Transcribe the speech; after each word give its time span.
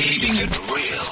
Keeping 0.00 0.36
it 0.36 0.58
real. 0.72 1.06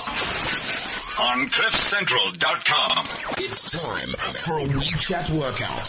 On 1.20 1.46
CliffCentral.com. 1.50 3.04
It's 3.36 3.70
time 3.70 4.08
for 4.32 4.58
a 4.60 4.64
WeChat 4.64 5.28
workout. 5.28 5.88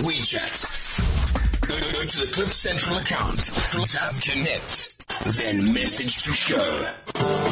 WeChat. 0.00 1.60
Go, 1.68 1.78
go 1.92 2.04
to 2.06 2.20
the 2.20 2.32
Cliff 2.32 2.50
Central 2.50 2.96
account. 2.96 3.40
Tap 3.84 4.14
connect. 4.22 5.36
Then 5.36 5.74
message 5.74 6.22
to 6.24 6.32
show. 6.32 6.86
On 7.16 7.42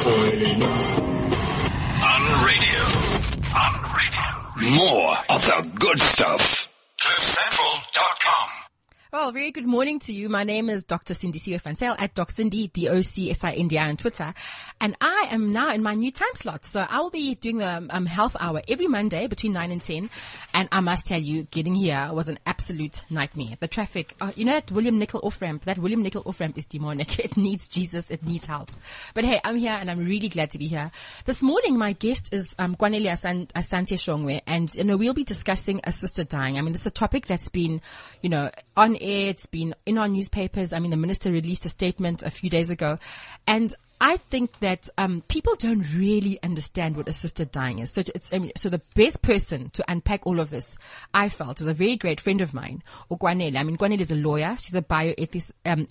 radio. 2.43 2.81
On 3.55 3.73
radio. 3.93 4.75
More 4.75 5.15
of 5.29 5.45
the 5.45 5.69
good 5.77 5.99
stuff. 5.99 6.73
CliffCentral.com. 6.99 8.58
Well, 9.11 9.31
very 9.31 9.49
good 9.49 9.65
morning 9.65 9.97
to 10.01 10.13
you. 10.13 10.29
My 10.29 10.43
name 10.43 10.69
is 10.69 10.83
Dr. 10.83 11.15
Sindi 11.15 11.39
Siwe 11.39 11.99
at 11.99 12.13
Doc 12.13 12.31
Sindi, 12.31 12.71
D-O-C-S-I-N-D-I 12.71 13.89
on 13.89 13.97
Twitter. 13.97 14.35
And 14.79 14.95
I 15.01 15.29
am 15.31 15.49
now 15.49 15.73
in 15.73 15.81
my 15.81 15.95
new 15.95 16.11
time 16.11 16.35
slot. 16.35 16.63
So 16.63 16.85
I 16.87 16.99
will 16.99 17.09
be 17.09 17.33
doing 17.33 17.57
the 17.57 17.87
um, 17.89 18.05
health 18.05 18.35
hour 18.39 18.61
every 18.67 18.85
Monday 18.85 19.25
between 19.25 19.53
9 19.53 19.71
and 19.71 19.81
10. 19.81 20.11
And 20.53 20.69
I 20.71 20.81
must 20.81 21.07
tell 21.07 21.19
you, 21.19 21.41
getting 21.49 21.73
here 21.73 22.11
was 22.13 22.29
an 22.29 22.37
absolute 22.45 23.01
nightmare. 23.09 23.57
The 23.59 23.67
traffic, 23.67 24.15
uh, 24.21 24.31
you 24.35 24.45
know 24.45 24.53
that 24.53 24.71
William 24.71 24.99
Nicol 24.99 25.21
off 25.23 25.41
ramp, 25.41 25.65
that 25.65 25.79
William 25.79 26.03
Nicol 26.03 26.21
off 26.27 26.39
ramp 26.39 26.55
is 26.59 26.67
demonic. 26.67 27.17
It 27.29 27.35
needs 27.35 27.67
Jesus. 27.67 28.11
It 28.11 28.23
needs 28.23 28.45
help. 28.45 28.71
But 29.15 29.25
hey, 29.25 29.41
I'm 29.43 29.57
here 29.57 29.71
and 29.71 29.89
I'm 29.89 30.05
really 30.05 30.29
glad 30.29 30.51
to 30.51 30.59
be 30.59 30.67
here. 30.67 30.91
This 31.25 31.41
morning, 31.41 31.79
my 31.79 31.93
guest 31.93 32.31
is, 32.31 32.55
um, 32.59 32.75
Kwanele 32.75 33.11
Asan- 33.11 33.47
Asante 33.55 33.97
Shongwe. 33.97 34.41
And, 34.45 34.71
you 34.75 34.83
know, 34.83 34.97
we'll 34.97 35.15
be 35.15 35.23
discussing 35.23 35.81
assisted 35.83 36.29
dying. 36.29 36.59
I 36.59 36.61
mean, 36.61 36.75
is 36.75 36.85
a 36.85 36.91
topic 36.91 37.25
that's 37.25 37.49
been, 37.49 37.81
you 38.21 38.29
know, 38.29 38.51
on 38.77 38.98
air. 38.99 39.29
It's 39.29 39.45
been 39.45 39.75
in 39.85 39.97
our 39.97 40.07
newspapers. 40.07 40.73
I 40.73 40.79
mean, 40.79 40.91
the 40.91 40.97
minister 40.97 41.31
released 41.31 41.65
a 41.65 41.69
statement 41.69 42.23
a 42.23 42.29
few 42.29 42.49
days 42.49 42.69
ago. 42.69 42.97
And 43.47 43.73
I 44.01 44.17
think 44.17 44.57
that 44.59 44.87
um, 44.97 45.23
people 45.27 45.55
don't 45.55 45.85
really 45.93 46.41
understand 46.41 46.95
what 46.95 47.09
assisted 47.09 47.51
dying 47.51 47.79
is. 47.79 47.91
So 47.91 48.01
it's 48.15 48.31
I 48.33 48.39
mean, 48.39 48.51
so 48.55 48.69
the 48.69 48.81
best 48.95 49.21
person 49.21 49.71
to 49.71 49.83
unpack 49.89 50.25
all 50.25 50.39
of 50.39 50.49
this, 50.49 50.77
I 51.13 51.27
felt, 51.27 51.59
is 51.59 51.67
a 51.67 51.73
very 51.73 51.97
great 51.97 52.21
friend 52.21 52.39
of 52.39 52.53
mine, 52.53 52.81
Ogwanele. 53.11 53.57
I 53.57 53.63
mean, 53.63 53.77
Kwanele 53.77 53.99
is 53.99 54.11
a 54.11 54.15
lawyer. 54.15 54.55
She's 54.57 54.75
a 54.75 54.81
bioethicist 54.81 55.51
um, 55.65 55.85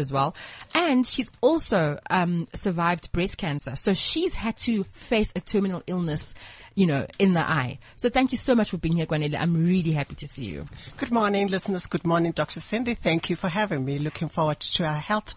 as 0.00 0.12
well, 0.12 0.34
and 0.74 1.06
she's 1.06 1.30
also 1.40 1.98
um, 2.10 2.48
survived 2.52 3.12
breast 3.12 3.38
cancer. 3.38 3.76
So 3.76 3.94
she's 3.94 4.34
had 4.34 4.56
to 4.58 4.82
face 4.92 5.32
a 5.36 5.40
terminal 5.40 5.84
illness, 5.86 6.34
you 6.74 6.86
know, 6.86 7.06
in 7.18 7.32
the 7.34 7.40
eye. 7.40 7.78
So 7.96 8.08
thank 8.08 8.32
you 8.32 8.38
so 8.38 8.54
much 8.54 8.70
for 8.70 8.78
being 8.78 8.96
here, 8.96 9.06
Kwanele. 9.06 9.38
I'm 9.38 9.66
really 9.66 9.92
happy 9.92 10.14
to 10.16 10.26
see 10.26 10.44
you. 10.44 10.64
Good 10.96 11.10
morning, 11.10 11.48
listeners. 11.48 11.86
Good 11.86 12.04
morning, 12.04 12.32
Dr. 12.32 12.60
Sindi. 12.60 12.96
Thank 12.96 13.30
you 13.30 13.36
for 13.36 13.48
having 13.48 13.84
me. 13.84 13.98
Looking 13.98 14.28
forward 14.28 14.60
to 14.60 14.84
our 14.84 14.94
health 14.98 15.34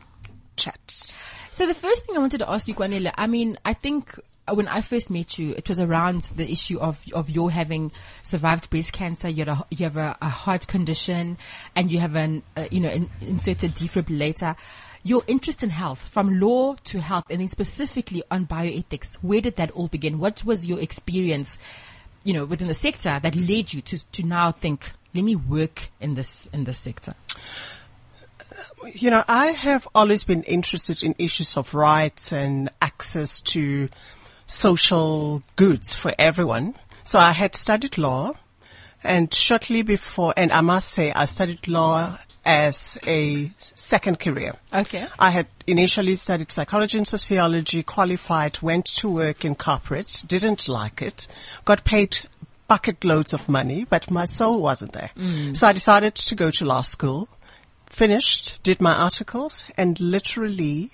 chat. 0.56 1.14
So 1.52 1.66
the 1.66 1.74
first 1.74 2.06
thing 2.06 2.16
I 2.18 2.20
wanted 2.20 2.40
to 2.40 2.50
ask 2.50 2.68
you, 2.68 2.76
Kwanele, 2.76 3.14
I 3.16 3.28
mean, 3.28 3.58
I 3.64 3.74
think 3.74 4.14
when 4.54 4.68
I 4.68 4.82
first 4.82 5.10
met 5.10 5.40
you, 5.40 5.52
it 5.52 5.68
was 5.68 5.80
around 5.80 6.22
the 6.36 6.50
issue 6.50 6.80
of, 6.80 7.04
of 7.14 7.30
your 7.30 7.50
having 7.50 7.92
survived 8.24 8.70
breast 8.70 8.94
cancer. 8.94 9.28
You, 9.28 9.46
had 9.46 9.48
a, 9.48 9.66
you 9.72 9.86
have 9.86 9.98
a, 9.98 10.18
a 10.22 10.30
heart 10.30 10.68
condition 10.68 11.38
and 11.76 11.92
you 11.92 12.00
have 12.00 12.16
an, 12.16 12.44
uh, 12.56 12.68
you 12.70 12.80
know, 12.80 12.90
in, 12.90 13.10
inserted 13.22 13.72
defibrillator. 13.72 14.56
Your 15.06 15.22
interest 15.28 15.62
in 15.62 15.70
health, 15.70 16.00
from 16.00 16.40
law 16.40 16.74
to 16.86 17.00
health, 17.00 17.26
and 17.30 17.40
then 17.40 17.48
specifically 17.48 18.24
on 18.32 18.48
bioethics, 18.48 19.18
where 19.18 19.40
did 19.40 19.56
that 19.58 19.70
all 19.72 19.88
begin? 19.88 20.18
What 20.18 20.44
was 20.44 20.66
your 20.66 20.80
experience, 20.80 21.60
you 22.24 22.34
know, 22.34 22.44
within 22.44 22.68
the 22.68 22.74
sector 22.74 23.20
that 23.22 23.36
led 23.36 23.72
you 23.72 23.82
to, 23.84 24.12
to 24.14 24.24
now 24.24 24.52
think, 24.52 24.92
let 25.14 25.24
me 25.24 25.36
work 25.36 25.90
in 26.02 26.16
this, 26.16 26.50
in 26.52 26.64
this 26.64 26.80
sector? 26.80 27.14
You 28.96 29.12
know, 29.12 29.24
I 29.28 29.52
have 29.52 29.88
always 29.94 30.24
been 30.24 30.42
interested 30.42 31.04
in 31.04 31.14
issues 31.20 31.56
of 31.56 31.76
rights 31.76 32.34
and 32.34 32.72
access 32.82 33.42
to 33.42 33.90
social 34.48 35.44
goods 35.56 35.96
for 35.96 36.16
everyone. 36.18 36.76
So 37.04 37.20
I 37.20 37.32
had 37.32 37.54
studied 37.54 38.00
law 38.00 38.34
and 39.04 39.32
shortly 39.32 39.84
before, 39.84 40.34
and 40.36 40.52
I 40.52 40.62
must 40.62 40.90
say 40.90 41.12
I 41.12 41.26
studied 41.26 41.68
law 41.68 42.18
as 42.46 42.98
a 43.08 43.52
second 43.60 44.20
career. 44.20 44.54
Okay. 44.72 45.08
I 45.18 45.32
had 45.32 45.48
initially 45.66 46.16
studied 46.16 46.52
psychology 46.52 46.98
and 46.98 47.08
sociology, 47.08 47.82
qualified, 47.82 48.62
went 48.62 48.86
to 48.98 49.10
work 49.10 49.44
in 49.44 49.56
corporate, 49.56 50.24
didn't 50.28 50.70
like 50.70 51.02
it, 51.02 51.28
got 51.66 51.84
paid 51.84 52.20
bucket 52.68 53.04
loads 53.04 53.34
of 53.34 53.50
money, 53.50 53.86
but 53.86 54.12
my 54.12 54.26
soul 54.26 54.62
wasn't 54.62 54.94
there. 54.94 55.12
Mm. 55.18 55.58
So 55.58 55.68
I 55.68 55.74
decided 55.74 56.16
to 56.16 56.36
go 56.36 56.52
to 56.52 56.66
law 56.66 56.82
school, 56.82 57.28
finished, 57.88 58.62
did 58.64 58.80
my 58.80 58.94
articles, 58.94 59.66
and 59.78 60.00
literally 60.00 60.92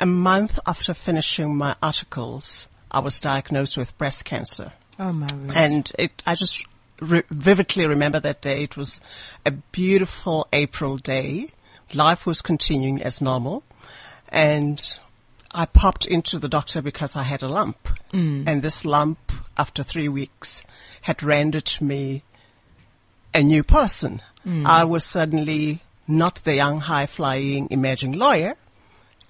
a 0.00 0.06
month 0.06 0.58
after 0.66 0.94
finishing 0.94 1.56
my 1.56 1.76
articles, 1.82 2.68
I 2.90 3.00
was 3.00 3.20
diagnosed 3.20 3.76
with 3.76 3.96
breast 3.98 4.24
cancer. 4.24 4.72
Oh 4.98 5.12
my 5.12 5.26
word. 5.32 5.56
And 5.56 5.92
it, 5.98 6.22
I 6.26 6.34
just 6.34 6.64
re- 7.02 7.22
vividly 7.30 7.86
remember 7.86 8.20
that 8.20 8.40
day. 8.40 8.62
It 8.62 8.76
was 8.76 9.00
a 9.44 9.50
beautiful 9.50 10.48
April 10.52 10.96
day. 10.96 11.48
Life 11.94 12.26
was 12.26 12.40
continuing 12.40 13.02
as 13.02 13.20
normal. 13.20 13.62
And 14.28 14.82
I 15.52 15.66
popped 15.66 16.06
into 16.06 16.38
the 16.38 16.48
doctor 16.48 16.80
because 16.80 17.16
I 17.16 17.22
had 17.22 17.42
a 17.42 17.48
lump. 17.48 17.88
Mm. 18.12 18.44
And 18.46 18.62
this 18.62 18.84
lump, 18.84 19.32
after 19.56 19.82
three 19.82 20.08
weeks, 20.08 20.64
had 21.02 21.22
rendered 21.22 21.70
me 21.80 22.22
a 23.34 23.42
new 23.42 23.62
person. 23.62 24.22
Mm. 24.46 24.66
I 24.66 24.84
was 24.84 25.04
suddenly 25.04 25.80
not 26.08 26.36
the 26.44 26.54
young, 26.54 26.80
high 26.80 27.06
flying, 27.06 27.68
emerging 27.70 28.12
lawyer. 28.12 28.56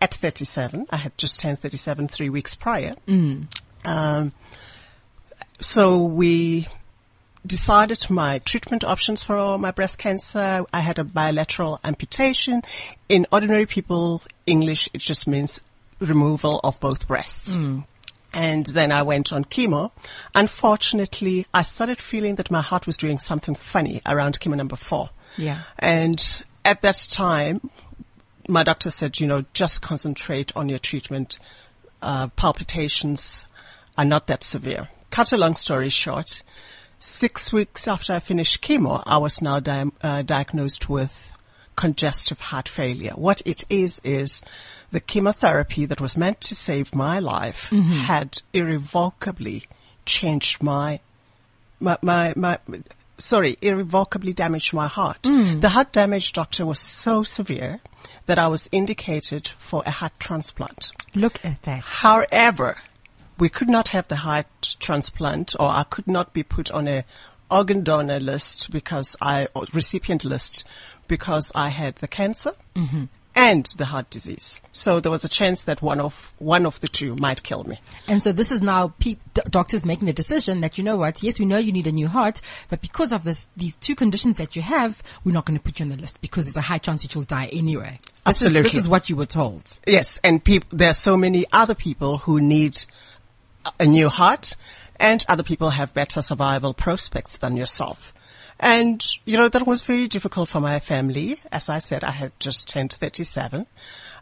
At 0.01 0.15
37, 0.15 0.87
I 0.91 0.97
had 0.97 1.17
just 1.17 1.39
turned 1.39 1.61
37 1.61 2.09
three 2.09 2.29
weeks 2.29 2.55
prior. 2.55 2.97
Mm. 3.07 3.47
Um, 3.85 4.33
so 5.61 6.05
we 6.05 6.67
decided 7.47 8.09
my 8.09 8.39
treatment 8.39 8.85
options 8.85 9.23
for 9.23 9.59
my 9.59 9.71
breast 9.71 9.99
cancer. 9.99 10.65
I 10.73 10.81
had 10.81 10.99
a 10.99 11.05
bilateral 11.05 11.81
amputation. 11.85 12.63
In 13.09 13.27
ordinary 13.33 13.67
people, 13.67 14.23
English, 14.47 14.89
it 14.93 14.99
just 14.99 15.27
means 15.27 15.61
removal 15.99 16.61
of 16.63 16.79
both 16.81 17.07
breasts. 17.07 17.55
And 18.35 18.65
then 18.67 18.93
I 18.93 19.03
went 19.03 19.33
on 19.33 19.45
chemo. 19.45 19.91
Unfortunately, 20.35 21.47
I 21.53 21.63
started 21.63 22.01
feeling 22.01 22.37
that 22.37 22.51
my 22.51 22.63
heart 22.63 22.87
was 22.87 22.97
doing 22.97 23.19
something 23.19 23.55
funny 23.55 24.01
around 24.07 24.41
chemo 24.41 24.57
number 24.57 24.77
four. 24.77 25.11
Yeah. 25.37 25.59
And 25.79 26.43
at 26.65 26.83
that 26.83 27.07
time, 27.11 27.71
my 28.49 28.63
doctor 28.63 28.91
said, 28.91 29.21
you 29.21 29.27
know, 29.27 29.45
just 29.53 29.83
concentrate 29.83 30.57
on 30.57 30.69
your 30.69 30.79
treatment. 30.79 31.39
Uh, 32.01 32.29
palpitations 32.29 33.47
are 33.99 34.05
not 34.05 34.27
that 34.29 34.43
severe. 34.43 34.89
Cut 35.11 35.33
a 35.33 35.37
long 35.37 35.57
story 35.57 35.91
short, 35.91 36.43
six 37.03 37.53
weeks 37.53 37.89
after 37.89 38.13
I 38.15 38.21
finished 38.21 38.63
chemo, 38.63 39.03
I 39.05 39.19
was 39.19 39.43
now 39.43 39.61
di- 39.61 39.91
uh, 40.03 40.23
diagnosed 40.23 40.89
with 40.89 41.33
congestive 41.75 42.41
heart 42.41 42.69
failure. 42.69 43.13
What 43.17 43.43
it 43.45 43.65
is, 43.69 44.01
is 44.05 44.41
the 44.93 45.01
chemotherapy 45.01 45.85
that 45.87 46.01
was 46.01 46.17
meant 46.17 46.41
to 46.43 46.55
save 46.55 46.95
my 46.95 47.19
life 47.19 47.71
had 47.71 48.41
irrevocably 48.53 49.67
changed 50.07 50.63
my, 50.63 51.01
my, 51.81 51.99
my, 52.03 52.35
my, 52.37 52.59
sorry, 53.19 53.57
irrevocably 53.61 54.33
damaged 54.33 54.73
my 54.73 54.87
heart. 54.87 55.23
The 55.23 55.71
heart 55.71 55.93
damage, 55.93 56.33
doctor, 56.33 56.65
was 56.65 56.79
so 56.79 57.23
severe 57.23 57.81
that 58.27 58.39
I 58.39 58.47
was 58.49 58.69
indicated 58.71 59.49
for 59.49 59.83
a 59.87 59.91
heart 59.91 60.13
transplant. 60.21 60.93
Look 61.17 61.45
at 61.45 61.63
that. 61.63 61.81
However, 61.83 62.79
we 63.43 63.49
could 63.49 63.69
not 63.69 63.89
have 63.89 64.07
the 64.07 64.15
heart 64.15 64.77
transplant 64.79 65.57
or 65.59 65.69
I 65.69 65.83
could 65.83 66.07
not 66.07 66.33
be 66.33 66.45
put 66.45 66.71
on 66.71 66.87
a 66.87 67.05
organ 67.51 67.83
donor 67.83 68.21
list 68.21 68.71
because 68.71 69.17
I, 69.21 69.49
or 69.53 69.65
recipient 69.73 70.25
list 70.25 70.63
because 71.09 71.51
I 71.53 71.71
had 71.71 71.97
the 71.97 72.07
cancer 72.07 72.53
mm-hmm. 72.77 73.07
and 73.35 73.67
the 73.79 73.87
heart 73.87 74.11
disease. 74.11 74.61
So 74.71 75.01
there 75.01 75.11
was 75.11 75.25
a 75.25 75.29
chance 75.29 75.65
that 75.65 75.83
one 75.83 75.99
of, 75.99 76.33
one 76.39 76.65
of 76.67 76.79
the 76.79 76.87
two 76.87 77.17
might 77.17 77.43
kill 77.43 77.65
me. 77.65 77.81
And 78.07 78.23
so 78.23 78.31
this 78.31 78.53
is 78.53 78.63
now 78.63 78.95
pe- 79.01 79.17
doctors 79.51 79.85
making 79.85 80.07
the 80.07 80.13
decision 80.13 80.61
that 80.61 80.79
you 80.79 80.85
know 80.85 80.97
what? 80.97 81.21
Yes, 81.25 81.41
we 81.41 81.45
know 81.45 81.59
you 81.59 81.73
need 81.73 81.89
a 81.89 81.93
new 81.93 82.07
heart, 82.07 82.43
but 82.71 82.81
because 82.81 83.13
of 83.13 83.25
this, 83.25 83.49
these 83.57 83.75
two 83.75 83.97
conditions 83.97 84.37
that 84.37 84.55
you 84.55 84.63
have, 84.63 85.03
we're 85.25 85.33
not 85.33 85.47
going 85.47 85.59
to 85.59 85.65
put 85.65 85.81
you 85.81 85.83
on 85.83 85.91
the 85.91 85.97
list 85.97 86.21
because 86.21 86.45
there's 86.45 86.57
a 86.57 86.61
high 86.61 86.79
chance 86.79 87.03
that 87.03 87.13
you'll 87.17 87.25
die 87.25 87.47
anyway. 87.47 87.99
This 88.25 88.37
Is, 88.37 88.47
Absolutely. 88.47 88.63
this 88.63 88.75
is 88.75 88.89
what 88.89 89.11
you 89.11 89.17
were 89.17 89.27
told. 89.27 89.79
Yes, 89.85 90.21
and 90.23 90.45
peop- 90.45 90.71
there 90.71 90.91
are 90.91 90.95
so 90.95 91.17
many 91.17 91.45
other 91.51 91.75
people 91.75 92.19
who 92.19 92.41
need 92.41 92.79
a- 93.79 93.87
new 93.87 94.09
heart, 94.09 94.57
and 94.97 95.25
other 95.29 95.43
people 95.43 95.71
have 95.71 95.95
better 95.95 96.23
survival 96.23 96.75
prospects 96.75 97.39
than 97.39 97.57
yourself. 97.57 98.13
And, 98.61 99.05
you 99.25 99.37
know, 99.37 99.49
that 99.49 99.67
was 99.67 99.83
very 99.83 100.07
difficult 100.07 100.49
for 100.49 100.61
my 100.61 100.79
family. 100.79 101.41
As 101.51 101.69
I 101.69 101.79
said, 101.79 102.05
I 102.05 102.13
had 102.13 102.39
just 102.39 102.69
turned 102.69 102.93
37. 102.93 103.67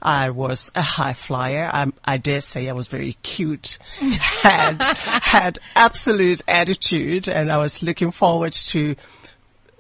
I 0.02 0.30
was 0.30 0.72
a 0.74 0.80
high 0.80 1.12
flyer. 1.12 1.68
I'm, 1.70 1.92
I 2.02 2.16
dare 2.16 2.40
say 2.40 2.68
I 2.68 2.72
was 2.72 2.88
very 2.88 3.14
cute, 3.22 3.78
had, 3.98 4.82
had 4.82 5.58
absolute 5.76 6.40
attitude, 6.48 7.28
and 7.28 7.52
I 7.52 7.58
was 7.58 7.82
looking 7.82 8.10
forward 8.12 8.54
to 8.54 8.96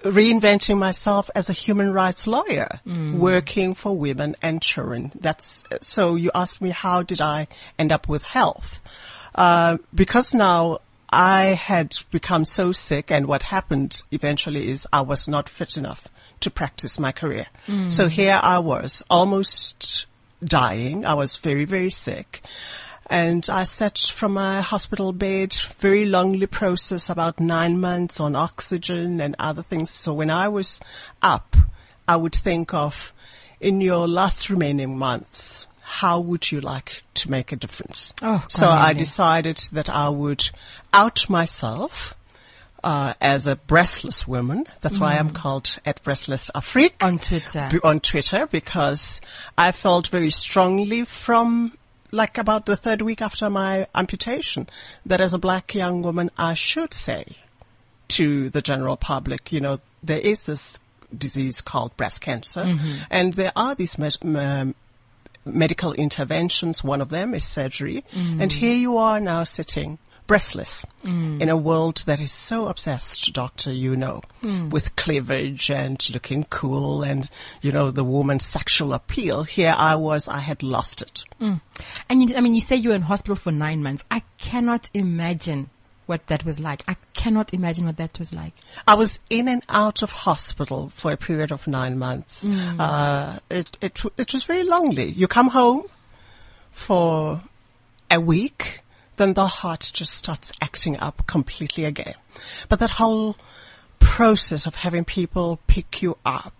reinventing 0.02 0.78
myself 0.78 1.30
as 1.34 1.50
a 1.50 1.54
human 1.54 1.92
rights 1.92 2.26
lawyer, 2.26 2.80
mm. 2.86 3.14
working 3.14 3.74
for 3.74 3.96
women 3.96 4.36
and 4.42 4.60
children. 4.60 5.12
That's, 5.18 5.64
so 5.80 6.14
you 6.16 6.30
asked 6.34 6.60
me 6.60 6.70
how 6.70 7.02
did 7.02 7.20
I 7.20 7.48
end 7.78 7.92
up 7.92 8.08
with 8.08 8.24
health? 8.24 8.80
Uh, 9.34 9.78
because 9.94 10.34
now 10.34 10.78
I 11.10 11.42
had 11.42 11.96
become 12.10 12.44
so 12.44 12.72
sick 12.72 13.10
and 13.10 13.26
what 13.26 13.42
happened 13.42 14.02
eventually 14.10 14.68
is 14.70 14.86
I 14.92 15.00
was 15.00 15.28
not 15.28 15.48
fit 15.48 15.76
enough 15.76 16.08
to 16.40 16.50
practice 16.50 16.98
my 16.98 17.12
career. 17.12 17.46
So 17.90 18.08
here 18.08 18.40
I 18.42 18.58
was 18.58 19.04
almost 19.10 20.06
dying. 20.42 21.04
I 21.04 21.14
was 21.14 21.36
very, 21.36 21.64
very 21.64 21.90
sick. 21.90 22.42
And 23.06 23.46
I 23.50 23.64
sat 23.64 23.98
from 23.98 24.34
my 24.34 24.60
hospital 24.60 25.12
bed, 25.12 25.52
very 25.80 26.04
lonely 26.04 26.46
process, 26.46 27.10
about 27.10 27.40
nine 27.40 27.80
months 27.80 28.20
on 28.20 28.36
oxygen 28.36 29.20
and 29.20 29.34
other 29.38 29.62
things. 29.62 29.90
So 29.90 30.14
when 30.14 30.30
I 30.30 30.48
was 30.48 30.80
up, 31.20 31.56
I 32.06 32.16
would 32.16 32.34
think 32.34 32.72
of 32.72 33.12
in 33.60 33.80
your 33.80 34.06
last 34.06 34.48
remaining 34.48 34.96
months, 34.96 35.66
how 35.90 36.20
would 36.20 36.50
you 36.52 36.60
like 36.60 37.02
to 37.14 37.30
make 37.30 37.50
a 37.52 37.56
difference? 37.56 38.12
Oh, 38.22 38.44
so 38.48 38.68
I 38.68 38.92
decided 38.92 39.56
that 39.72 39.88
I 39.88 40.08
would 40.08 40.48
out 40.92 41.28
myself 41.28 42.14
uh, 42.84 43.14
as 43.20 43.46
a 43.46 43.56
breastless 43.56 44.26
woman. 44.26 44.66
That's 44.82 44.98
why 45.00 45.16
I'm 45.16 45.30
called 45.30 45.78
at 45.84 46.02
Breastless 46.04 46.50
Afrik 46.54 46.92
On 47.02 47.18
Twitter. 47.18 47.68
b- 47.70 47.80
on 47.82 48.00
Twitter 48.00 48.46
because 48.46 49.20
I 49.58 49.72
felt 49.72 50.06
very 50.08 50.30
strongly 50.30 51.04
from 51.04 51.76
like 52.12 52.38
about 52.38 52.66
the 52.66 52.76
third 52.76 53.02
week 53.02 53.20
after 53.22 53.50
my 53.50 53.86
amputation 53.94 54.68
that 55.06 55.20
as 55.20 55.34
a 55.34 55.38
black 55.38 55.74
young 55.74 56.02
woman 56.02 56.30
I 56.38 56.54
should 56.54 56.94
say 56.94 57.24
to 58.08 58.48
the 58.50 58.62
general 58.62 58.96
public, 58.96 59.52
you 59.52 59.60
know, 59.60 59.78
there 60.02 60.18
is 60.18 60.44
this 60.44 60.80
disease 61.16 61.60
called 61.60 61.96
breast 61.96 62.20
cancer 62.20 62.76
and 63.10 63.34
there 63.34 63.52
are 63.56 63.74
these 63.74 63.98
me- 63.98 64.36
um, 64.36 64.74
medical 65.44 65.92
interventions. 65.92 66.84
One 66.84 67.00
of 67.00 67.08
them 67.08 67.34
is 67.34 67.44
surgery. 67.44 68.04
Mm. 68.12 68.42
And 68.42 68.52
here 68.52 68.76
you 68.76 68.98
are 68.98 69.20
now 69.20 69.44
sitting 69.44 69.98
breastless 70.26 70.86
mm. 71.02 71.42
in 71.42 71.48
a 71.48 71.56
world 71.56 72.04
that 72.06 72.20
is 72.20 72.30
so 72.30 72.68
obsessed, 72.68 73.32
doctor, 73.32 73.72
you 73.72 73.96
know, 73.96 74.22
mm. 74.42 74.70
with 74.70 74.94
cleavage 74.94 75.70
and 75.70 76.08
looking 76.10 76.44
cool 76.44 77.02
and, 77.02 77.28
you 77.62 77.72
know, 77.72 77.90
the 77.90 78.04
woman's 78.04 78.44
sexual 78.44 78.92
appeal. 78.92 79.42
Here 79.42 79.74
I 79.76 79.96
was, 79.96 80.28
I 80.28 80.38
had 80.38 80.62
lost 80.62 81.02
it. 81.02 81.24
And 82.08 82.30
you, 82.30 82.36
I 82.36 82.40
mean, 82.42 82.54
you 82.54 82.60
say 82.60 82.76
you 82.76 82.90
were 82.90 82.94
in 82.94 83.02
hospital 83.02 83.34
for 83.34 83.50
nine 83.50 83.82
months. 83.82 84.04
I 84.08 84.22
cannot 84.38 84.88
imagine 84.94 85.68
what 86.10 86.26
that 86.26 86.44
was 86.44 86.58
like. 86.58 86.82
I 86.86 86.96
cannot 87.14 87.54
imagine 87.54 87.86
what 87.86 87.96
that 87.96 88.18
was 88.18 88.34
like. 88.34 88.52
I 88.86 88.94
was 88.94 89.20
in 89.30 89.48
and 89.48 89.62
out 89.68 90.02
of 90.02 90.10
hospital 90.10 90.90
for 90.90 91.12
a 91.12 91.16
period 91.16 91.52
of 91.52 91.66
nine 91.66 91.98
months. 91.98 92.46
Uh, 92.78 93.38
it, 93.48 93.78
it, 93.80 94.02
it 94.18 94.32
was 94.32 94.42
very 94.44 94.64
lonely. 94.64 95.10
You 95.12 95.28
come 95.28 95.48
home 95.48 95.84
for 96.72 97.40
a 98.10 98.20
week, 98.20 98.80
then 99.16 99.34
the 99.34 99.46
heart 99.46 99.90
just 99.94 100.12
starts 100.14 100.52
acting 100.60 100.98
up 100.98 101.26
completely 101.26 101.84
again. 101.84 102.14
But 102.68 102.80
that 102.80 102.90
whole 102.90 103.36
process 104.00 104.66
of 104.66 104.74
having 104.74 105.04
people 105.04 105.60
pick 105.68 106.02
you 106.02 106.18
up, 106.26 106.54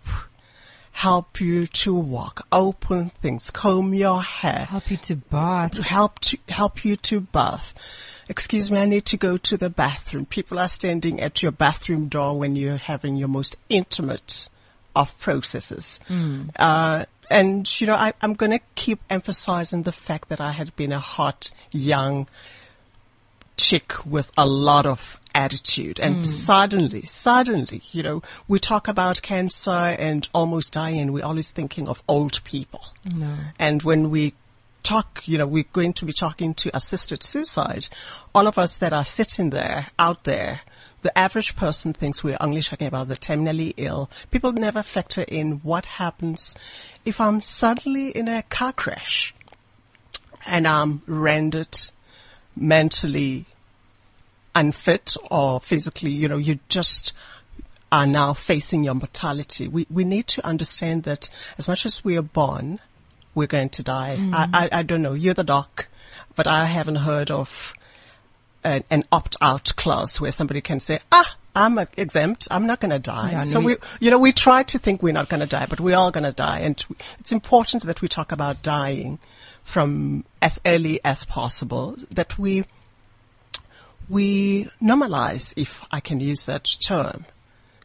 help 0.91 1.39
you 1.41 1.67
to 1.67 1.93
walk, 1.95 2.45
open 2.51 3.09
things, 3.21 3.49
comb 3.49 3.93
your 3.93 4.21
hair, 4.21 4.65
Help 4.69 4.91
you 4.91 4.97
to 4.97 5.15
bath. 5.15 5.73
help 5.77 6.19
to 6.19 6.37
help 6.49 6.83
you 6.85 6.95
to 6.97 7.19
bath. 7.21 7.73
Excuse 8.29 8.69
me, 8.71 8.79
I 8.79 8.85
need 8.85 9.05
to 9.05 9.17
go 9.17 9.37
to 9.37 9.57
the 9.57 9.69
bathroom. 9.69 10.25
People 10.25 10.59
are 10.59 10.67
standing 10.67 11.19
at 11.19 11.41
your 11.43 11.51
bathroom 11.51 12.07
door 12.07 12.37
when 12.37 12.55
you're 12.55 12.77
having 12.77 13.15
your 13.15 13.27
most 13.27 13.57
intimate 13.69 14.47
of 14.95 15.17
processes. 15.19 15.99
Uh, 16.57 17.05
and 17.29 17.81
you 17.81 17.87
know, 17.87 17.95
I, 17.95 18.13
I'm 18.21 18.33
going 18.33 18.51
to 18.51 18.59
keep 18.75 18.99
emphasizing 19.09 19.83
the 19.83 19.91
fact 19.91 20.29
that 20.29 20.39
I 20.41 20.51
had 20.51 20.75
been 20.75 20.91
a 20.91 20.99
hot, 20.99 21.51
young 21.71 22.27
chick 23.61 24.05
with 24.05 24.31
a 24.37 24.45
lot 24.47 24.85
of 24.85 25.19
attitude 25.33 25.99
and 25.99 26.17
mm. 26.17 26.25
suddenly, 26.25 27.03
suddenly, 27.03 27.81
you 27.91 28.03
know, 28.03 28.21
we 28.47 28.59
talk 28.59 28.87
about 28.87 29.21
cancer 29.21 29.71
and 29.71 30.27
almost 30.33 30.73
dying. 30.73 31.11
We're 31.11 31.25
always 31.25 31.51
thinking 31.51 31.87
of 31.87 32.03
old 32.07 32.43
people. 32.43 32.83
And 33.59 33.83
when 33.83 34.09
we 34.09 34.33
talk, 34.83 35.21
you 35.25 35.37
know, 35.37 35.47
we're 35.47 35.65
going 35.71 35.93
to 35.93 36.05
be 36.05 36.13
talking 36.13 36.53
to 36.55 36.75
assisted 36.75 37.23
suicide. 37.23 37.87
All 38.33 38.47
of 38.47 38.57
us 38.57 38.77
that 38.77 38.93
are 38.93 39.05
sitting 39.05 39.51
there, 39.51 39.87
out 39.99 40.23
there, 40.23 40.61
the 41.01 41.17
average 41.17 41.55
person 41.55 41.93
thinks 41.93 42.23
we're 42.23 42.37
only 42.39 42.61
talking 42.61 42.87
about 42.87 43.07
the 43.07 43.15
terminally 43.15 43.73
ill. 43.77 44.09
People 44.31 44.51
never 44.51 44.83
factor 44.83 45.23
in 45.23 45.61
what 45.63 45.85
happens 45.85 46.55
if 47.05 47.19
I'm 47.21 47.41
suddenly 47.41 48.09
in 48.09 48.27
a 48.27 48.43
car 48.43 48.73
crash 48.73 49.33
and 50.45 50.67
I'm 50.67 51.01
rendered 51.07 51.77
mentally 52.55 53.45
unfit 54.55 55.15
or 55.29 55.59
physically, 55.59 56.11
you 56.11 56.27
know, 56.27 56.37
you 56.37 56.59
just 56.69 57.13
are 57.91 58.05
now 58.05 58.33
facing 58.33 58.83
your 58.83 58.93
mortality. 58.93 59.67
We, 59.67 59.85
we 59.89 60.03
need 60.03 60.27
to 60.27 60.45
understand 60.45 61.03
that 61.03 61.29
as 61.57 61.67
much 61.67 61.85
as 61.85 62.03
we 62.03 62.17
are 62.17 62.21
born, 62.21 62.79
we're 63.35 63.47
going 63.47 63.69
to 63.69 63.83
die. 63.83 64.17
I, 64.33 64.47
I, 64.53 64.79
I 64.79 64.83
don't 64.83 65.01
know. 65.01 65.13
You're 65.13 65.33
the 65.33 65.43
doc, 65.43 65.87
but 66.35 66.47
I 66.47 66.65
haven't 66.65 66.97
heard 66.97 67.31
of 67.31 67.73
an, 68.63 68.83
an 68.89 69.03
opt-out 69.11 69.73
clause 69.75 70.21
where 70.21 70.31
somebody 70.31 70.61
can 70.61 70.79
say, 70.79 70.99
ah, 71.11 71.35
I'm 71.55 71.77
exempt. 71.97 72.47
I'm 72.49 72.65
not 72.65 72.79
going 72.79 72.91
to 72.91 72.99
die. 72.99 73.31
Yeah, 73.31 73.41
so 73.43 73.59
we- 73.59 73.65
we, 73.65 73.77
you 73.99 74.09
know, 74.11 74.19
we 74.19 74.31
try 74.31 74.63
to 74.63 74.79
think 74.79 75.01
we're 75.03 75.11
not 75.13 75.27
going 75.27 75.41
to 75.41 75.45
die, 75.47 75.65
but 75.65 75.79
we're 75.81 75.95
going 76.11 76.23
to 76.23 76.31
die. 76.31 76.59
And 76.59 76.81
it's 77.19 77.31
important 77.33 77.83
that 77.83 78.01
we 78.01 78.07
talk 78.07 78.31
about 78.31 78.61
dying 78.61 79.19
from 79.63 80.23
as 80.41 80.61
early 80.65 80.99
as 81.03 81.25
possible, 81.25 81.95
that 82.11 82.37
we, 82.39 82.63
we 84.11 84.65
normalize, 84.81 85.53
if 85.57 85.85
I 85.91 85.99
can 86.01 86.19
use 86.19 86.45
that 86.45 86.65
term, 86.85 87.25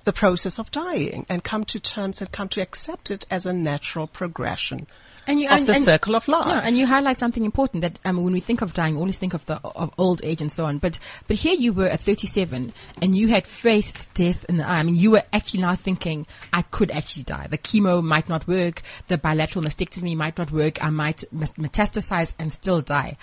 the 0.05 0.13
process 0.13 0.59
of 0.59 0.71
dying 0.71 1.27
and 1.29 1.43
come 1.43 1.65
to 1.65 1.81
terms 1.81 2.21
and 2.21 2.31
come 2.31 2.49
to 2.51 2.61
accept 2.61 3.11
it 3.11 3.27
as 3.31 3.45
a 3.47 3.53
natural 3.53 4.07
progression 4.07 4.87
And 5.27 5.41
you, 5.41 5.49
of 5.49 5.59
and- 5.59 5.67
the 5.67 5.75
and- 5.75 5.85
circle 5.85 6.15
of 6.15 6.29
life. 6.29 6.47
Yeah, 6.47 6.61
and 6.63 6.77
you 6.79 6.87
highlight 6.87 7.19
something 7.19 7.45
important 7.45 7.83
that 7.83 7.99
um, 8.05 8.23
when 8.23 8.33
we 8.33 8.39
think 8.39 8.61
of 8.63 8.73
dying, 8.73 8.95
we 8.95 9.01
always 9.01 9.19
think 9.19 9.35
of 9.35 9.45
the 9.47 9.57
of 9.65 9.93
old 9.99 10.21
age 10.23 10.41
and 10.41 10.53
so 10.53 10.65
on. 10.65 10.79
But 10.79 11.01
but 11.27 11.37
here 11.37 11.55
you 11.55 11.73
were 11.73 11.89
at 11.89 11.99
37, 12.01 12.73
and 13.03 13.17
you 13.17 13.27
had 13.29 13.45
faced 13.49 14.09
death 14.15 14.45
in 14.49 14.59
the 14.59 14.65
eye. 14.69 14.79
I 14.79 14.83
mean, 14.85 14.95
you 14.95 15.11
were 15.11 15.25
actually 15.33 15.63
now 15.63 15.75
thinking, 15.75 16.27
I 16.53 16.63
could 16.63 16.93
actually 16.93 17.25
die. 17.25 17.49
The 17.51 17.59
chemo 17.59 18.01
might 18.05 18.29
not 18.29 18.47
work. 18.47 18.83
The 19.09 19.19
bilateral 19.19 19.65
mastectomy 19.65 20.15
might 20.17 20.39
not 20.39 20.53
work. 20.53 20.85
I 20.85 20.91
might 20.91 21.25
metastasize 21.35 22.35
and 22.39 22.53
still 22.53 22.81
die. 22.81 23.17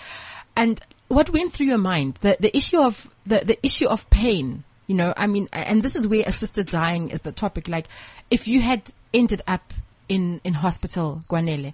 And 0.56 0.80
what 1.08 1.30
went 1.30 1.52
through 1.52 1.66
your 1.66 1.78
mind? 1.78 2.14
The 2.16 2.36
the 2.40 2.56
issue 2.56 2.80
of 2.80 3.08
the 3.26 3.40
the 3.44 3.58
issue 3.64 3.86
of 3.86 4.08
pain. 4.10 4.64
You 4.86 4.94
know, 4.96 5.14
I 5.16 5.26
mean, 5.26 5.48
and 5.52 5.82
this 5.82 5.96
is 5.96 6.06
where 6.06 6.24
assisted 6.26 6.66
dying 6.66 7.08
is 7.08 7.22
the 7.22 7.32
topic. 7.32 7.68
Like, 7.68 7.86
if 8.30 8.46
you 8.46 8.60
had 8.60 8.92
ended 9.14 9.42
up 9.46 9.72
in, 10.10 10.42
in 10.44 10.52
hospital, 10.52 11.22
Kwanele, 11.30 11.72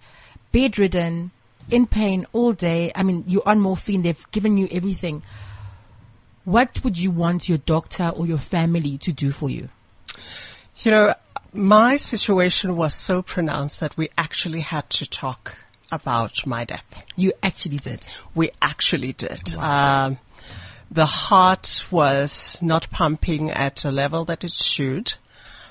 bedridden, 0.52 1.32
in 1.70 1.86
pain 1.86 2.26
all 2.32 2.52
day. 2.52 2.92
I 2.94 3.02
mean, 3.02 3.24
you're 3.26 3.46
on 3.46 3.60
morphine. 3.60 4.02
They've 4.02 4.30
given 4.30 4.56
you 4.56 4.68
everything. 4.70 5.22
What 6.44 6.82
would 6.84 6.98
you 6.98 7.10
want 7.10 7.48
your 7.48 7.58
doctor 7.58 8.08
or 8.08 8.26
your 8.26 8.38
family 8.38 8.98
to 8.98 9.12
do 9.12 9.30
for 9.30 9.50
you? 9.50 9.68
You 10.78 10.90
know, 10.90 11.14
my 11.52 11.96
situation 11.96 12.76
was 12.76 12.94
so 12.94 13.22
pronounced 13.22 13.80
that 13.80 13.96
we 13.96 14.08
actually 14.16 14.60
had 14.60 14.88
to 14.90 15.08
talk 15.08 15.56
about 15.90 16.46
my 16.46 16.64
death. 16.64 17.02
You 17.16 17.32
actually 17.42 17.78
did. 17.78 18.06
We 18.34 18.50
actually 18.60 19.12
did. 19.12 19.54
Um, 19.54 20.18
the 20.90 21.06
heart 21.06 21.84
was 21.90 22.58
not 22.62 22.90
pumping 22.90 23.50
at 23.50 23.84
a 23.84 23.90
level 23.90 24.24
that 24.26 24.44
it 24.44 24.52
should. 24.52 25.14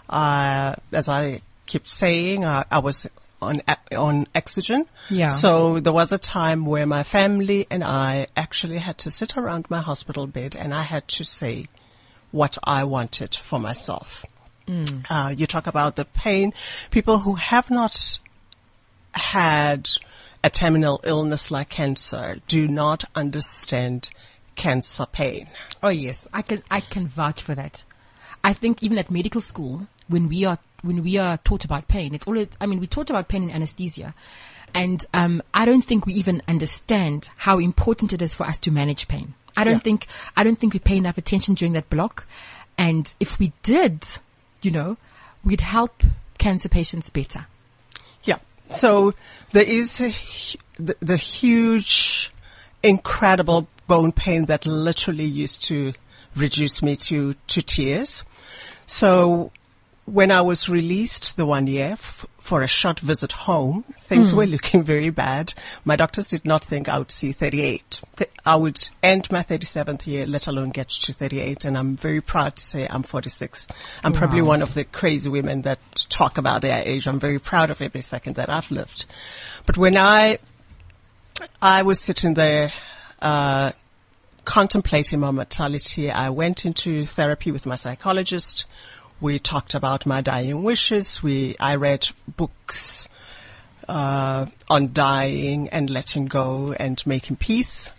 Uh, 0.10 0.76
as 0.92 1.10
I 1.10 1.42
keep 1.66 1.88
saying, 1.88 2.46
uh, 2.46 2.64
I 2.72 2.80
was 2.80 3.08
on 3.42 3.62
on 3.96 4.28
oxygen. 4.36 4.86
Yeah. 5.10 5.30
So 5.30 5.80
there 5.80 5.94
was 5.94 6.12
a 6.12 6.18
time 6.18 6.66
where 6.66 6.86
my 6.86 7.04
family 7.04 7.68
and 7.70 7.84
I 7.84 8.28
actually 8.36 8.80
had 8.80 8.98
to 9.00 9.10
sit 9.10 9.38
around 9.38 9.70
my 9.70 9.82
hospital 9.82 10.28
bed, 10.28 10.56
and 10.56 10.74
I 10.74 10.82
had 10.82 11.08
to 11.10 11.24
say 11.24 11.68
what 12.32 12.58
I 12.64 12.84
wanted 12.84 13.36
for 13.36 13.60
myself. 13.60 14.26
Uh, 15.10 15.34
you 15.36 15.48
talk 15.48 15.66
about 15.66 15.96
the 15.96 16.06
pain. 16.06 16.54
People 16.92 17.18
who 17.20 17.34
have 17.34 17.72
not 17.72 18.20
had 19.14 19.90
a 20.44 20.50
terminal 20.50 21.02
illness 21.04 21.52
like 21.52 21.70
cancer 21.70 22.38
do 22.48 22.68
not 22.68 23.04
understand 23.16 24.10
cancer 24.56 25.06
pain. 25.06 25.48
Oh 25.84 25.90
yes, 25.90 26.28
I 26.34 26.42
can 26.42 26.60
I 26.70 26.80
can 26.82 27.08
vouch 27.08 27.42
for 27.42 27.56
that. 27.56 27.84
I 28.44 28.54
think 28.54 28.82
even 28.84 28.98
at 28.98 29.12
medical 29.12 29.42
school, 29.42 29.88
when 30.08 30.28
we 30.30 30.46
are 30.46 30.58
when 30.82 31.04
we 31.04 31.18
are 31.18 31.38
taught 31.38 31.66
about 31.66 31.88
pain, 31.88 32.14
it's 32.16 32.28
always 32.28 32.48
I 32.62 32.66
mean 32.66 32.80
we 32.80 32.88
taught 32.88 33.10
about 33.10 33.28
pain 33.28 33.44
in 33.44 33.52
anesthesia, 33.52 34.14
and 34.74 35.06
um, 35.14 35.42
I 35.54 35.66
don't 35.66 35.82
think 35.82 36.06
we 36.06 36.14
even 36.14 36.42
understand 36.48 37.30
how 37.36 37.60
important 37.60 38.14
it 38.14 38.22
is 38.22 38.34
for 38.34 38.46
us 38.46 38.58
to 38.60 38.72
manage 38.72 39.08
pain. 39.08 39.34
I 39.58 39.64
don't 39.66 39.74
Yeah. 39.76 39.80
think 39.80 40.08
I 40.38 40.44
don't 40.44 40.58
think 40.58 40.74
we 40.74 40.80
pay 40.80 40.98
enough 40.98 41.18
attention 41.18 41.56
during 41.56 41.74
that 41.74 41.90
block, 41.90 42.28
and 42.78 43.14
if 43.20 43.40
we 43.40 43.52
did, 43.64 44.04
you 44.62 44.72
know, 44.72 44.96
we'd 45.44 45.62
help 45.62 46.02
cancer 46.38 46.70
patients 46.70 47.10
better. 47.10 47.46
So 48.70 49.14
there 49.52 49.64
is 49.64 50.00
a, 50.00 50.14
the, 50.82 50.96
the 51.00 51.18
huge, 51.18 52.32
incredible 52.84 53.68
bone 53.88 54.12
pain 54.12 54.46
that 54.46 54.66
literally 54.66 55.26
used 55.26 55.64
to 55.64 55.94
reduce 56.36 56.82
me 56.82 56.96
to, 56.96 57.34
to 57.48 57.62
tears. 57.62 58.24
So 58.86 59.52
when 60.10 60.32
I 60.32 60.42
was 60.42 60.68
released 60.68 61.38
the 61.38 61.46
one 61.46 61.68
year 61.68 61.92
f- 61.92 62.26
for 62.40 62.64
a 62.64 62.68
short 62.68 63.00
visit 63.00 63.32
home, 63.32 63.84
things 64.00 64.34
were 64.34 64.46
looking 64.46 64.84
very 64.94 65.10
bad. 65.12 65.54
My 65.86 65.96
doctors 65.96 66.28
did 66.28 66.46
not 66.46 66.64
think 66.64 66.90
I 66.90 66.98
would 66.98 67.12
see 67.12 67.32
38. 67.32 68.02
Th- 68.18 68.32
I 68.46 68.56
would 68.56 68.90
end 69.04 69.32
my 69.32 69.44
37th 69.44 70.08
year, 70.08 70.26
let 70.26 70.48
alone 70.48 70.70
get 70.70 70.90
to 70.90 71.14
38. 71.14 71.66
And 71.66 71.78
I'm 71.78 71.96
very 71.96 72.22
proud 72.22 72.56
to 72.56 72.64
say 72.64 72.88
I'm 72.90 73.04
46. 73.04 73.68
I'm 74.04 74.14
probably 74.14 74.42
one 74.42 74.62
of 74.62 74.74
the 74.74 74.84
crazy 74.84 75.30
women 75.30 75.62
that 75.62 75.80
talk 76.10 76.38
about 76.38 76.62
their 76.62 76.82
age. 76.84 77.08
I'm 77.08 77.20
very 77.20 77.40
proud 77.40 77.70
of 77.70 77.82
every 77.82 78.02
second 78.02 78.36
that 78.38 78.50
I've 78.50 78.72
lived. 78.72 79.06
But 79.66 79.78
when 79.78 79.96
I, 79.96 80.40
I 81.62 81.84
was 81.84 82.02
sitting 82.02 82.34
there, 82.34 82.72
uh, 83.22 83.74
contemplating 84.46 85.20
my 85.20 85.30
mortality, 85.30 86.10
I 86.10 86.32
went 86.32 86.66
into 86.66 87.06
therapy 87.06 87.52
with 87.52 87.68
my 87.68 87.76
psychologist. 87.76 88.66
We 89.22 89.40
talked 89.40 89.74
about 89.74 90.06
my 90.06 90.22
dying 90.22 90.64
wishes. 90.64 91.22
We, 91.22 91.56
I 91.60 91.76
read 91.76 92.08
books, 92.38 93.10
uh, 93.90 94.46
on 94.70 94.94
dying 94.94 95.68
and 95.70 95.90
letting 95.90 96.28
go 96.28 96.74
and 96.74 97.02
making 97.06 97.38
peace. 97.38 97.92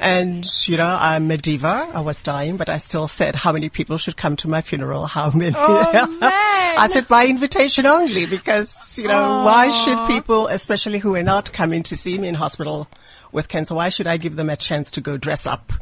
And, 0.00 0.46
you 0.68 0.76
know, 0.76 0.96
I'm 0.98 1.28
a 1.30 1.36
diva. 1.36 1.88
I 1.92 2.00
was 2.00 2.22
dying, 2.22 2.56
but 2.56 2.68
I 2.68 2.76
still 2.76 3.08
said 3.08 3.34
how 3.34 3.52
many 3.52 3.68
people 3.68 3.98
should 3.98 4.16
come 4.16 4.36
to 4.36 4.48
my 4.48 4.60
funeral, 4.60 5.06
how 5.06 5.30
many. 5.32 5.56
I 5.58 6.88
said 6.88 7.08
by 7.08 7.26
invitation 7.26 7.84
only 7.84 8.24
because, 8.24 8.96
you 8.98 9.08
know, 9.08 9.42
why 9.44 9.70
should 9.70 10.06
people, 10.06 10.46
especially 10.46 11.00
who 11.00 11.16
are 11.16 11.24
not 11.24 11.52
coming 11.52 11.82
to 11.84 11.96
see 11.96 12.16
me 12.16 12.28
in 12.28 12.36
hospital 12.36 12.86
with 13.32 13.48
cancer, 13.48 13.74
why 13.74 13.88
should 13.88 14.06
I 14.06 14.18
give 14.18 14.36
them 14.36 14.50
a 14.50 14.56
chance 14.56 14.92
to 14.92 15.00
go 15.00 15.16
dress 15.16 15.46
up 15.46 15.72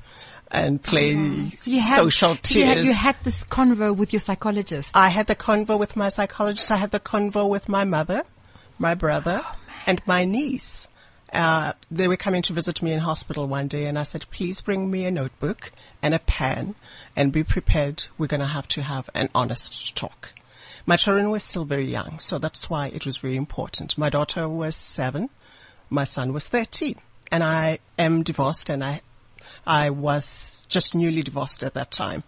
and 0.56 0.82
play 0.82 1.48
So 1.50 1.70
you 1.70 1.80
had, 1.80 1.96
social 1.96 2.36
so 2.42 2.58
you 2.58 2.64
had, 2.64 2.74
tears? 2.74 2.86
you 2.86 2.92
had 2.94 3.16
this 3.24 3.44
convo 3.44 3.94
with 3.94 4.12
your 4.12 4.20
psychologist. 4.20 4.96
I 4.96 5.08
had 5.08 5.26
the 5.26 5.36
convo 5.36 5.78
with 5.78 5.96
my 5.96 6.08
psychologist. 6.08 6.70
I 6.70 6.76
had 6.76 6.90
the 6.90 7.00
convo 7.00 7.48
with 7.48 7.68
my 7.68 7.84
mother, 7.84 8.24
my 8.78 8.94
brother, 8.94 9.44
and 9.86 10.00
my 10.06 10.24
niece. 10.24 10.88
Uh, 11.32 11.72
they 11.90 12.08
were 12.08 12.16
coming 12.16 12.40
to 12.42 12.52
visit 12.52 12.80
me 12.82 12.92
in 12.92 13.00
hospital 13.00 13.46
one 13.46 13.68
day 13.68 13.84
and 13.84 13.98
I 13.98 14.04
said, 14.04 14.24
please 14.30 14.60
bring 14.60 14.90
me 14.90 15.04
a 15.04 15.10
notebook 15.10 15.72
and 16.00 16.14
a 16.14 16.18
pen 16.20 16.74
and 17.14 17.32
be 17.32 17.44
prepared. 17.44 18.04
We're 18.16 18.28
going 18.28 18.40
to 18.40 18.46
have 18.46 18.68
to 18.68 18.82
have 18.82 19.10
an 19.12 19.28
honest 19.34 19.94
talk. 19.96 20.32
My 20.86 20.96
children 20.96 21.30
were 21.30 21.40
still 21.40 21.64
very 21.64 21.90
young, 21.90 22.20
so 22.20 22.38
that's 22.38 22.70
why 22.70 22.86
it 22.88 23.04
was 23.04 23.16
very 23.18 23.36
important. 23.36 23.98
My 23.98 24.08
daughter 24.08 24.48
was 24.48 24.76
seven. 24.76 25.30
My 25.90 26.04
son 26.04 26.32
was 26.32 26.46
13 26.48 26.94
and 27.30 27.42
I 27.42 27.80
am 27.98 28.22
divorced 28.22 28.70
and 28.70 28.82
I, 28.84 29.00
I 29.66 29.90
was 29.90 30.64
just 30.68 30.94
newly 30.94 31.22
divorced 31.22 31.62
at 31.62 31.74
that 31.74 31.90
time. 31.90 32.22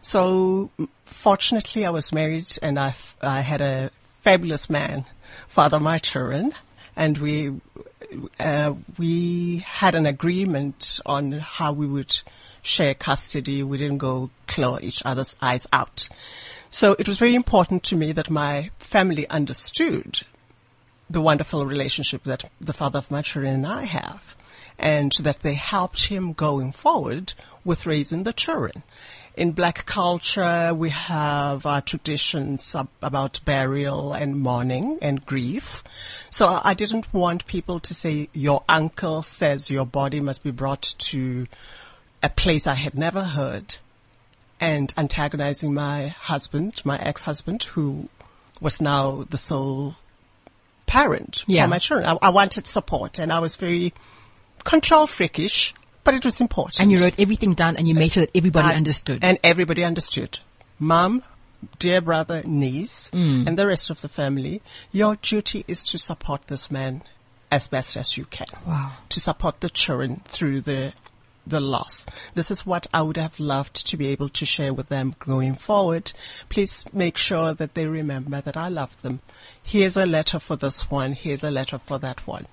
So 0.00 0.70
fortunately 1.04 1.84
I 1.84 1.90
was 1.90 2.12
married 2.12 2.58
and 2.62 2.78
I, 2.78 2.94
had 3.22 3.60
a 3.60 3.90
fabulous 4.22 4.68
man 4.70 5.04
father 5.48 5.80
my 5.80 5.98
children 5.98 6.52
and 6.94 7.18
we, 7.18 7.52
uh, 8.40 8.74
we 8.98 9.58
had 9.58 9.94
an 9.94 10.06
agreement 10.06 11.00
on 11.04 11.32
how 11.32 11.72
we 11.72 11.86
would 11.86 12.20
share 12.62 12.94
custody. 12.94 13.62
We 13.62 13.78
didn't 13.78 13.98
go 13.98 14.30
claw 14.46 14.78
each 14.80 15.02
other's 15.04 15.36
eyes 15.40 15.66
out. 15.72 16.08
So 16.70 16.96
it 16.98 17.06
was 17.06 17.18
very 17.18 17.34
important 17.34 17.82
to 17.84 17.96
me 17.96 18.12
that 18.12 18.28
my 18.28 18.70
family 18.78 19.28
understood 19.28 20.22
the 21.08 21.20
wonderful 21.20 21.64
relationship 21.64 22.24
that 22.24 22.50
the 22.60 22.72
father 22.72 22.98
of 22.98 23.10
my 23.10 23.22
children 23.22 23.54
and 23.54 23.66
I 23.66 23.84
have, 23.84 24.34
and 24.78 25.12
that 25.22 25.40
they 25.40 25.54
helped 25.54 26.06
him 26.06 26.32
going 26.32 26.72
forward 26.72 27.34
with 27.64 27.86
raising 27.86 28.22
the 28.22 28.32
children. 28.32 28.82
In 29.36 29.52
black 29.52 29.84
culture, 29.84 30.72
we 30.74 30.88
have 30.88 31.66
our 31.66 31.82
traditions 31.82 32.74
about 33.02 33.40
burial 33.44 34.14
and 34.14 34.40
mourning 34.40 34.98
and 35.02 35.26
grief. 35.26 35.84
So 36.30 36.48
uh, 36.48 36.60
I 36.64 36.72
didn't 36.72 37.12
want 37.12 37.46
people 37.46 37.78
to 37.80 37.92
say, 37.92 38.30
your 38.32 38.64
uncle 38.66 39.22
says 39.22 39.70
your 39.70 39.84
body 39.84 40.20
must 40.20 40.42
be 40.42 40.50
brought 40.52 40.94
to 40.98 41.46
a 42.22 42.30
place 42.30 42.66
I 42.66 42.74
had 42.74 42.94
never 42.96 43.22
heard 43.22 43.76
and 44.58 44.94
antagonizing 44.96 45.74
my 45.74 46.08
husband, 46.08 46.80
my 46.84 46.98
ex-husband, 46.98 47.64
who 47.64 48.08
was 48.58 48.80
now 48.80 49.26
the 49.28 49.36
sole 49.36 49.96
parent 50.86 51.44
Yeah. 51.46 51.64
for 51.64 51.68
my 51.68 51.78
children. 51.78 52.08
I, 52.08 52.28
I 52.28 52.30
wanted 52.30 52.66
support 52.66 53.18
and 53.18 53.30
I 53.30 53.40
was 53.40 53.56
very 53.56 53.92
control 54.66 55.06
freakish, 55.06 55.72
but 56.04 56.12
it 56.14 56.24
was 56.24 56.40
important. 56.40 56.80
and 56.80 56.90
you 56.92 56.98
wrote 57.02 57.18
everything 57.18 57.54
down 57.54 57.76
and 57.76 57.88
you 57.88 57.94
made 57.94 58.12
sure 58.12 58.24
that 58.26 58.36
everybody 58.36 58.68
I- 58.68 58.76
understood. 58.76 59.20
And 59.22 59.38
everybody 59.42 59.82
understood. 59.84 60.38
Mom, 60.78 61.22
dear 61.78 62.00
brother, 62.00 62.42
niece, 62.44 63.10
Mm. 63.14 63.46
and 63.46 63.58
the 63.58 63.66
rest 63.66 63.90
of 63.90 64.00
the 64.02 64.08
family, 64.08 64.60
your 64.92 65.16
duty 65.16 65.64
is 65.66 65.82
to 65.84 65.96
support 65.98 66.40
this 66.48 66.70
man 66.70 67.02
as 67.50 67.68
best 67.68 67.96
as 67.96 68.16
you 68.18 68.24
can. 68.26 68.46
Wow. 68.66 68.92
To 69.08 69.20
support 69.20 69.60
the 69.60 69.70
children 69.70 70.20
through 70.26 70.60
the 70.62 70.92
the 71.48 71.60
loss. 71.60 72.06
This 72.34 72.50
is 72.50 72.66
what 72.66 72.88
I 72.92 73.02
would 73.02 73.16
have 73.16 73.38
loved 73.38 73.86
to 73.86 73.96
be 73.96 74.08
able 74.08 74.28
to 74.30 74.44
share 74.44 74.74
with 74.74 74.88
them 74.88 75.14
going 75.20 75.54
forward. 75.54 76.10
Please 76.48 76.84
make 76.92 77.16
sure 77.16 77.54
that 77.54 77.74
they 77.74 77.86
remember 77.86 78.40
that 78.40 78.56
I 78.56 78.66
love 78.68 78.90
them. 79.02 79.20
Here's 79.62 79.96
a 79.96 80.06
letter 80.06 80.40
for 80.40 80.56
this 80.56 80.90
one. 80.90 81.12
Here's 81.12 81.44
a 81.44 81.52
letter 81.52 81.78
for 81.78 82.00
that 82.00 82.26
one. 82.26 82.46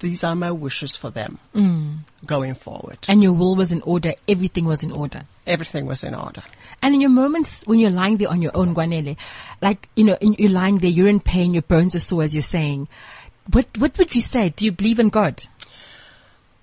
These 0.00 0.24
are 0.24 0.34
my 0.34 0.50
wishes 0.50 0.96
for 0.96 1.10
them 1.10 1.38
going 2.26 2.54
forward. 2.54 2.98
and 3.08 3.22
your 3.22 3.32
will 3.32 3.54
was 3.56 3.70
in 3.72 3.80
order. 3.82 4.14
Everything 4.28 4.64
was 4.64 4.82
in 4.82 4.92
order. 4.92 5.22
Everything 5.46 5.86
was 5.86 6.02
in 6.04 6.14
order. 6.14 6.42
And 6.82 6.94
in 6.94 7.00
your 7.00 7.10
moments 7.10 7.62
when 7.66 7.78
you're 7.78 7.90
lying 7.90 8.16
there 8.16 8.28
on 8.28 8.40
your 8.42 8.56
own, 8.56 8.74
Kwanele, 8.74 9.16
like, 9.60 9.88
you 9.96 10.04
know, 10.04 10.16
in, 10.20 10.34
you're 10.38 10.50
lying 10.50 10.78
there, 10.78 10.90
you're 10.90 11.08
in 11.08 11.20
pain, 11.20 11.52
your 11.54 11.62
bones 11.62 11.94
are 11.94 12.00
sore, 12.00 12.22
as 12.22 12.34
you're 12.34 12.42
saying. 12.42 12.88
What, 13.52 13.66
what 13.78 13.96
would 13.98 14.14
you 14.14 14.20
say? 14.20 14.50
Do 14.50 14.64
you 14.64 14.72
believe 14.72 14.98
in 14.98 15.08
God? 15.08 15.42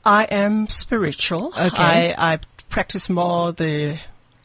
I 0.05 0.23
am 0.25 0.67
spiritual. 0.69 1.47
Okay. 1.47 2.13
I, 2.17 2.33
I 2.33 2.39
practice 2.69 3.09
more 3.09 3.51
the 3.51 3.99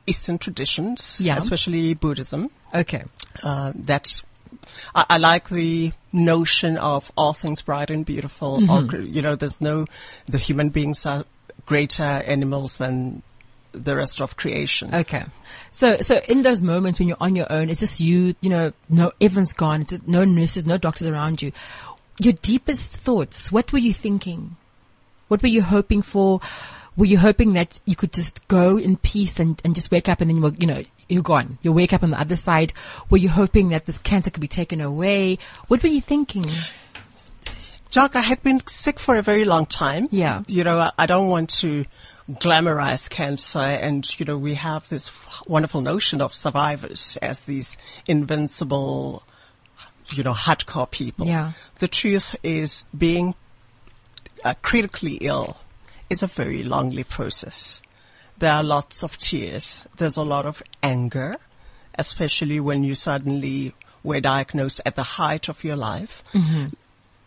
Eastern 0.06 0.38
traditions, 0.38 1.20
Yeah. 1.22 1.36
especially 1.36 1.94
Buddhism. 1.94 2.50
Okay. 2.74 3.04
Uh, 3.42 3.72
that 3.76 4.22
I, 4.94 5.04
I 5.10 5.18
like 5.18 5.48
the 5.48 5.92
notion 6.12 6.76
of 6.76 7.10
all 7.16 7.32
things 7.32 7.62
bright 7.62 7.90
and 7.90 8.04
beautiful. 8.04 8.60
Mm-hmm. 8.60 8.70
All, 8.70 9.04
you 9.04 9.22
know, 9.22 9.34
there's 9.34 9.60
no 9.60 9.86
the 10.26 10.38
human 10.38 10.68
beings 10.68 11.06
are 11.06 11.24
greater 11.66 12.02
animals 12.02 12.78
than 12.78 13.22
the 13.72 13.96
rest 13.96 14.20
of 14.20 14.36
creation. 14.36 14.94
Okay. 14.94 15.24
So, 15.70 15.96
so 15.98 16.20
in 16.28 16.42
those 16.42 16.62
moments 16.62 16.98
when 16.98 17.08
you're 17.08 17.16
on 17.20 17.34
your 17.34 17.50
own, 17.50 17.70
it's 17.70 17.80
just 17.80 18.00
you, 18.00 18.34
you 18.40 18.50
know, 18.50 18.72
no, 18.88 19.12
everyone's 19.20 19.54
gone. 19.54 19.82
It's 19.82 19.98
no 20.06 20.24
nurses, 20.24 20.66
no 20.66 20.76
doctors 20.76 21.08
around 21.08 21.42
you. 21.42 21.52
Your 22.20 22.34
deepest 22.34 22.96
thoughts, 22.96 23.50
what 23.50 23.72
were 23.72 23.78
you 23.78 23.94
thinking? 23.94 24.56
What 25.28 25.42
were 25.42 25.48
you 25.48 25.62
hoping 25.62 26.02
for? 26.02 26.40
Were 26.96 27.06
you 27.06 27.16
hoping 27.16 27.54
that 27.54 27.80
you 27.86 27.96
could 27.96 28.12
just 28.12 28.46
go 28.48 28.76
in 28.76 28.98
peace 28.98 29.40
and, 29.40 29.60
and 29.64 29.74
just 29.74 29.90
wake 29.90 30.08
up 30.08 30.20
and 30.20 30.28
then 30.28 30.36
you 30.36 30.42
were, 30.42 30.52
you 30.58 30.66
know, 30.66 30.82
you're 31.08 31.22
gone. 31.22 31.58
You 31.62 31.72
wake 31.72 31.92
up 31.92 32.02
on 32.02 32.10
the 32.10 32.20
other 32.20 32.36
side. 32.36 32.72
Were 33.10 33.18
you 33.18 33.28
hoping 33.28 33.70
that 33.70 33.86
this 33.86 33.98
cancer 33.98 34.30
could 34.30 34.40
be 34.40 34.48
taken 34.48 34.80
away? 34.80 35.38
What 35.68 35.82
were 35.82 35.88
you 35.88 36.00
thinking? 36.00 36.44
Jack, 37.90 38.16
I 38.16 38.20
had 38.20 38.42
been 38.42 38.66
sick 38.66 38.98
for 38.98 39.16
a 39.16 39.22
very 39.22 39.44
long 39.44 39.66
time. 39.66 40.08
Yeah. 40.10 40.42
You 40.46 40.64
know, 40.64 40.90
I, 40.96 41.04
don't 41.04 41.28
want 41.28 41.50
to 41.60 41.84
glamorize 42.30 43.10
cancer 43.10 43.58
and, 43.58 44.18
you 44.18 44.24
know, 44.24 44.38
we 44.38 44.54
have 44.54 44.88
this 44.88 45.10
wonderful 45.46 45.82
notion 45.82 46.22
of 46.22 46.32
survivors 46.32 47.18
as 47.20 47.40
these 47.40 47.76
invincible, 48.08 49.22
you 50.08 50.22
know, 50.22 50.32
hardcore 50.32 50.90
people. 50.90 51.26
Yeah. 51.26 51.52
The 51.80 51.88
truth 51.88 52.34
is 52.42 52.86
being 52.96 53.34
uh, 54.42 54.54
critically 54.62 55.16
ill 55.16 55.58
is 56.08 56.22
a 56.22 56.26
very 56.26 56.62
lonely 56.62 57.04
process. 57.04 57.82
There 58.42 58.50
are 58.50 58.64
lots 58.64 59.04
of 59.04 59.18
tears. 59.18 59.84
There's 59.98 60.16
a 60.16 60.24
lot 60.24 60.46
of 60.46 60.64
anger, 60.82 61.36
especially 61.94 62.58
when 62.58 62.82
you 62.82 62.96
suddenly 62.96 63.72
were 64.02 64.20
diagnosed 64.20 64.80
at 64.84 64.96
the 64.96 65.04
height 65.04 65.48
of 65.48 65.62
your 65.62 65.76
life 65.76 66.24
mm-hmm. 66.32 66.66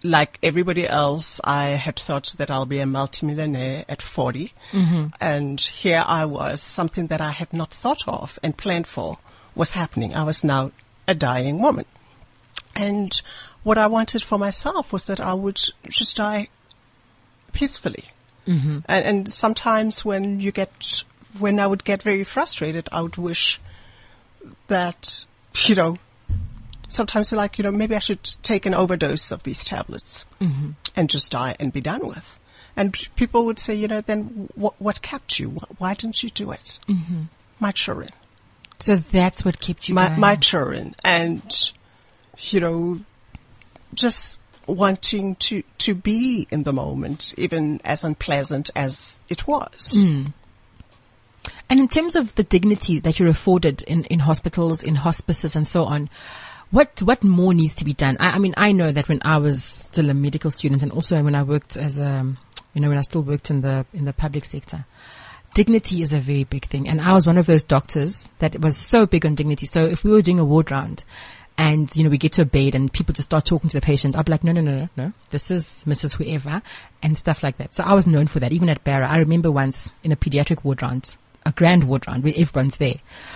like 0.03 0.37
everybody 0.43 0.85
else, 0.85 1.39
I 1.45 1.67
had 1.67 1.97
thought 1.97 2.33
that 2.35 2.51
I'll 2.51 2.65
be 2.65 2.79
a 2.79 2.85
multimillionaire 2.85 3.85
at 3.87 4.01
40. 4.01 4.51
Mm-hmm. 4.73 5.05
And 5.21 5.61
here 5.61 6.03
I 6.05 6.25
was, 6.25 6.61
something 6.61 7.07
that 7.07 7.21
I 7.21 7.31
had 7.31 7.53
not 7.53 7.73
thought 7.73 8.05
of 8.09 8.37
and 8.43 8.57
planned 8.57 8.85
for 8.85 9.17
was 9.55 9.71
happening. 9.71 10.13
I 10.13 10.23
was 10.23 10.43
now 10.43 10.73
a 11.07 11.15
dying 11.15 11.61
woman. 11.61 11.85
And 12.75 13.21
what 13.63 13.77
I 13.77 13.87
wanted 13.87 14.21
for 14.21 14.37
myself 14.37 14.91
was 14.91 15.07
that 15.07 15.21
I 15.21 15.33
would 15.33 15.61
just 15.87 16.17
die 16.17 16.49
peacefully. 17.53 18.09
Mm-hmm. 18.47 18.79
And, 18.85 19.05
and 19.05 19.29
sometimes 19.29 20.03
when 20.05 20.39
you 20.39 20.51
get, 20.51 21.03
when 21.39 21.59
I 21.59 21.67
would 21.67 21.83
get 21.83 22.03
very 22.03 22.23
frustrated, 22.23 22.87
I 22.91 23.01
would 23.01 23.17
wish 23.17 23.59
that 24.67 25.25
you 25.63 25.75
know, 25.75 25.97
sometimes 26.87 27.31
you're 27.31 27.37
like, 27.37 27.57
you 27.57 27.63
know, 27.63 27.71
maybe 27.71 27.95
I 27.95 27.99
should 27.99 28.23
take 28.43 28.65
an 28.65 28.73
overdose 28.73 29.31
of 29.31 29.43
these 29.43 29.63
tablets 29.63 30.25
mm-hmm. 30.41 30.71
and 30.95 31.09
just 31.09 31.31
die 31.31 31.55
and 31.59 31.71
be 31.71 31.81
done 31.81 32.05
with. 32.07 32.39
And 32.75 32.93
p- 32.93 33.07
people 33.15 33.45
would 33.45 33.59
say, 33.59 33.73
you 33.73 33.87
know, 33.87 34.01
then 34.01 34.49
what, 34.55 34.79
what 34.79 35.01
kept 35.01 35.39
you? 35.39 35.51
Wh- 35.51 35.81
Why 35.81 35.93
didn't 35.93 36.23
you 36.23 36.29
do 36.29 36.51
it? 36.51 36.79
Mm-hmm. 36.87 37.23
My 37.59 37.71
children 37.71 38.11
So 38.79 38.97
that's 38.97 39.45
what 39.45 39.61
kept 39.61 39.87
you 39.87 39.95
my, 39.95 40.09
going. 40.09 40.19
my 40.19 40.35
children 40.35 40.95
and, 41.03 41.71
you 42.39 42.59
know, 42.59 42.99
just 43.93 44.39
wanting 44.67 45.35
to, 45.35 45.63
to 45.79 45.93
be 45.93 46.47
in 46.51 46.63
the 46.63 46.73
moment, 46.73 47.33
even 47.37 47.81
as 47.83 48.03
unpleasant 48.03 48.69
as 48.75 49.19
it 49.29 49.47
was. 49.47 49.93
Mm. 49.95 50.33
And 51.69 51.79
in 51.79 51.87
terms 51.87 52.15
of 52.15 52.33
the 52.35 52.43
dignity 52.43 52.99
that 52.99 53.19
you're 53.19 53.29
afforded 53.29 53.81
in, 53.83 54.05
in 54.05 54.19
hospitals, 54.19 54.83
in 54.83 54.95
hospices 54.95 55.55
and 55.55 55.67
so 55.67 55.83
on, 55.83 56.09
what, 56.71 57.01
what 57.01 57.23
more 57.23 57.53
needs 57.53 57.75
to 57.75 57.85
be 57.85 57.93
done? 57.93 58.17
I, 58.19 58.31
I 58.31 58.39
mean, 58.39 58.53
I 58.57 58.71
know 58.71 58.91
that 58.91 59.07
when 59.07 59.21
I 59.23 59.37
was 59.37 59.63
still 59.63 60.09
a 60.09 60.13
medical 60.13 60.51
student 60.51 60.83
and 60.83 60.91
also 60.91 61.21
when 61.23 61.35
I 61.35 61.43
worked 61.43 61.77
as 61.77 61.97
a, 61.97 62.35
you 62.73 62.81
know, 62.81 62.89
when 62.89 62.97
I 62.97 63.01
still 63.01 63.21
worked 63.21 63.49
in 63.49 63.61
the, 63.61 63.85
in 63.93 64.05
the 64.05 64.13
public 64.13 64.45
sector, 64.45 64.85
dignity 65.53 66.01
is 66.01 66.13
a 66.13 66.19
very 66.19 66.43
big 66.43 66.65
thing. 66.65 66.87
And 66.87 67.01
I 67.01 67.13
was 67.13 67.25
one 67.25 67.37
of 67.37 67.45
those 67.45 67.63
doctors 67.63 68.29
that 68.39 68.59
was 68.59 68.77
so 68.77 69.05
big 69.05 69.25
on 69.25 69.35
dignity. 69.35 69.65
So 69.65 69.85
if 69.85 70.03
we 70.03 70.11
were 70.11 70.21
doing 70.21 70.39
a 70.39 70.45
ward 70.45 70.69
round 70.69 71.03
and, 71.57 71.89
you 71.95 72.03
know, 72.03 72.09
we 72.09 72.17
get 72.17 72.33
to 72.33 72.41
a 72.41 72.45
bed 72.45 72.75
and 72.75 72.91
people 72.91 73.13
just 73.13 73.29
start 73.29 73.45
talking 73.45 73.69
to 73.69 73.77
the 73.77 73.85
patient, 73.85 74.17
I'd 74.17 74.25
be 74.25 74.31
like, 74.31 74.43
no, 74.43 74.51
no, 74.51 74.61
no, 74.61 74.75
no, 74.75 74.89
no. 74.97 75.13
This 75.29 75.49
is 75.51 75.83
Mrs. 75.87 76.15
Whoever 76.15 76.61
and 77.01 77.17
stuff 77.17 77.43
like 77.43 77.57
that. 77.57 77.73
So 77.73 77.83
I 77.83 77.93
was 77.93 78.07
known 78.07 78.27
for 78.27 78.39
that. 78.41 78.51
Even 78.51 78.69
at 78.69 78.83
Bara, 78.83 79.07
I 79.09 79.17
remember 79.17 79.51
once 79.51 79.89
in 80.03 80.11
a 80.11 80.17
pediatric 80.17 80.63
ward 80.63 80.81
round, 80.81 81.15
a 81.45 81.51
grand 81.51 81.83
ward 81.83 82.07
round 82.07 82.23
where 82.23 82.33
everyone's 82.35 82.77
there. 82.77 82.95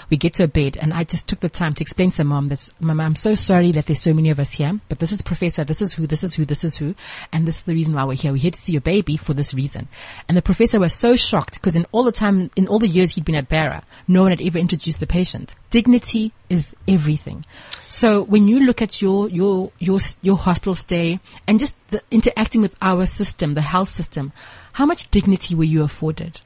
We 0.09 0.17
get 0.17 0.33
to 0.35 0.45
a 0.45 0.47
bed 0.47 0.77
and 0.77 0.93
I 0.93 1.03
just 1.03 1.27
took 1.27 1.41
the 1.41 1.49
time 1.49 1.75
to 1.75 1.83
explain 1.83 2.09
to 2.11 2.17
the 2.17 2.23
mom 2.23 2.47
that, 2.47 2.67
Mama, 2.79 3.03
I'm 3.03 3.15
so 3.15 3.35
sorry 3.35 3.71
that 3.73 3.85
there's 3.85 4.01
so 4.01 4.13
many 4.13 4.31
of 4.31 4.39
us 4.39 4.53
here, 4.53 4.79
but 4.89 4.99
this 4.99 5.11
is 5.11 5.21
professor, 5.21 5.63
this 5.63 5.81
is 5.81 5.93
who, 5.93 6.07
this 6.07 6.23
is 6.23 6.33
who, 6.33 6.45
this 6.45 6.63
is 6.63 6.77
who, 6.77 6.95
and 7.31 7.47
this 7.47 7.59
is 7.59 7.63
the 7.63 7.73
reason 7.73 7.93
why 7.93 8.03
we're 8.05 8.15
here. 8.15 8.31
We're 8.31 8.37
here 8.37 8.51
to 8.51 8.59
see 8.59 8.71
your 8.71 8.81
baby 8.81 9.15
for 9.15 9.33
this 9.33 9.53
reason. 9.53 9.87
And 10.27 10.35
the 10.35 10.41
professor 10.41 10.79
was 10.79 10.93
so 10.93 11.15
shocked 11.15 11.55
because 11.55 11.75
in 11.75 11.85
all 11.91 12.03
the 12.03 12.11
time, 12.11 12.49
in 12.55 12.67
all 12.67 12.79
the 12.79 12.87
years 12.87 13.13
he'd 13.13 13.25
been 13.25 13.35
at 13.35 13.49
Bara, 13.49 13.83
no 14.07 14.23
one 14.23 14.31
had 14.31 14.41
ever 14.41 14.57
introduced 14.57 14.99
the 14.99 15.07
patient. 15.07 15.53
Dignity 15.69 16.33
is 16.49 16.75
everything. 16.87 17.45
So 17.89 18.23
when 18.23 18.47
you 18.47 18.61
look 18.61 18.81
at 18.81 19.03
your, 19.03 19.29
your, 19.29 19.71
your, 19.77 19.99
your 20.23 20.37
hospital 20.37 20.73
stay 20.73 21.19
and 21.47 21.59
just 21.59 21.77
the 21.89 22.01
interacting 22.09 22.61
with 22.61 22.75
our 22.81 23.05
system, 23.05 23.53
the 23.53 23.61
health 23.61 23.89
system, 23.89 24.33
how 24.73 24.87
much 24.87 25.11
dignity 25.11 25.53
were 25.53 25.63
you 25.63 25.83
afforded? 25.83 26.41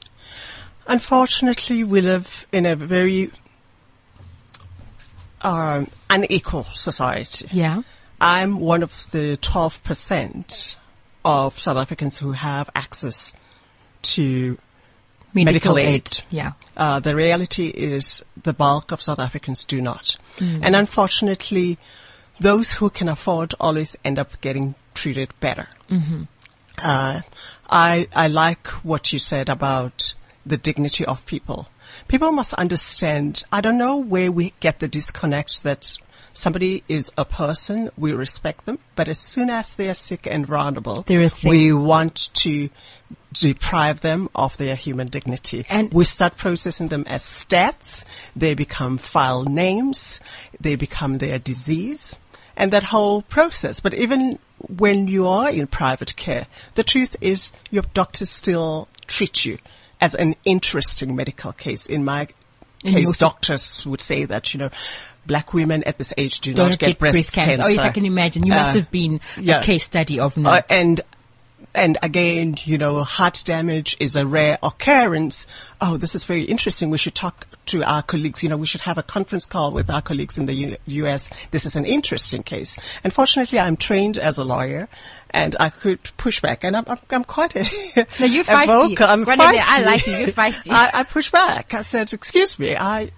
Unfortunately, 0.88 1.84
we 1.84 2.02
live 2.02 2.48
in 2.52 2.66
a 2.66 2.76
very 2.76 3.32
um, 5.42 5.90
unequal 6.10 6.66
society. 6.74 7.48
Yeah. 7.52 7.84
I'm 8.20 8.60
one 8.60 8.84
of 8.84 9.06
the 9.12 9.38
12% 9.38 10.76
of 11.26 11.60
South 11.60 11.78
Africans 11.78 12.18
who 12.18 12.32
have 12.34 12.70
access 12.76 13.34
to 14.02 14.58
medical 15.34 15.78
aid. 15.78 16.24
Yeah. 16.30 16.54
Uh, 16.78 17.00
the 17.00 17.16
reality 17.16 17.68
is 17.68 18.24
the 18.42 18.54
bulk 18.54 18.92
of 18.92 19.02
South 19.02 19.20
Africans 19.20 19.66
do 19.66 19.82
not. 19.82 20.18
And 20.64 20.76
unfortunately, 20.76 21.78
those 22.40 22.74
who 22.74 22.90
can 22.90 23.10
afford 23.10 23.54
always 23.60 23.96
end 24.04 24.20
up 24.20 24.40
getting 24.42 24.76
treated 24.94 25.30
better. 25.40 25.70
Uh, 26.84 27.22
I, 27.70 28.08
I 28.16 28.28
like 28.28 28.68
what 28.84 29.14
you 29.14 29.20
said 29.20 29.50
about 29.50 30.14
the 30.46 30.58
dignity 30.58 31.06
of 31.06 31.26
people. 31.26 31.68
People 32.08 32.32
must 32.32 32.54
understand, 32.56 33.44
I 33.52 33.62
don't 33.62 33.78
know 33.78 33.98
where 33.98 34.32
we 34.32 34.54
get 34.60 34.80
the 34.80 34.88
disconnect 34.88 35.64
that 35.64 35.98
somebody 36.34 36.84
is 36.90 37.12
a 37.18 37.26
person, 37.26 37.92
we 37.98 38.12
respect 38.12 38.66
them, 38.66 38.80
but 38.96 39.08
as 39.08 39.20
soon 39.20 39.50
as 39.50 39.76
they 39.76 39.90
are 39.90 39.94
sick 39.94 40.28
and 40.28 40.46
vulnerable, 40.46 41.04
They're 41.04 41.32
we 41.44 41.72
want 41.72 42.34
to 42.34 42.70
deprive 43.32 44.02
them 44.02 44.30
of 44.36 44.58
their 44.58 44.76
human 44.76 45.08
dignity. 45.08 45.66
And- 45.70 45.92
we 45.94 46.04
start 46.04 46.38
processing 46.38 46.88
them 46.90 47.06
as 47.08 47.24
stats. 47.24 48.04
They 48.36 48.54
become 48.54 48.98
file 48.98 49.44
names. 49.44 50.20
They 50.60 50.76
become 50.76 51.18
their 51.18 51.40
disease 51.40 52.16
and 52.56 52.72
that 52.72 52.84
whole 52.84 53.22
process. 53.24 53.80
But 53.80 53.94
even 53.94 54.38
when 54.60 55.08
you 55.08 55.28
are 55.28 55.50
in 55.50 55.68
private 55.68 56.16
care, 56.16 56.48
the 56.76 56.84
truth 56.84 57.16
is 57.22 57.52
your 57.72 57.84
doctors 57.94 58.30
still 58.30 58.88
treat 59.08 59.46
you 59.46 59.58
as 60.04 60.16
an 60.16 60.36
interesting 60.44 61.16
medical 61.16 61.54
case. 61.54 61.86
In 61.86 62.04
my 62.04 62.28
case, 62.84 63.18
doctors 63.18 63.86
would 63.86 64.02
say 64.02 64.26
that, 64.26 64.54
you 64.54 64.60
know, 64.60 64.70
black 65.26 65.54
women 65.54 65.84
at 65.86 65.98
this 65.98 66.14
age 66.18 66.42
do 66.42 66.54
Don't 66.54 66.72
not 66.72 66.80
get, 66.80 67.00
breast, 67.00 67.32
cancer. 67.32 67.64
Oh 67.66 67.70
yes, 67.70 67.80
I 67.86 67.92
can 67.92 68.06
imagine. 68.06 68.46
You 68.46 68.52
must 68.52 68.76
Uh, 68.76 68.80
have 68.82 68.92
been 68.92 69.22
yeah. 69.40 69.62
a 69.62 69.64
case 69.64 69.86
study 69.86 70.20
of 70.20 70.38
Uh, 70.38 70.62
and 70.70 71.00
and 71.74 71.98
again, 72.04 72.56
you 72.66 72.78
know, 72.78 73.02
heart 73.04 73.42
damage 73.46 73.96
is 74.02 74.18
a 74.18 74.26
rare 74.26 74.58
occurrence. 74.62 75.48
Oh, 75.80 75.96
this 75.96 76.14
is 76.14 76.26
very 76.26 76.44
interesting. 76.44 76.90
We 76.90 76.98
should 76.98 77.16
talk 77.16 77.48
to 77.68 77.84
our 77.84 78.02
colleagues. 78.04 78.44
You 78.44 78.50
know, 78.50 78.58
we 78.58 78.66
should 78.66 78.82
have 78.82 78.98
a 78.98 79.04
conference 79.04 79.46
call 79.46 79.72
with 79.72 79.90
our 79.90 80.02
colleagues 80.02 80.38
in 80.38 80.46
the 80.46 80.54
U- 80.54 80.78
U.S. 80.86 81.30
This 81.52 81.66
is 81.66 81.76
an 81.76 81.86
interesting 81.86 82.44
case. 82.44 82.78
Unfortunately, 83.04 83.60
I'm 83.60 83.78
trained 83.78 84.18
as 84.18 84.38
a 84.38 84.44
lawyer, 84.44 84.88
and 85.32 85.56
I 85.60 85.70
could 85.70 86.04
push 86.18 86.42
back. 86.42 86.64
And 86.64 86.76
I'm, 86.76 86.84
I'm, 86.88 87.00
I'm 87.10 87.24
quite 87.24 87.56
a, 87.56 87.64
No, 88.20 88.26
you're 88.26 88.44
a 88.44 88.48
feisty. 88.48 88.66
vocal- 88.90 89.08
I'm 89.08 89.26
feisty. 89.26 89.60
I 89.62 89.82
like 89.84 90.08
you. 90.08 90.14
You're 90.18 90.28
feisty. 90.28 90.70
I, 90.72 90.90
I 90.94 91.04
push 91.04 91.32
back. 91.32 91.74
I 91.74 91.82
said, 91.84 92.14
"Excuse 92.14 92.58
me, 92.60 92.76
I 92.76 93.12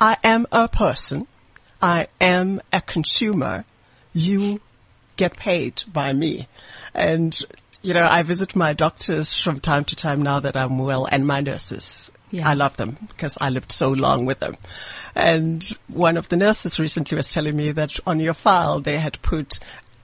I 0.00 0.16
am 0.24 0.46
a 0.52 0.68
person. 0.68 1.26
I 1.80 2.08
am 2.20 2.60
a 2.72 2.80
consumer. 2.80 3.64
You 4.12 4.60
get 5.16 5.36
paid 5.36 5.82
by 5.92 6.12
me. 6.12 6.48
And, 6.94 7.38
you 7.82 7.94
know, 7.94 8.06
I 8.10 8.22
visit 8.22 8.54
my 8.56 8.72
doctors 8.72 9.34
from 9.38 9.60
time 9.60 9.84
to 9.86 9.96
time 9.96 10.22
now 10.22 10.40
that 10.40 10.56
I'm 10.56 10.78
well 10.78 11.06
and 11.06 11.26
my 11.26 11.40
nurses. 11.40 12.10
Yeah. 12.30 12.48
I 12.48 12.54
love 12.54 12.76
them 12.76 12.96
because 13.08 13.36
I 13.40 13.50
lived 13.50 13.72
so 13.72 13.90
long 13.90 14.24
with 14.24 14.38
them. 14.38 14.56
And 15.14 15.62
one 15.88 16.16
of 16.16 16.28
the 16.30 16.36
nurses 16.36 16.78
recently 16.80 17.16
was 17.16 17.30
telling 17.32 17.56
me 17.56 17.72
that 17.72 17.98
on 18.06 18.20
your 18.20 18.32
file 18.34 18.80
they 18.80 18.96
had 18.98 19.20
put 19.20 19.58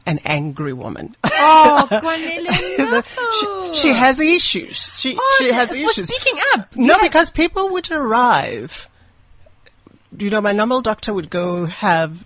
an 0.06 0.18
angry 0.24 0.72
woman. 0.74 1.16
oh, 1.24 1.86
Cornelia, 1.88 2.50
no. 2.78 3.72
she, 3.72 3.80
she 3.80 3.88
has 3.94 4.20
issues. 4.20 4.98
She, 5.00 5.16
Oh, 5.18 5.36
she 5.38 5.52
has 5.52 5.72
issues. 5.72 6.08
speaking 6.08 6.38
up, 6.54 6.74
No, 6.76 6.94
yes. 6.96 7.02
because 7.02 7.30
people 7.30 7.70
would 7.70 7.90
arrive. 7.90 8.88
You 10.18 10.30
know, 10.30 10.40
my 10.40 10.52
normal 10.52 10.80
doctor 10.82 11.12
would 11.14 11.30
go 11.30 11.66
have 11.66 12.24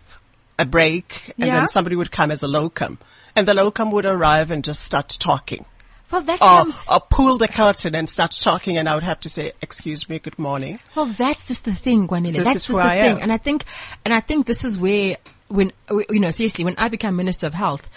a 0.59 0.65
break 0.65 1.33
and 1.39 1.47
Yeah. 1.49 1.59
then 1.61 1.69
somebody 1.69 1.97
would 1.97 2.11
come 2.11 2.31
as 2.31 2.43
a 2.43 2.49
locum. 2.49 2.99
And 3.35 3.49
the 3.49 3.55
locum 3.55 3.91
would 3.91 4.07
arrive 4.07 4.51
and 4.51 4.63
just 4.63 4.83
start 4.83 5.09
talking. 5.19 5.65
Well, 6.11 6.21
that 6.23 6.43
Or, 6.43 6.65
comes. 6.65 6.87
or 6.93 7.01
pull 7.01 7.39
the 7.39 7.49
curtain 7.49 7.95
and 7.95 8.07
start 8.09 8.33
talking 8.33 8.77
and 8.77 8.87
I 8.87 8.95
would 8.95 9.03
have 9.03 9.21
to 9.21 9.31
say, 9.31 9.53
excuse 9.63 10.09
me, 10.11 10.19
good 10.19 10.39
morning. 10.39 10.79
Well, 10.95 11.07
that's 11.07 11.49
just 11.49 11.65
the 11.65 11.73
thing, 11.75 12.07
Kwanele. 12.07 12.35
This 12.35 12.45
That's 12.45 12.57
is 12.57 12.67
just 12.67 12.79
the 12.79 12.85
I 12.85 13.01
thing. 13.01 13.17
am. 13.17 13.23
And 13.23 13.33
I 13.33 13.39
think, 13.39 13.65
and 14.05 14.13
I 14.13 14.21
think 14.21 14.47
this 14.47 14.63
is 14.65 14.79
where, 14.79 15.17
when, 15.49 15.73
you 16.11 16.21
know, 16.21 16.29
seriously, 16.31 16.65
when 16.65 16.75
I 16.77 16.89
become 16.89 17.17
Minister 17.17 17.47
of 17.47 17.55
Health, 17.55 17.89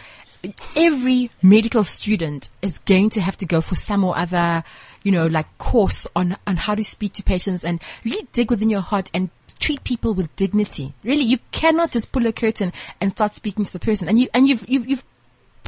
every 0.78 1.30
medical 1.42 1.84
student 1.84 2.50
is 2.62 2.78
going 2.80 3.10
to 3.12 3.22
have 3.22 3.36
to 3.38 3.46
go 3.46 3.60
for 3.60 3.76
some 3.76 4.06
or 4.06 4.18
other, 4.18 4.64
you 5.04 5.12
know, 5.12 5.28
like 5.28 5.58
course 5.58 6.08
on, 6.16 6.38
on 6.48 6.56
how 6.56 6.76
to 6.76 6.84
speak 6.86 7.14
to 7.14 7.24
patients 7.24 7.66
and 7.66 7.82
really 8.06 8.26
dig 8.32 8.50
within 8.50 8.70
your 8.70 8.82
heart 8.82 9.12
and 9.14 9.30
treat 9.60 9.84
people 9.84 10.14
with 10.14 10.34
dignity. 10.38 10.94
Really, 11.04 11.24
you 11.24 11.40
cannot 11.52 11.92
just 11.92 12.12
pull 12.14 12.26
a 12.28 12.32
curtain 12.32 12.72
and 13.02 13.12
start 13.12 13.34
speaking 13.34 13.66
to 13.66 13.74
the 13.74 13.80
person. 13.80 14.08
And 14.08 14.18
you, 14.20 14.30
and 14.34 14.48
you've, 14.48 14.64
you've, 14.70 14.88
you've 14.88 15.04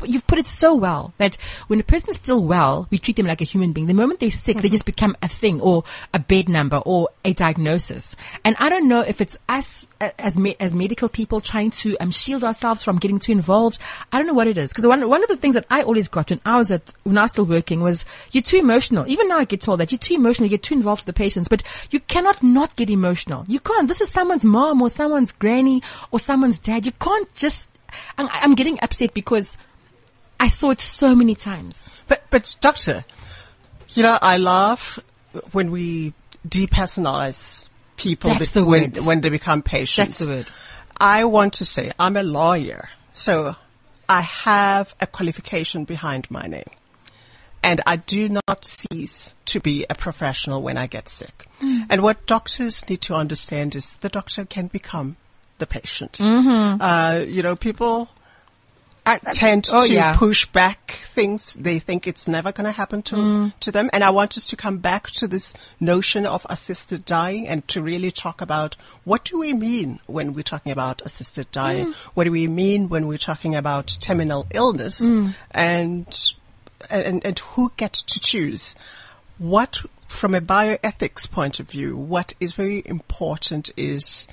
you've 0.06 0.28
put 0.28 0.40
it 0.40 0.46
so 0.46 0.76
well 0.76 1.14
that 1.18 1.38
when 1.68 1.80
a 1.80 1.84
person's 1.84 2.18
still 2.18 2.44
well, 2.44 2.88
we 2.90 2.98
treat 2.98 3.16
them 3.16 3.28
like 3.28 3.42
a 3.42 3.46
human 3.46 3.74
being. 3.74 3.88
The 3.88 3.94
moment 3.94 4.20
they're 4.20 4.32
sick, 4.32 4.58
they 4.58 4.70
just 4.70 4.86
become 4.86 5.16
a 5.22 5.28
thing 5.28 5.62
or 5.62 5.84
a 6.14 6.20
bed 6.20 6.50
number 6.50 6.78
or 6.78 7.10
a 7.26 7.34
diagnosis. 7.34 8.16
And 8.44 8.56
I 8.60 8.70
don't 8.70 8.88
know 8.88 9.02
if 9.02 9.22
it's 9.22 9.38
us 9.50 9.88
as 10.00 10.38
me- 10.38 10.56
as 10.60 10.74
medical 10.74 11.10
people 11.10 11.42
trying 11.42 11.72
to 11.72 11.98
um, 12.00 12.12
shield 12.12 12.44
ourselves 12.44 12.84
from 12.84 12.98
getting 12.98 13.20
too 13.20 13.32
involved. 13.32 13.80
I 14.12 14.18
don't 14.18 14.28
know 14.28 14.34
what 14.34 14.48
it 14.48 14.58
is 14.58 14.72
because 14.72 14.88
one 14.88 15.08
one 15.08 15.24
of 15.24 15.30
the 15.30 15.38
things 15.38 15.56
that 15.56 15.66
I 15.70 15.84
always 15.84 16.08
got 16.08 16.30
when 16.30 16.42
I 16.46 16.58
was 16.58 16.72
at 16.72 16.94
when 17.04 17.18
I 17.18 17.24
was 17.24 17.32
still 17.32 17.46
working 17.46 17.82
was 17.82 18.06
you're 18.32 18.44
too 18.44 18.58
emotional. 18.58 19.08
Even 19.08 19.28
now 19.28 19.38
I 19.38 19.46
get 19.46 19.62
told 19.62 19.80
that 19.80 19.92
you're 19.92 20.00
too 20.00 20.16
emotional, 20.16 20.46
you 20.46 20.58
get 20.58 20.64
too 20.64 20.76
involved 20.76 21.02
with 21.02 21.16
the 21.16 21.20
patients, 21.20 21.48
but 21.48 21.64
you 21.92 22.00
cannot 22.00 22.44
not 22.44 22.76
get 22.76 22.90
emotional. 22.90 23.46
You 23.48 23.60
can't. 23.60 23.88
This 23.88 24.02
is 24.02 24.10
someone's 24.10 24.46
mom 24.46 24.82
or 24.82 24.90
someone's 24.90 25.32
granny 25.32 25.82
or 26.12 26.20
someone's 26.20 26.60
dad. 26.60 26.86
You 26.86 26.92
can't 26.94 27.32
just. 27.36 27.70
I'm, 28.18 28.28
I'm 28.32 28.54
getting 28.54 28.78
upset 28.82 29.14
because 29.14 29.58
I 30.39 30.47
saw 30.50 30.71
it 30.71 30.82
so 30.82 31.15
many 31.15 31.36
times. 31.36 31.89
But, 32.08 32.23
but 32.30 32.56
doctor, 32.62 33.06
you 33.89 34.04
know, 34.04 34.17
I 34.21 34.38
laugh 34.38 35.00
when 35.52 35.71
we 35.71 36.13
depersonalize 36.47 37.69
people 37.97 38.32
That's 38.32 38.52
the 38.52 38.63
when, 38.63 38.91
word. 38.93 39.06
when 39.06 39.21
they 39.21 39.30
become 39.30 39.62
patients. 39.62 40.19
That's 40.19 40.26
the 40.26 40.32
word. 40.32 40.52
I 41.00 41.26
want 41.26 41.54
to 41.54 41.65
say 41.65 41.91
I'm 42.00 42.17
a 42.17 42.23
lawyer, 42.23 42.89
so 43.13 43.56
I 44.08 44.21
have 44.21 44.95
a 45.02 45.08
qualification 45.08 45.84
behind 45.84 46.30
my 46.32 46.47
name. 46.47 46.69
And 47.63 47.82
I 47.86 47.97
do 47.97 48.30
not 48.30 48.63
cease 48.63 49.36
to 49.45 49.60
be 49.60 49.86
a 49.89 49.95
professional 49.95 50.62
when 50.62 50.78
I 50.78 50.86
get 50.86 51.10
sick. 51.10 51.47
Hmm. 51.60 51.82
And 51.89 52.02
what 52.02 52.26
doctors 52.26 52.88
need 52.88 53.02
to 53.02 53.15
understand 53.15 53.76
is 53.76 53.95
the 53.97 54.10
doctor 54.10 54.45
can 54.45 54.67
become 54.67 55.17
the 55.58 55.65
patient. 55.65 56.21
Uh, 56.21 57.26
you 57.28 57.41
know, 57.43 57.56
people 57.56 58.10
I, 59.08 59.20
tend 59.32 59.70
oh, 59.72 59.88
to 59.88 59.93
yeah. 59.93 60.13
push 60.13 60.46
back 60.48 60.91
things. 60.91 61.54
They 61.54 61.80
think 61.80 62.08
it's 62.08 62.28
never 62.28 62.52
going 62.52 62.65
to 62.65 62.72
happen 62.72 63.02
to 63.04 63.15
Mm. 63.15 63.54
to 63.62 63.72
them. 63.72 63.89
And 63.93 64.04
I 64.04 64.10
want 64.10 64.36
us 64.38 64.48
to 64.48 64.56
come 64.56 64.80
back 64.80 65.10
to 65.12 65.28
this 65.28 65.54
notion 65.80 66.26
of 66.26 66.46
assisted 66.50 67.06
dying 67.06 67.48
and 67.48 67.65
to 67.70 67.82
really 67.82 68.12
talk 68.12 68.41
about 68.41 68.76
what 69.06 69.24
do 69.24 69.39
we 69.39 69.54
mean 69.54 70.00
when 70.08 70.34
we're 70.34 70.43
talking 70.43 70.72
about 70.72 71.02
assisted 71.06 71.50
dying? 71.52 71.88
Mm. 71.88 71.93
What 72.15 72.26
do 72.26 72.32
we 72.32 72.48
mean 72.48 72.89
when 72.89 73.08
we're 73.08 73.17
talking 73.17 73.56
about 73.56 73.98
terminal 74.02 74.46
illness? 74.52 75.08
Mm. 75.08 75.34
And 75.52 76.34
and 76.89 77.26
and 77.26 77.39
who 77.39 77.72
gets 77.78 78.02
to 78.02 78.20
choose? 78.20 78.76
What 79.38 79.82
from 80.08 80.36
a 80.36 80.41
bioethics 80.41 81.32
point 81.32 81.60
of 81.60 81.70
view, 81.70 81.96
what 81.96 82.34
is 82.39 82.54
very 82.54 82.82
important 82.86 83.70
is 83.78 84.28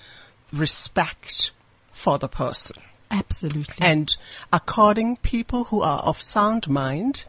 respect 0.52 1.52
for 1.92 2.18
the 2.18 2.28
person 2.28 2.76
Absolutely. 3.14 3.86
and 3.86 4.16
according 4.52 5.16
people 5.18 5.64
who 5.64 5.80
are 5.80 6.00
of 6.00 6.20
sound 6.20 6.68
mind 6.68 7.24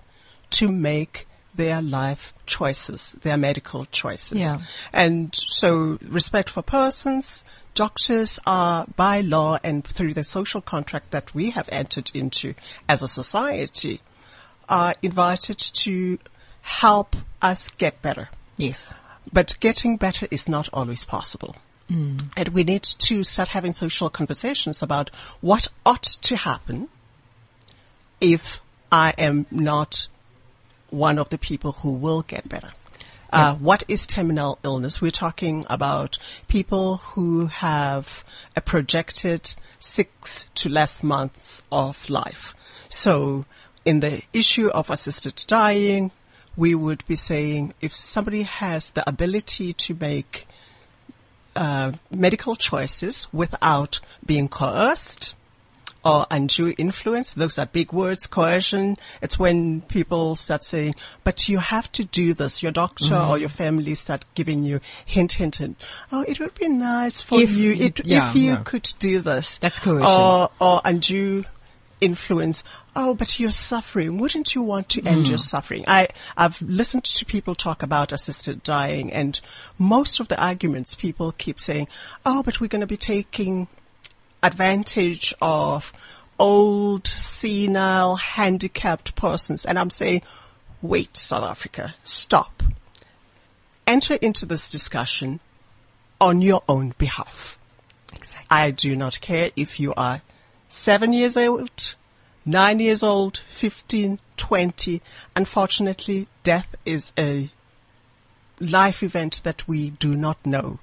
to 0.50 0.68
make 0.68 1.28
their 1.54 1.82
life 1.82 2.34
choices, 2.46 3.16
their 3.22 3.38
medical 3.38 3.86
choices. 3.86 4.40
Yeah. 4.40 4.58
And 4.92 5.34
so 5.34 5.98
respect 6.02 6.50
for 6.50 6.62
persons, 6.62 7.44
doctors 7.74 8.40
are 8.46 8.86
by 8.96 9.22
law 9.22 9.60
and 9.64 9.84
through 9.86 10.14
the 10.14 10.24
social 10.24 10.62
contract 10.62 11.12
that 11.12 11.34
we 11.34 11.52
have 11.52 11.70
entered 11.72 12.12
into 12.14 12.56
as 12.90 13.04
a 13.04 13.08
society 13.08 14.02
are 14.68 14.96
invited 15.02 15.58
to 15.58 16.18
help 16.62 17.16
us 17.42 17.70
get 17.78 18.02
better. 18.02 18.30
yes. 18.58 18.94
But 19.34 19.58
getting 19.60 19.98
better 19.98 20.28
is 20.30 20.48
not 20.48 20.70
always 20.72 21.04
possible. 21.04 21.56
And 21.90 22.50
we 22.50 22.64
need 22.64 22.84
to 22.84 23.24
start 23.24 23.50
having 23.50 23.74
social 23.74 24.10
conversations 24.10 24.82
about 24.82 25.10
what 25.42 25.68
ought 25.86 26.04
to 26.04 26.36
happen 26.36 26.90
if 28.20 28.62
I 28.92 29.14
am 29.18 29.46
not 29.52 30.08
one 30.90 31.20
of 31.20 31.30
the 31.30 31.38
people 31.38 31.74
who 31.74 31.94
will 31.94 32.22
get 32.22 32.48
better. 32.50 32.72
Uh, 33.32 33.54
what 33.56 33.84
is 33.88 34.08
terminal 34.08 34.58
illness? 34.64 35.02
We're 35.02 35.12
talking 35.12 35.66
about 35.70 36.18
people 36.48 36.98
who 36.98 37.48
have 37.48 38.24
a 38.56 38.62
projected 38.62 39.54
six 39.80 40.48
to 40.56 40.70
less 40.70 41.04
months 41.04 41.62
of 41.72 42.10
life. 42.10 42.56
So 42.88 43.46
in 43.84 44.00
the 44.00 44.22
issue 44.32 44.68
of 44.70 44.90
assisted 44.90 45.44
dying, 45.48 46.12
we 46.56 46.74
would 46.74 47.06
be 47.08 47.16
saying 47.16 47.74
if 47.82 47.94
somebody 47.94 48.44
has 48.44 48.92
the 48.92 49.08
ability 49.08 49.74
to 49.74 49.98
make 50.00 50.48
uh, 51.56 51.92
medical 52.12 52.56
choices 52.56 53.28
without 53.34 54.00
being 54.26 54.48
coerced 54.48 55.36
or 56.04 56.28
undue 56.30 56.74
influence. 56.78 57.34
Those 57.34 57.58
are 57.58 57.66
big 57.66 57.92
words, 57.92 58.28
coercion. 58.28 58.96
It's 59.24 59.40
when 59.40 59.82
people 59.82 60.36
start 60.36 60.64
saying, 60.64 60.94
but 61.24 61.50
you 61.50 61.58
have 61.58 61.92
to 61.94 62.04
do 62.04 62.36
this. 62.36 62.62
Your 62.62 62.72
doctor 62.72 63.16
or 63.16 63.40
your 63.40 63.50
family 63.50 63.96
start 63.96 64.24
giving 64.36 64.62
you 64.64 64.82
hint, 65.06 65.32
hint, 65.32 65.56
hint. 65.56 65.82
Oh, 66.12 66.24
it 66.28 66.40
would 66.40 66.54
be 66.54 66.68
nice 66.68 67.22
for 67.24 67.40
If 67.40 67.52
you 67.54 67.72
you- 67.72 67.86
it, 67.86 68.06
yeah, 68.06 68.30
if 68.30 68.36
you 68.36 68.52
yeah. 68.52 68.62
could 68.64 68.94
do 69.00 69.20
this. 69.22 69.58
That's 69.58 69.80
coercion. 69.80 70.06
Or, 70.08 70.52
or 70.62 70.82
undue 70.86 71.46
influence. 72.06 72.64
Oh, 72.96 73.16
but 73.16 73.40
you're 73.40 73.52
suffering. 73.52 74.18
Wouldn't 74.18 74.56
you 74.56 74.62
want 74.62 74.90
to 74.90 75.02
end 75.04 75.28
your 75.28 75.40
mm. 75.40 75.50
suffering? 75.50 75.84
I, 75.88 76.08
I've 76.38 76.62
listened 76.62 77.04
to 77.04 77.26
people 77.26 77.56
talk 77.56 77.82
about 77.84 78.12
assisted 78.12 78.64
dying 78.64 79.12
and 79.12 79.40
most 79.78 80.20
of 80.20 80.28
the 80.28 80.42
arguments 80.42 80.96
people 80.96 81.32
keep 81.32 81.60
saying, 81.60 81.88
oh, 82.26 82.44
but 82.44 82.62
we're 82.62 82.68
going 82.68 82.82
to 82.82 82.88
be 82.88 82.96
taking 82.96 83.68
advantage 84.44 85.34
of 85.42 85.92
old, 86.38 87.08
senile, 87.08 88.16
handicapped 88.16 89.16
persons. 89.16 89.66
And 89.66 89.80
I'm 89.80 89.90
saying, 89.90 90.22
wait, 90.82 91.18
South 91.18 91.44
Africa, 91.44 91.96
stop. 92.04 92.62
Enter 93.88 94.16
into 94.16 94.46
this 94.46 94.70
discussion 94.70 95.40
on 96.22 96.42
your 96.42 96.64
own 96.70 96.94
behalf. 96.98 97.58
Exactly. 98.16 98.48
I 98.50 98.72
do 98.72 98.96
not 98.96 99.20
care 99.22 99.52
if 99.56 99.80
you 99.80 99.94
are 99.96 100.22
seven 100.76 101.14
years 101.14 101.38
old, 101.38 101.96
nine 102.46 102.80
years 102.80 103.02
old, 103.02 103.44
15, 103.50 104.20
20. 104.38 105.02
Unfortunately, 105.36 106.28
death 106.44 106.76
is 106.86 107.14
a 107.18 107.50
life 108.60 109.04
event 109.04 109.42
that 109.44 109.68
we 109.68 109.92
do 109.92 110.16
not 110.16 110.44
know 110.46 110.80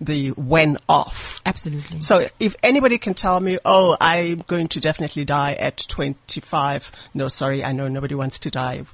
the 0.00 0.30
when 0.30 0.78
of. 0.88 1.40
Absolutely. 1.46 2.00
So 2.00 2.28
if 2.40 2.56
anybody 2.62 2.98
can 2.98 3.14
tell 3.14 3.38
me, 3.40 3.58
oh, 3.64 3.96
I'm 4.00 4.38
going 4.46 4.68
to 4.68 4.80
definitely 4.80 5.24
die 5.24 5.52
at 5.54 5.84
25. 5.88 6.92
No, 7.14 7.28
sorry. 7.28 7.64
I 7.64 7.72
know 7.72 7.88
nobody 7.88 8.14
wants 8.14 8.40
to 8.40 8.50
die 8.50 8.84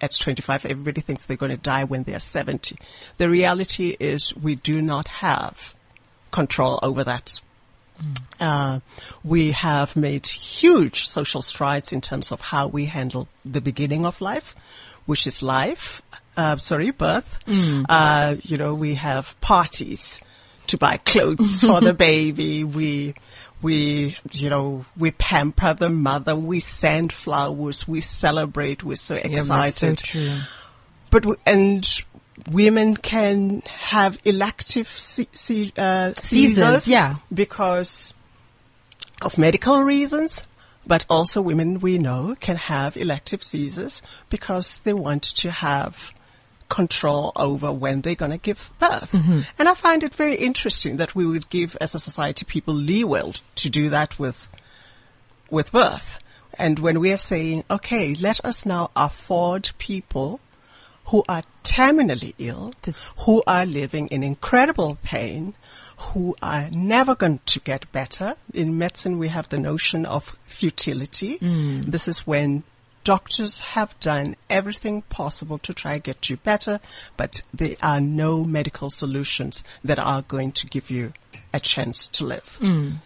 at 0.00 0.12
25. 0.12 0.64
Everybody 0.64 1.00
thinks 1.02 1.26
they're 1.26 1.36
going 1.36 1.50
to 1.50 1.58
die 1.58 1.84
when 1.84 2.04
they're 2.04 2.18
70. 2.18 2.76
The 3.18 3.28
reality 3.28 3.96
is 4.00 4.34
we 4.34 4.54
do 4.54 4.80
not 4.80 5.08
have 5.08 5.74
control 6.30 6.78
over 6.82 7.04
that. 7.04 7.40
Uh, 8.38 8.80
we 9.22 9.50
have 9.52 9.96
made 9.96 10.26
huge 10.26 11.06
social 11.06 11.42
strides 11.42 11.92
in 11.92 12.00
terms 12.00 12.32
of 12.32 12.40
how 12.40 12.66
we 12.66 12.86
handle 12.86 13.28
the 13.44 13.60
beginning 13.60 14.06
of 14.06 14.20
life, 14.20 14.54
which 15.06 15.26
is 15.26 15.42
life, 15.42 16.00
uh, 16.36 16.56
sorry, 16.56 16.90
birth. 16.90 17.38
Uh, 17.88 18.36
you 18.42 18.56
know, 18.56 18.74
we 18.74 18.94
have 18.94 19.38
parties 19.40 20.20
to 20.68 20.78
buy 20.78 20.96
clothes 20.98 21.60
for 21.60 21.80
the 21.80 21.92
baby. 22.08 22.64
We, 22.64 23.14
we, 23.60 24.16
you 24.32 24.48
know, 24.48 24.86
we 24.96 25.10
pamper 25.10 25.74
the 25.74 25.90
mother. 25.90 26.34
We 26.34 26.60
send 26.60 27.12
flowers. 27.12 27.86
We 27.86 28.00
celebrate. 28.00 28.82
We're 28.82 28.96
so 28.96 29.16
excited. 29.16 30.02
yeah, 30.14 30.20
that's 30.24 30.38
so 30.38 30.46
but 31.10 31.22
w- 31.24 31.40
and 31.44 32.02
women 32.50 32.96
can 32.96 33.62
have 33.66 34.18
elective 34.24 34.88
se- 34.88 35.28
se- 35.32 35.72
uh, 35.76 36.12
Caesars, 36.14 36.88
yeah. 36.88 37.16
because 37.32 38.14
of 39.22 39.38
medical 39.38 39.82
reasons. 39.82 40.44
But 40.86 41.04
also, 41.10 41.42
women 41.42 41.80
we 41.80 41.98
know 41.98 42.34
can 42.40 42.56
have 42.56 42.96
elective 42.96 43.42
caesars 43.42 44.02
because 44.30 44.80
they 44.80 44.94
want 44.94 45.22
to 45.22 45.50
have 45.50 46.12
control 46.70 47.32
over 47.36 47.70
when 47.70 48.00
they're 48.00 48.14
going 48.14 48.30
to 48.30 48.38
give 48.38 48.70
birth. 48.78 49.12
And 49.58 49.68
I 49.68 49.74
find 49.74 50.02
it 50.02 50.14
very 50.14 50.36
interesting 50.36 50.96
that 50.96 51.14
we 51.14 51.26
would 51.26 51.50
give, 51.50 51.76
as 51.80 51.94
a 51.94 51.98
society, 51.98 52.46
people 52.46 52.72
leeway 52.72 53.32
to 53.56 53.68
do 53.68 53.90
that 53.90 54.18
with 54.18 54.48
with 55.50 55.70
birth. 55.70 56.18
And 56.54 56.78
when 56.78 56.98
we 56.98 57.12
are 57.12 57.18
saying, 57.18 57.64
okay, 57.70 58.14
let 58.14 58.44
us 58.44 58.64
now 58.64 58.90
afford 58.96 59.70
people 59.78 60.40
who 61.10 61.24
are 61.28 61.42
terminally 61.64 62.34
ill, 62.38 62.72
That's- 62.82 63.12
who 63.18 63.42
are 63.46 63.66
living 63.66 64.08
in 64.08 64.22
incredible 64.22 64.98
pain, 65.02 65.54
who 65.98 66.34
are 66.40 66.68
never 66.70 67.14
going 67.14 67.40
to 67.46 67.60
get 67.60 67.90
better. 67.92 68.34
In 68.54 68.78
medicine, 68.78 69.18
we 69.18 69.28
have 69.28 69.48
the 69.48 69.58
notion 69.58 70.06
of 70.06 70.36
futility. 70.46 71.38
Mm. 71.38 71.84
This 71.84 72.08
is 72.08 72.26
when 72.26 72.62
doctors 73.04 73.58
have 73.60 73.98
done 74.00 74.36
everything 74.48 75.02
possible 75.02 75.58
to 75.58 75.74
try 75.74 75.94
to 75.94 76.00
get 76.00 76.30
you 76.30 76.36
better, 76.36 76.80
but 77.16 77.42
there 77.52 77.76
are 77.82 78.00
no 78.00 78.44
medical 78.44 78.90
solutions 78.90 79.64
that 79.84 79.98
are 79.98 80.22
going 80.22 80.52
to 80.52 80.66
give 80.66 80.90
you 80.90 81.12
a 81.52 81.60
chance 81.60 82.06
to 82.08 82.24
live. 82.24 82.58
Mm. 82.60 82.98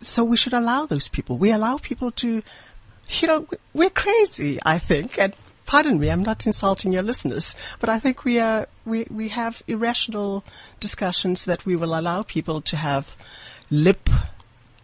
So 0.00 0.24
we 0.24 0.36
should 0.36 0.54
allow 0.54 0.86
those 0.86 1.08
people. 1.08 1.36
We 1.36 1.52
allow 1.52 1.78
people 1.78 2.10
to, 2.12 2.42
you 3.08 3.28
know, 3.28 3.46
we're 3.74 3.90
crazy, 3.90 4.58
I 4.64 4.78
think. 4.78 5.18
And 5.18 5.34
pardon 5.70 6.00
me, 6.00 6.10
I'm 6.10 6.24
not 6.24 6.46
insulting 6.46 6.92
your 6.92 7.04
listeners, 7.04 7.54
but 7.78 7.88
I 7.88 8.00
think 8.00 8.24
we 8.24 8.40
are, 8.40 8.66
we, 8.84 9.06
we 9.08 9.28
have 9.28 9.62
irrational 9.68 10.42
discussions 10.80 11.44
that 11.44 11.64
we 11.64 11.76
will 11.76 11.96
allow 11.96 12.24
people 12.24 12.60
to 12.62 12.76
have 12.76 13.14
lip, 13.70 14.10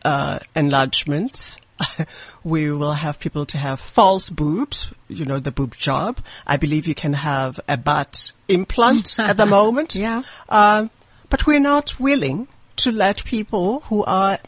uh, 0.05 0.39
enlargements. 0.55 1.59
we 2.45 2.71
will 2.71 2.93
have 2.93 3.19
people 3.19 3.45
to 3.47 3.59
have 3.59 3.81
false 3.81 4.31
boobs, 4.31 4.93
you 5.09 5.25
know, 5.25 5.41
the 5.41 5.51
boob 5.51 5.77
job. 5.77 6.21
I 6.47 6.57
believe 6.57 6.87
you 6.87 6.95
can 6.95 7.15
have 7.15 7.59
a 7.67 7.77
butt 7.77 8.31
implant 8.47 9.19
at 9.19 9.37
the 9.37 9.45
moment. 9.45 9.97
Yeah. 9.97 10.23
Um, 10.49 10.91
but 11.29 11.49
we're 11.49 11.59
not 11.59 11.99
willing 11.99 12.47
to 12.77 12.93
let 12.93 13.25
people 13.25 13.81
who 13.89 14.05
are 14.05 14.39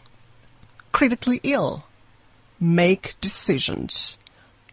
critically 0.92 1.40
ill 1.42 1.84
make 2.60 3.16
decisions 3.20 4.18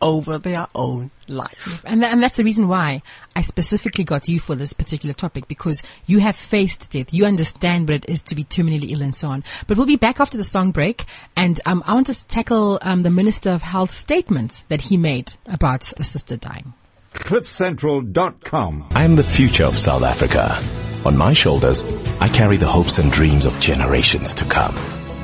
over 0.02 0.38
their 0.38 0.68
own 0.76 1.12
life. 1.28 1.84
And, 1.86 2.02
tha- 2.02 2.08
and 2.08 2.22
that's 2.22 2.38
the 2.38 2.44
reason 2.44 2.68
why 2.68 3.02
I 3.36 3.42
specifically 3.42 4.04
got 4.04 4.28
you 4.28 4.40
for 4.40 4.56
this 4.56 4.74
particular 4.74 5.14
topic 5.14 5.48
because 5.48 5.82
you 6.06 6.20
have 6.20 6.36
faced 6.36 6.92
death. 6.92 7.14
You 7.14 7.26
understand 7.26 7.90
what 7.90 7.96
it 7.96 8.10
is 8.10 8.24
to 8.24 8.36
be 8.36 8.44
terminally 8.44 8.92
ill 8.92 9.02
and 9.02 9.14
so 9.16 9.30
on. 9.30 9.44
But 9.68 9.78
we'll 9.78 9.86
be 9.86 9.96
back 9.96 10.20
after 10.20 10.38
the 10.38 10.44
song 10.44 10.72
break 10.72 11.06
and 11.36 11.60
um, 11.66 11.84
I 11.86 11.94
want 11.94 12.08
to 12.08 12.28
tackle 12.28 12.80
um, 12.82 13.02
the 13.02 13.10
Minister 13.10 13.52
of 13.52 13.62
Health 13.62 13.92
statement 13.92 14.64
that 14.70 14.82
he 14.82 14.98
made 14.98 15.34
about 15.46 15.94
assisted 16.00 16.42
dying. 16.42 16.74
CliffCentral.com. 17.14 18.88
I'm 18.92 19.16
the 19.16 19.24
future 19.24 19.64
of 19.64 19.78
South 19.78 20.04
Africa. 20.04 20.62
On 21.06 21.16
my 21.16 21.34
shoulders, 21.34 21.84
I 22.20 22.28
carry 22.30 22.58
the 22.58 22.68
hopes 22.68 22.98
and 22.98 23.12
dreams 23.12 23.46
of 23.46 23.60
generations 23.60 24.36
to 24.36 24.46
come. 24.46 24.76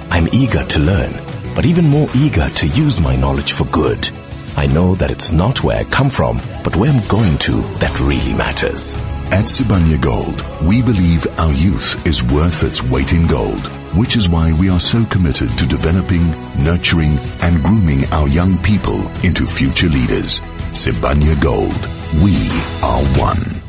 I'm 0.10 0.28
eager 0.32 0.64
to 0.64 0.80
learn, 0.80 1.12
but 1.56 1.66
even 1.66 1.86
more 1.90 2.08
eager 2.16 2.48
to 2.50 2.68
use 2.68 3.00
my 3.00 3.16
knowledge 3.16 3.54
for 3.54 3.66
good. 3.66 4.10
I 4.58 4.68
know 4.68 4.96
that 4.96 5.12
it's 5.12 5.32
not 5.32 5.64
where 5.64 5.78
I 5.78 5.84
come 5.86 6.10
from, 6.10 6.38
but 6.64 6.76
where 6.76 6.92
I'm 6.92 7.08
going 7.08 7.38
to 7.40 7.54
that 7.80 8.00
really 8.02 8.34
matters. 8.34 8.94
At 9.32 9.46
Sibanye 9.46 10.00
Gold, 10.02 10.44
we 10.68 10.82
believe 10.82 11.26
our 11.40 11.54
youth 11.54 12.06
is 12.06 12.22
worth 12.22 12.64
its 12.64 12.84
weight 12.84 13.14
in 13.14 13.28
gold, 13.28 13.66
which 13.96 14.16
is 14.18 14.28
why 14.28 14.52
we 14.60 14.70
are 14.70 14.80
so 14.80 15.06
committed 15.06 15.58
to 15.58 15.66
developing, 15.66 16.32
nurturing, 16.62 17.18
and 17.42 17.64
grooming 17.64 18.06
our 18.12 18.28
young 18.28 18.58
people 18.58 19.00
into 19.24 19.46
future 19.46 19.88
leaders. 19.88 20.42
Sibanye 20.74 21.40
Gold, 21.42 21.80
we 22.22 22.36
are 22.84 23.04
one. 23.18 23.62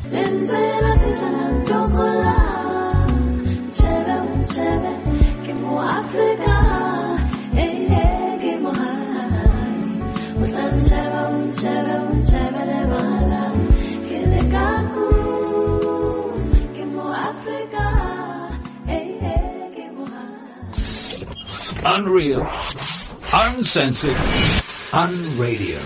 Unreal. 21.85 22.43
Uncensored. 23.33 24.15
Unradio. 24.93 25.79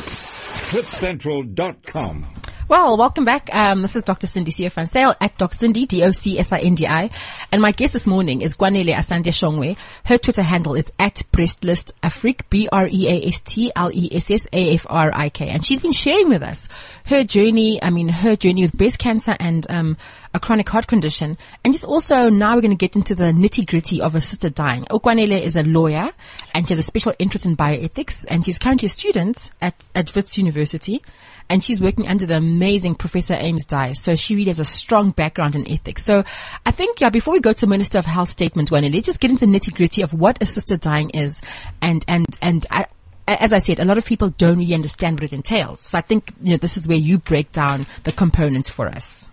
CliffCentral.com. 0.69 2.27
Well, 2.69 2.99
welcome 2.99 3.25
back. 3.25 3.49
Um, 3.55 3.81
this 3.81 3.97
is 3.97 4.03
Dr. 4.03 4.27
Sindi 4.27 4.51
van 4.69 4.87
Zyl 4.87 5.15
at 5.21 5.39
Doc 5.39 5.53
Sindi, 5.53 5.87
D-O-C-S-I-N-D-I. 5.87 7.11
And 7.53 7.63
my 7.63 7.71
guest 7.71 7.93
this 7.93 8.09
morning 8.09 8.43
is 8.43 8.57
Kwanele 8.57 8.93
Asante 8.93 9.29
Shongwe. 9.29 9.77
Her 10.05 10.19
Twitter 10.19 10.43
handle 10.43 10.75
is 10.75 10.93
at 10.99 11.23
Breastless 11.33 11.93
Afrik, 12.03 12.43
B-R-E-A-S-T-L-E-S-S-A-F-R-I-K. 12.51 15.49
And 15.49 15.65
she's 15.65 15.81
been 15.81 15.93
sharing 15.93 16.29
with 16.29 16.43
us 16.43 16.69
her 17.07 17.23
journey, 17.23 17.81
I 17.83 17.91
mean, 17.91 18.09
her 18.09 18.35
journey 18.37 18.63
with 18.63 18.73
breast 18.73 18.99
cancer 18.99 19.37
and, 19.39 19.65
um, 19.71 19.97
a 20.37 20.41
chronic 20.41 20.69
heart 20.69 20.87
condition. 20.87 21.37
And 21.65 21.73
just 21.73 21.85
also 21.85 22.31
now 22.31 22.55
we're 22.55 22.61
going 22.61 22.71
to 22.71 22.77
get 22.77 22.95
into 22.95 23.15
the 23.15 23.33
nitty 23.33 23.67
gritty 23.67 24.01
of 24.01 24.15
assisted 24.15 24.55
dying. 24.55 24.85
Okwanele 24.85 25.41
is 25.41 25.57
a 25.57 25.63
lawyer 25.63 26.11
and 26.55 26.67
she 26.67 26.75
has 26.75 26.79
a 26.79 26.83
special 26.83 27.15
interest 27.19 27.47
in 27.47 27.57
bioethics 27.57 28.25
and 28.29 28.45
she's 28.45 28.59
currently 28.59 28.87
a 28.87 28.91
student 28.91 29.51
at, 29.61 29.75
at 29.95 30.15
Wits 30.15 30.39
University 30.39 31.03
and 31.49 31.63
she's 31.63 31.81
working 31.81 32.07
under 32.07 32.27
the 32.27 32.37
amazing 32.37 32.95
Professor 32.95 33.35
Ames 33.35 33.67
Dhai. 33.67 33.97
So 33.97 34.15
she 34.15 34.35
really 34.35 34.51
has 34.51 34.61
a 34.61 34.65
strong 34.65 35.11
background 35.11 35.55
in 35.55 35.69
ethics. 35.71 36.05
So 36.05 36.25
I 36.65 36.71
think, 36.71 37.01
yeah, 37.01 37.11
before 37.11 37.33
we 37.33 37.41
go 37.41 37.53
to 37.53 37.67
Minister 37.67 37.99
of 37.99 38.05
Health 38.05 38.29
statement, 38.29 38.71
Kwanele, 38.71 38.93
let's 38.93 39.07
just 39.07 39.21
get 39.21 39.31
into 39.31 39.47
the 39.47 39.53
nitty 39.53 39.75
gritty 39.75 40.03
of 40.03 40.13
what 40.13 40.43
assisted 40.43 40.81
dying 40.81 41.11
is. 41.11 41.43
And, 41.81 42.05
and, 42.09 42.27
and 42.43 42.67
I, 42.71 42.87
as 43.29 43.53
I 43.53 43.59
said, 43.59 43.81
a 43.81 43.85
lot 43.85 43.99
of 43.99 44.05
people 44.05 44.31
don't 44.31 44.59
really 44.59 44.75
understand 44.75 45.17
what 45.17 45.25
it 45.25 45.33
entails. 45.33 45.81
So 45.81 45.99
I 45.99 46.01
think, 46.01 46.33
you 46.43 46.53
know, 46.53 46.59
this 46.59 46.77
is 46.77 46.87
where 46.87 46.99
you 46.99 47.19
break 47.19 47.53
down 47.53 47.87
the 48.05 48.13
components 48.13 48.69
for 48.69 48.89
us. 48.89 49.29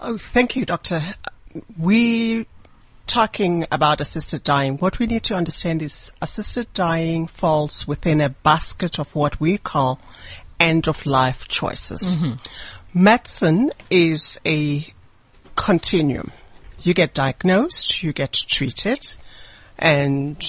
Oh, 0.00 0.18
thank 0.18 0.56
you, 0.56 0.64
Doctor. 0.64 1.02
We're 1.78 2.44
talking 3.06 3.66
about 3.70 4.00
assisted 4.00 4.42
dying, 4.42 4.76
what 4.78 4.98
we 4.98 5.06
need 5.06 5.22
to 5.24 5.34
understand 5.34 5.80
is 5.82 6.12
assisted 6.20 6.72
dying 6.74 7.26
falls 7.26 7.86
within 7.86 8.20
a 8.20 8.28
basket 8.28 8.98
of 8.98 9.14
what 9.14 9.40
we 9.40 9.58
call 9.58 10.00
end 10.58 10.88
of 10.88 11.06
life 11.06 11.48
choices. 11.48 12.16
Mm-hmm. 12.16 12.34
Medicine 13.02 13.70
is 13.90 14.38
a 14.44 14.86
continuum. 15.54 16.32
You 16.80 16.94
get 16.94 17.14
diagnosed, 17.14 18.02
you 18.02 18.12
get 18.12 18.32
treated, 18.32 19.14
and 19.78 20.42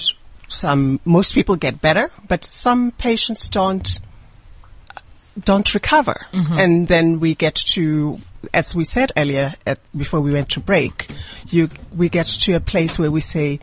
some, 0.48 1.00
most 1.04 1.34
people 1.34 1.56
get 1.56 1.80
better, 1.80 2.10
but 2.26 2.44
some 2.44 2.90
patients 2.92 3.48
don't 3.48 4.00
don't 5.44 5.72
recover. 5.72 6.26
Mm-hmm. 6.32 6.58
And 6.58 6.88
then 6.88 7.20
we 7.20 7.36
get 7.36 7.54
to, 7.54 8.18
as 8.54 8.74
we 8.74 8.84
said 8.84 9.12
earlier, 9.16 9.54
at, 9.66 9.78
before 9.96 10.20
we 10.20 10.32
went 10.32 10.48
to 10.50 10.60
break, 10.60 11.08
you, 11.48 11.68
we 11.94 12.08
get 12.08 12.26
to 12.26 12.54
a 12.54 12.60
place 12.60 12.98
where 12.98 13.10
we 13.10 13.20
say 13.20 13.60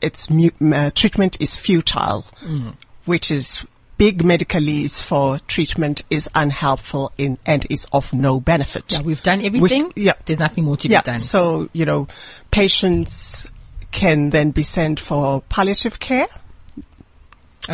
it's 0.00 0.30
mu- 0.30 0.50
uh, 0.72 0.90
treatment 0.94 1.40
is 1.40 1.56
futile, 1.56 2.24
which 3.04 3.30
is 3.30 3.64
big 3.98 4.24
medical 4.24 4.60
leaves 4.62 5.02
for 5.02 5.38
treatment 5.40 6.02
is 6.08 6.26
unhelpful 6.34 7.12
in, 7.18 7.36
and 7.44 7.66
is 7.68 7.86
of 7.92 8.14
no 8.14 8.40
benefit. 8.40 8.92
Yeah, 8.92 9.02
we've 9.02 9.22
done 9.22 9.42
everything. 9.44 9.92
yeah. 9.94 10.14
There's 10.24 10.38
nothing 10.38 10.64
more 10.64 10.78
to 10.78 10.88
Yeah. 10.88 11.02
be 11.02 11.04
done. 11.04 11.20
So, 11.20 11.68
you 11.74 11.84
know, 11.84 12.08
patients 12.50 13.46
can 13.90 14.30
then 14.30 14.52
be 14.52 14.62
sent 14.62 15.00
for 15.00 15.42
palliative 15.42 16.00
care. 16.00 16.26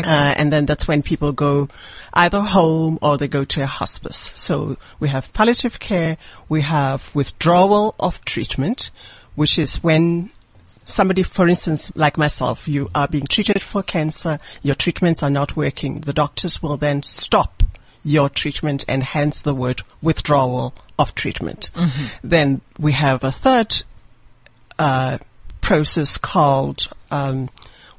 Uh, 0.05 0.35
and 0.37 0.53
then 0.53 0.67
that's 0.67 0.87
when 0.87 1.03
people 1.03 1.33
go 1.33 1.69
either 2.13 2.41
home 2.41 2.99
or 3.03 3.17
they 3.19 3.29
go 3.29 3.45
to 3.45 3.63
a 3.63 3.67
hospice. 3.67 4.33
So 4.35 4.77
we 5.01 5.09
have 5.09 5.33
palliative 5.33 5.79
care, 5.79 6.17
we 6.49 6.63
have 6.63 7.15
withdrawal 7.15 7.95
of 7.99 8.25
treatment, 8.25 8.91
which 9.35 9.59
is 9.59 9.83
when 9.83 10.31
somebody, 10.85 11.23
for 11.23 11.49
instance, 11.49 11.93
like 11.95 12.17
myself, 12.17 12.69
you 12.69 12.91
are 12.95 13.09
being 13.09 13.27
treated 13.27 13.63
for 13.63 13.83
cancer, 13.83 14.39
your 14.63 14.75
treatments 14.75 15.23
are 15.23 15.31
not 15.31 15.57
working. 15.57 16.01
The 16.01 16.13
doctors 16.13 16.63
will 16.63 16.77
then 16.77 17.03
stop 17.03 17.63
your 18.05 18.29
treatment 18.29 18.85
and 18.89 19.03
hence 19.03 19.43
the 19.43 19.55
word 19.55 19.83
withdrawal 20.01 20.73
of 20.99 21.15
treatment. 21.15 21.71
Then 22.23 22.61
we 22.79 22.93
have 22.93 23.25
a 23.25 23.33
third 23.33 23.83
uh, 24.79 25.19
process 25.61 26.17
called 26.17 26.89
um, 27.11 27.51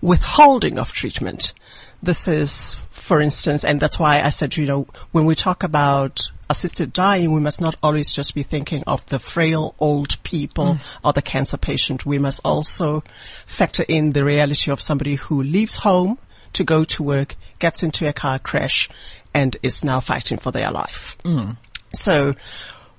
withholding 0.01 0.79
of 0.79 0.93
treatment. 0.93 1.53
This 2.01 2.27
is, 2.27 2.75
for 2.91 3.21
instance, 3.21 3.63
and 3.63 3.79
that's 3.79 3.97
why 3.97 4.21
I 4.21 4.29
said, 4.29 4.55
you 4.57 4.65
know, 4.65 4.87
when 5.11 5.25
we 5.25 5.35
talk 5.35 5.63
about 5.63 6.29
assisted 6.49 6.93
dying, 6.93 7.31
we 7.31 7.39
must 7.39 7.61
not 7.61 7.75
always 7.83 8.13
just 8.13 8.35
be 8.35 8.43
thinking 8.43 8.83
of 8.87 9.05
the 9.07 9.19
frail 9.19 9.75
old 9.79 10.21
people 10.23 10.75
mm. 10.75 10.99
or 11.03 11.13
the 11.13 11.21
cancer 11.21 11.57
patient. 11.57 12.05
We 12.05 12.19
must 12.19 12.39
also 12.45 13.03
factor 13.45 13.83
in 13.87 14.13
the 14.13 14.23
reality 14.23 14.71
of 14.71 14.81
somebody 14.81 15.15
who 15.15 15.43
leaves 15.43 15.77
home 15.77 16.17
to 16.53 16.63
go 16.63 16.83
to 16.85 17.03
work, 17.03 17.35
gets 17.59 17.83
into 17.83 18.07
a 18.07 18.13
car 18.13 18.39
crash, 18.39 18.89
and 19.33 19.57
is 19.61 19.83
now 19.83 19.99
fighting 19.99 20.37
for 20.37 20.51
their 20.51 20.71
life. 20.71 21.17
Mm. 21.23 21.57
So 21.93 22.35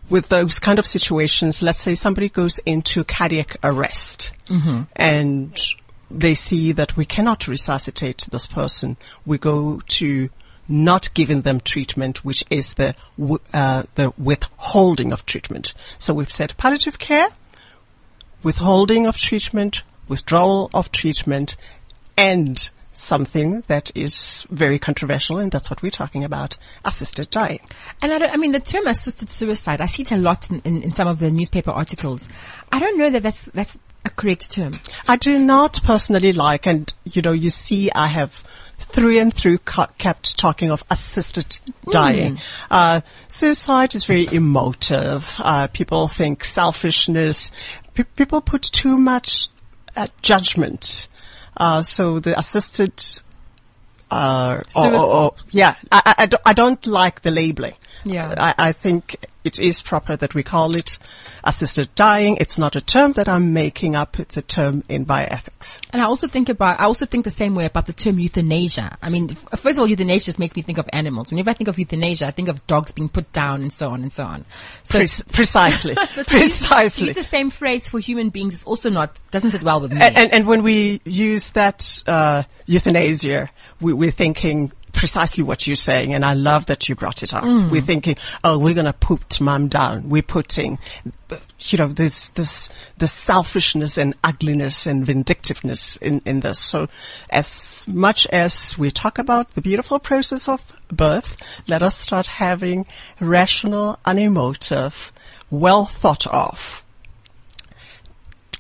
with 0.08 0.28
those 0.28 0.58
kind 0.58 0.78
of 0.78 0.87
situations, 0.87 1.62
let's 1.62 1.78
say 1.78 1.94
somebody 1.94 2.28
goes 2.28 2.58
into 2.61 3.04
cardiac 3.04 3.56
arrest 3.62 4.32
mm-hmm. 4.48 4.82
and 4.96 5.58
they 6.11 6.35
see 6.35 6.73
that 6.73 6.97
we 6.97 7.05
cannot 7.05 7.49
resuscitate 7.49 8.27
this 8.31 8.47
person. 8.47 8.97
We 9.27 9.38
go 9.38 9.81
to 9.81 10.31
not 10.68 11.09
giving 11.14 11.40
them 11.40 11.61
treatment, 11.61 12.25
which 12.25 12.44
is 12.51 12.75
the 12.75 12.94
uh, 13.53 13.85
the 13.94 14.12
withholding 14.18 15.12
of 15.12 15.25
treatment. 15.25 15.75
So 15.97 16.12
we've 16.14 16.31
said 16.31 16.57
palliative 16.59 16.99
care, 16.99 17.29
withholding 18.42 19.07
of 19.07 19.16
treatment, 19.16 19.83
withdrawal 20.09 20.71
of 20.75 20.92
treatment, 20.92 21.57
and 22.16 22.71
something 22.99 23.62
that 23.68 23.90
is 23.94 24.44
very 24.51 24.79
controversial, 24.79 25.38
and 25.38 25.53
that's 25.53 25.71
what 25.71 25.83
we're 25.83 25.90
talking 25.90 26.25
about, 26.25 26.59
assisted 26.85 27.31
dying. 27.31 27.61
And 28.03 28.12
I, 28.12 28.27
I 28.27 28.37
mean, 28.37 28.53
the 28.53 28.61
term 28.61 28.87
assisted 28.87 29.31
suicide, 29.31 29.81
I 29.81 29.87
see 29.87 30.03
it 30.03 30.12
a 30.12 30.16
lot 30.16 30.51
in, 30.51 30.61
in, 30.64 30.83
in 30.83 30.92
some 30.92 31.07
of 31.07 31.21
the 31.21 31.31
newspaper 31.31 31.71
articles. 31.71 32.29
I 32.73 32.81
don't 32.81 32.99
know 32.99 33.09
that 33.09 33.23
that's, 33.23 33.42
that's 33.42 33.79
a 34.04 34.11
correct 34.11 34.52
term. 34.52 34.72
I 35.08 35.16
do 35.16 35.38
not 35.38 35.80
personally 35.84 36.32
like, 36.32 36.66
and 36.66 36.92
you 37.04 37.22
know, 37.22 37.32
you 37.32 37.50
see, 37.50 37.90
I 37.92 38.06
have 38.06 38.44
through 38.78 39.18
and 39.20 39.34
through 39.34 39.58
kept 39.58 40.38
talking 40.38 40.70
of 40.70 40.82
assisted 40.90 41.58
dying. 41.90 42.38
Uh, 42.70 43.00
suicide 43.26 43.94
is 43.94 44.04
very 44.04 44.26
emotive. 44.32 45.34
Uh, 45.40 45.66
people 45.66 46.08
think 46.08 46.44
selfishness. 46.44 47.50
P- 47.94 48.04
people 48.04 48.40
put 48.40 48.62
too 48.62 48.96
much 48.96 49.48
uh, 49.96 50.06
judgment. 50.22 51.08
Uh, 51.56 51.82
so 51.82 52.20
the 52.20 52.38
assisted, 52.38 52.92
uh, 54.11 54.62
or, 54.76 54.94
or, 54.94 55.04
or- 55.06 55.34
yeah, 55.50 55.74
I, 55.92 56.14
I- 56.30 56.38
I 56.46 56.52
don't 56.52 56.87
like 56.87 57.22
the 57.22 57.30
labeling. 57.30 57.74
Yeah. 58.04 58.34
I, 58.38 58.54
I 58.68 58.72
think 58.72 59.16
it 59.48 59.58
is 59.58 59.82
proper 59.82 60.14
that 60.14 60.34
we 60.34 60.42
call 60.42 60.76
it 60.76 60.98
assisted 61.42 61.88
dying. 61.94 62.37
It's 62.37 62.58
not 62.58 62.76
a 62.76 62.80
term 62.80 63.12
that 63.12 63.28
I'm 63.28 63.52
making 63.54 63.96
up. 63.96 64.20
It's 64.20 64.37
a 64.37 64.42
term 64.42 64.84
in 64.88 65.06
bioethics. 65.06 65.80
And 65.90 66.02
I 66.02 66.04
also 66.04 66.28
think 66.28 66.50
about, 66.50 66.78
I 66.78 66.84
also 66.84 67.06
think 67.06 67.24
the 67.24 67.30
same 67.30 67.54
way 67.54 67.64
about 67.64 67.87
the 67.87 67.94
term 67.94 68.18
euthanasia. 68.18 68.98
I 69.00 69.08
mean, 69.08 69.28
first 69.28 69.78
of 69.78 69.80
all, 69.80 69.87
euthanasia 69.87 70.26
just 70.26 70.38
makes 70.38 70.54
me 70.54 70.62
think 70.62 70.76
of 70.76 70.87
animals. 70.92 71.30
Whenever 71.30 71.48
I 71.50 71.54
think 71.54 71.68
of 71.68 71.78
euthanasia, 71.78 72.26
I 72.26 72.30
think 72.30 72.48
of 72.48 72.66
dogs 72.66 72.92
being 72.92 73.08
put 73.08 73.32
down 73.32 73.62
and 73.62 73.72
so 73.72 73.88
on 73.90 74.02
and 74.02 74.12
so 74.12 74.24
on. 74.24 74.44
So, 74.84 74.98
Pre- 74.98 75.32
precisely. 75.32 75.94
so 76.08 76.22
to 76.22 76.38
use, 76.38 76.70
use 77.00 77.14
the 77.14 77.22
same 77.22 77.48
phrase 77.48 77.88
for 77.88 77.98
human 77.98 78.28
beings 78.28 78.54
is 78.54 78.64
also 78.64 78.90
not, 78.90 79.18
doesn't 79.30 79.52
sit 79.52 79.62
well 79.62 79.80
with 79.80 79.92
me. 79.92 80.00
and, 80.02 80.16
and, 80.16 80.32
and 80.32 80.46
when 80.46 80.62
we 80.62 81.00
use 81.04 81.50
that 81.50 82.02
uh, 82.06 82.42
euthanasia, 82.66 83.48
we, 83.80 83.94
we're 83.94 84.11
thinking 84.11 84.72
precisely 84.98 85.44
what 85.44 85.64
you're 85.64 85.76
saying, 85.76 86.12
and 86.12 86.24
I 86.24 86.34
love 86.34 86.66
that 86.66 86.88
you 86.88 86.96
brought 86.96 87.22
it 87.22 87.32
up. 87.32 87.44
Mm. 87.44 87.70
We're 87.70 87.80
thinking, 87.80 88.16
oh, 88.42 88.58
we're 88.58 88.74
going 88.74 88.84
to 88.84 88.92
put 88.92 89.40
mom 89.40 89.68
down. 89.68 90.08
We're 90.08 90.22
putting, 90.22 90.80
you 91.61 91.78
know, 91.78 91.87
this, 91.87 92.30
this, 92.30 92.68
the 92.98 93.06
selfishness 93.06 93.96
and 93.96 94.14
ugliness 94.24 94.88
and 94.88 95.06
vindictiveness 95.06 95.98
in, 95.98 96.20
in 96.24 96.40
this. 96.40 96.58
So 96.58 96.88
as 97.30 97.87
much 97.87 98.26
as 98.26 98.76
we 98.76 98.90
talk 98.90 99.20
about 99.20 99.54
the 99.54 99.61
beautiful 99.61 100.00
process 100.00 100.48
of 100.48 100.74
birth, 100.88 101.37
let 101.68 101.80
us 101.80 101.96
start 101.96 102.26
having 102.26 102.84
rational, 103.20 104.00
unemotive, 104.04 105.12
well 105.48 105.84
thought 105.84 106.26
of 106.26 106.82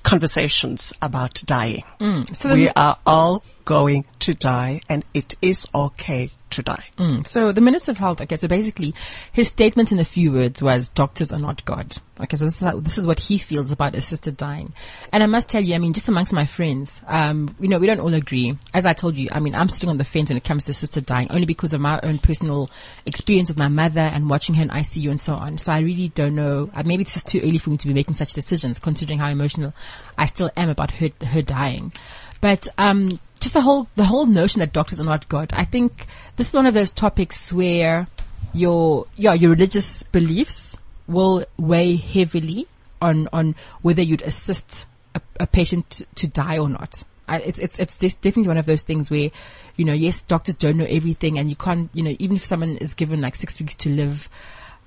conversations 0.02 0.92
about 1.02 1.42
dying. 1.46 1.84
Mm. 2.00 2.34
So 2.34 2.54
we 2.54 2.68
are 2.70 2.98
all 3.06 3.42
going 3.64 4.04
to 4.20 4.34
die 4.34 4.80
and 4.88 5.04
it 5.14 5.34
is 5.42 5.66
okay 5.74 6.30
to 6.50 6.62
die. 6.62 6.84
Mm. 6.98 7.26
So 7.26 7.52
the 7.52 7.60
Minister 7.60 7.92
of 7.92 7.98
Health, 7.98 8.20
okay, 8.20 8.36
so 8.36 8.48
basically 8.48 8.94
his 9.32 9.48
statement 9.48 9.92
in 9.92 9.98
a 9.98 10.04
few 10.04 10.32
words 10.32 10.62
was 10.62 10.88
doctors 10.88 11.32
are 11.32 11.38
not 11.38 11.64
God. 11.64 11.96
Okay, 12.20 12.36
so 12.36 12.46
this 12.46 12.60
is, 12.60 12.66
how, 12.66 12.80
this 12.80 12.98
is 12.98 13.06
what 13.06 13.20
he 13.20 13.38
feels 13.38 13.70
about 13.70 13.94
assisted 13.94 14.36
dying. 14.36 14.72
And 15.12 15.22
I 15.22 15.26
must 15.26 15.48
tell 15.48 15.62
you, 15.62 15.74
I 15.74 15.78
mean, 15.78 15.92
just 15.92 16.08
amongst 16.08 16.32
my 16.32 16.46
friends, 16.46 17.00
um, 17.06 17.54
you 17.60 17.68
know, 17.68 17.78
we 17.78 17.86
don't 17.86 18.00
all 18.00 18.12
agree. 18.12 18.58
As 18.74 18.86
I 18.86 18.92
told 18.92 19.16
you, 19.16 19.28
I 19.30 19.38
mean, 19.38 19.54
I'm 19.54 19.68
sitting 19.68 19.88
on 19.88 19.98
the 19.98 20.04
fence 20.04 20.30
when 20.30 20.36
it 20.36 20.44
comes 20.44 20.64
to 20.64 20.72
assisted 20.72 21.06
dying 21.06 21.28
only 21.30 21.46
because 21.46 21.72
of 21.72 21.80
my 21.80 22.00
own 22.02 22.18
personal 22.18 22.70
experience 23.06 23.50
with 23.50 23.58
my 23.58 23.68
mother 23.68 24.00
and 24.00 24.28
watching 24.28 24.56
her 24.56 24.62
in 24.62 24.68
ICU 24.68 25.10
and 25.10 25.20
so 25.20 25.34
on. 25.34 25.58
So 25.58 25.72
I 25.72 25.78
really 25.80 26.08
don't 26.08 26.34
know. 26.34 26.70
Uh, 26.74 26.82
maybe 26.84 27.02
it's 27.02 27.14
just 27.14 27.28
too 27.28 27.40
early 27.40 27.58
for 27.58 27.70
me 27.70 27.76
to 27.76 27.86
be 27.86 27.94
making 27.94 28.14
such 28.14 28.32
decisions 28.32 28.80
considering 28.80 29.20
how 29.20 29.28
emotional 29.28 29.72
I 30.16 30.26
still 30.26 30.50
am 30.56 30.70
about 30.70 30.90
her, 30.92 31.10
her 31.24 31.42
dying. 31.42 31.92
But, 32.40 32.68
um, 32.78 33.20
just 33.38 33.54
the 33.54 33.60
whole, 33.60 33.88
the 33.96 34.04
whole 34.04 34.26
notion 34.26 34.60
that 34.60 34.72
doctors 34.72 35.00
are 35.00 35.04
not 35.04 35.28
God. 35.28 35.52
I 35.52 35.64
think 35.64 36.06
this 36.36 36.48
is 36.48 36.54
one 36.54 36.66
of 36.66 36.74
those 36.74 36.90
topics 36.90 37.52
where 37.52 38.06
your, 38.52 39.06
yeah, 39.16 39.34
your 39.34 39.50
religious 39.50 40.02
beliefs 40.04 40.76
will 41.06 41.44
weigh 41.56 41.96
heavily 41.96 42.66
on, 43.00 43.28
on 43.32 43.54
whether 43.82 44.02
you'd 44.02 44.22
assist 44.22 44.86
a, 45.14 45.20
a 45.40 45.46
patient 45.46 45.90
to, 45.90 46.06
to 46.16 46.26
die 46.28 46.58
or 46.58 46.68
not. 46.68 47.02
I, 47.28 47.38
it's, 47.40 47.58
it's, 47.58 47.78
it's 47.78 48.14
definitely 48.14 48.48
one 48.48 48.56
of 48.56 48.66
those 48.66 48.82
things 48.82 49.10
where, 49.10 49.30
you 49.76 49.84
know, 49.84 49.92
yes, 49.92 50.22
doctors 50.22 50.54
don't 50.54 50.76
know 50.76 50.86
everything 50.88 51.38
and 51.38 51.50
you 51.50 51.56
can't, 51.56 51.90
you 51.94 52.02
know, 52.02 52.16
even 52.18 52.36
if 52.36 52.44
someone 52.44 52.76
is 52.78 52.94
given 52.94 53.20
like 53.20 53.36
six 53.36 53.58
weeks 53.60 53.74
to 53.76 53.90
live, 53.90 54.28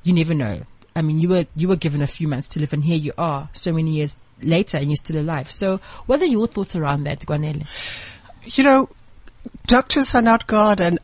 you 0.04 0.14
never 0.14 0.34
know. 0.34 0.62
I 0.96 1.02
mean, 1.02 1.20
you 1.20 1.30
were, 1.30 1.46
you 1.56 1.68
were 1.68 1.76
given 1.76 2.02
a 2.02 2.08
few 2.08 2.28
months 2.28 2.48
to 2.50 2.60
live 2.60 2.74
and 2.74 2.84
here 2.84 2.98
you 2.98 3.14
are 3.18 3.50
so 3.54 3.72
many 3.72 3.92
years 3.92 4.18
later 4.42 4.78
and 4.78 4.88
you're 4.88 4.96
still 4.96 5.22
alive. 5.22 5.52
So 5.52 5.80
what 6.08 6.22
are 6.22 6.26
your 6.26 6.48
thoughts 6.48 6.76
around 6.76 7.04
that, 7.04 7.22
Kwanele? 7.22 7.66
You 8.44 8.64
know, 8.64 8.90
doctors 9.68 10.16
are 10.16 10.22
not 10.22 10.48
God 10.48 10.82
and 10.82 11.00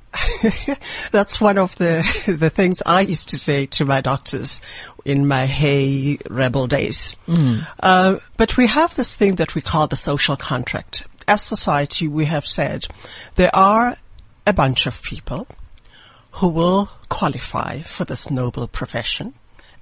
that's 1.12 1.40
one 1.40 1.58
of 1.58 1.76
the, 1.78 2.04
the 2.38 2.50
things 2.50 2.82
I 2.86 3.02
used 3.02 3.30
to 3.30 3.38
say 3.38 3.66
to 3.68 3.86
my 3.86 4.02
doctors 4.02 4.62
in 5.06 5.28
my 5.28 5.46
hey 5.46 6.18
rebel 6.30 6.68
days. 6.68 7.16
Uh, 7.80 8.18
but 8.38 8.58
we 8.58 8.68
have 8.68 8.96
this 8.96 9.16
thing 9.16 9.36
that 9.36 9.56
we 9.56 9.62
call 9.62 9.88
the 9.88 9.96
social 9.96 10.36
contract. 10.36 11.06
As 11.28 11.42
society, 11.42 12.08
we 12.08 12.26
have 12.26 12.46
said 12.46 12.88
there 13.36 13.56
are 13.56 13.98
a 14.46 14.54
bunch 14.54 14.88
of 14.88 15.02
people 15.02 15.48
who 16.32 16.48
will 16.48 16.90
qualify 17.10 17.82
for 17.82 18.06
this 18.06 18.30
noble 18.30 18.68
profession 18.68 19.34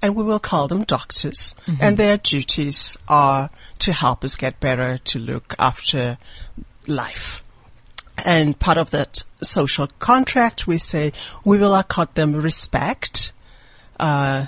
and 0.02 0.14
we 0.14 0.22
will 0.22 0.38
call 0.38 0.68
them 0.68 0.84
doctors 0.84 1.54
and 1.80 1.96
their 1.96 2.16
duties 2.18 2.98
are 3.08 3.50
to 3.78 3.92
help 3.92 4.24
us 4.24 4.36
get 4.36 4.60
better, 4.60 4.98
to 4.98 5.18
look 5.18 5.54
after 5.58 6.18
life. 6.86 7.42
And 8.24 8.58
part 8.58 8.78
of 8.78 8.90
that 8.90 9.22
social 9.42 9.88
contract, 9.98 10.66
we 10.66 10.78
say 10.78 11.12
we 11.44 11.58
will 11.58 11.74
accord 11.74 12.14
them 12.14 12.34
respect, 12.34 13.32
uh, 14.00 14.46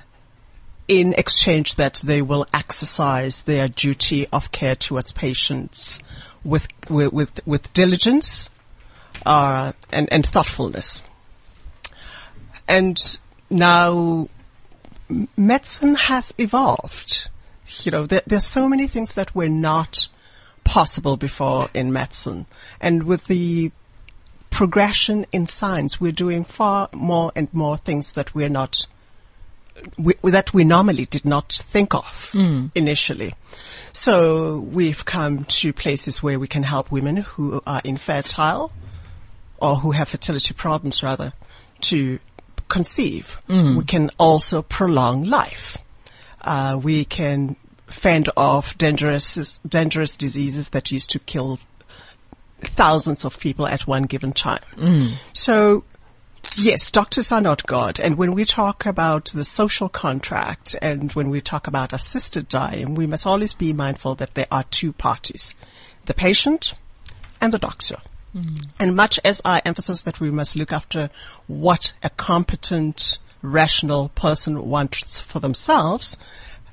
in 0.89 1.13
exchange 1.15 1.75
that 1.75 2.01
they 2.05 2.23
will 2.23 2.47
exercise 2.55 3.43
their 3.43 3.69
duty 3.69 4.27
of 4.33 4.51
care 4.53 4.75
towards 4.75 5.13
patients 5.13 6.01
with, 6.43 6.67
with, 6.89 7.47
with, 7.47 7.73
diligence, 7.75 8.49
uh, 9.27 9.73
and, 9.93 10.11
and 10.11 10.27
thoughtfulness. 10.27 11.03
And 12.67 12.99
now 13.51 14.29
medicine 15.37 15.95
has 15.95 16.35
evolved. 16.39 17.29
You 17.83 17.93
know, 17.93 18.07
there, 18.07 18.23
there's 18.27 18.47
so 18.47 18.69
many 18.69 18.87
things 18.87 19.15
that 19.15 19.35
were 19.35 19.49
not 19.49 20.09
possible 20.69 21.17
before 21.17 21.69
in 21.73 21.93
medicine. 21.93 22.45
And 22.79 23.05
with 23.05 23.25
the 23.25 23.73
progression 24.51 25.25
in 25.33 25.47
science, 25.47 25.99
we're 25.99 26.13
doing 26.13 26.45
far 26.45 26.89
more 26.93 27.33
and 27.35 27.49
more 27.55 27.79
things 27.79 28.13
that 28.13 28.35
we're 28.35 28.51
not, 28.51 28.87
we, 29.97 30.13
that 30.25 30.53
we 30.53 30.65
normally 30.65 31.07
did 31.07 31.25
not 31.25 31.51
think 31.53 31.95
of 31.95 32.31
initially. 32.75 33.35
So 33.95 34.61
we've 34.61 35.05
come 35.07 35.45
to 35.45 35.73
places 35.73 36.23
where 36.23 36.39
we 36.39 36.47
can 36.47 36.65
help 36.65 36.93
women 36.93 37.17
who 37.17 37.63
are 37.67 37.81
infertile 37.83 38.71
or 39.57 39.77
who 39.77 39.93
have 39.93 40.11
fertility 40.11 40.53
problems 40.53 41.03
rather 41.03 41.33
to 41.81 42.19
conceive. 42.69 43.41
We 43.79 43.85
can 43.85 44.11
also 44.19 44.61
prolong 44.61 45.25
life. 45.25 45.79
Uh, 46.43 46.79
we 46.81 47.07
can 47.07 47.57
fend 47.89 48.29
off 48.37 48.77
dangerous, 48.79 49.59
dangerous 49.67 50.17
diseases 50.17 50.71
that 50.71 50.91
used 50.91 51.11
to 51.11 51.19
kill 51.19 51.59
thousands 52.61 53.25
of 53.25 53.39
people 53.39 53.67
at 53.67 53.87
one 53.87 54.05
given 54.05 54.33
time. 54.33 54.63
Mm. 54.77 55.13
So, 55.33 55.85
yes, 56.57 56.91
doctors 56.91 57.33
are 57.33 57.41
not 57.41 57.67
God. 57.67 58.01
And 58.01 58.17
when 58.17 58.33
we 58.33 58.45
talk 58.45 58.87
about 58.87 59.27
the 59.27 59.45
social 59.45 59.89
contract 59.89 60.75
and 60.83 61.13
when 61.13 61.31
we 61.31 61.41
talk 61.41 61.67
about 61.67 61.93
assisted 61.93 62.49
dying, 62.49 62.95
we 62.95 63.07
must 63.07 63.27
always 63.27 63.55
be 63.55 63.73
mindful 63.73 64.15
that 64.17 64.35
there 64.35 64.49
are 64.51 64.65
two 64.65 64.93
parties, 64.93 65.55
the 66.07 66.15
patient 66.15 66.75
and 67.41 67.53
the 67.53 67.59
doctor. 67.59 67.99
Mm. 68.35 68.67
And 68.79 68.97
much 68.97 69.19
as 69.25 69.41
I 69.45 69.63
emphasize 69.65 70.03
that 70.03 70.21
we 70.21 70.31
must 70.31 70.57
look 70.57 70.73
after 70.73 71.11
what 71.47 71.93
a 72.03 72.11
competent, 72.11 73.19
rational 73.41 74.09
person 74.11 74.69
wants 74.69 75.21
for 75.21 75.39
themselves, 75.39 76.19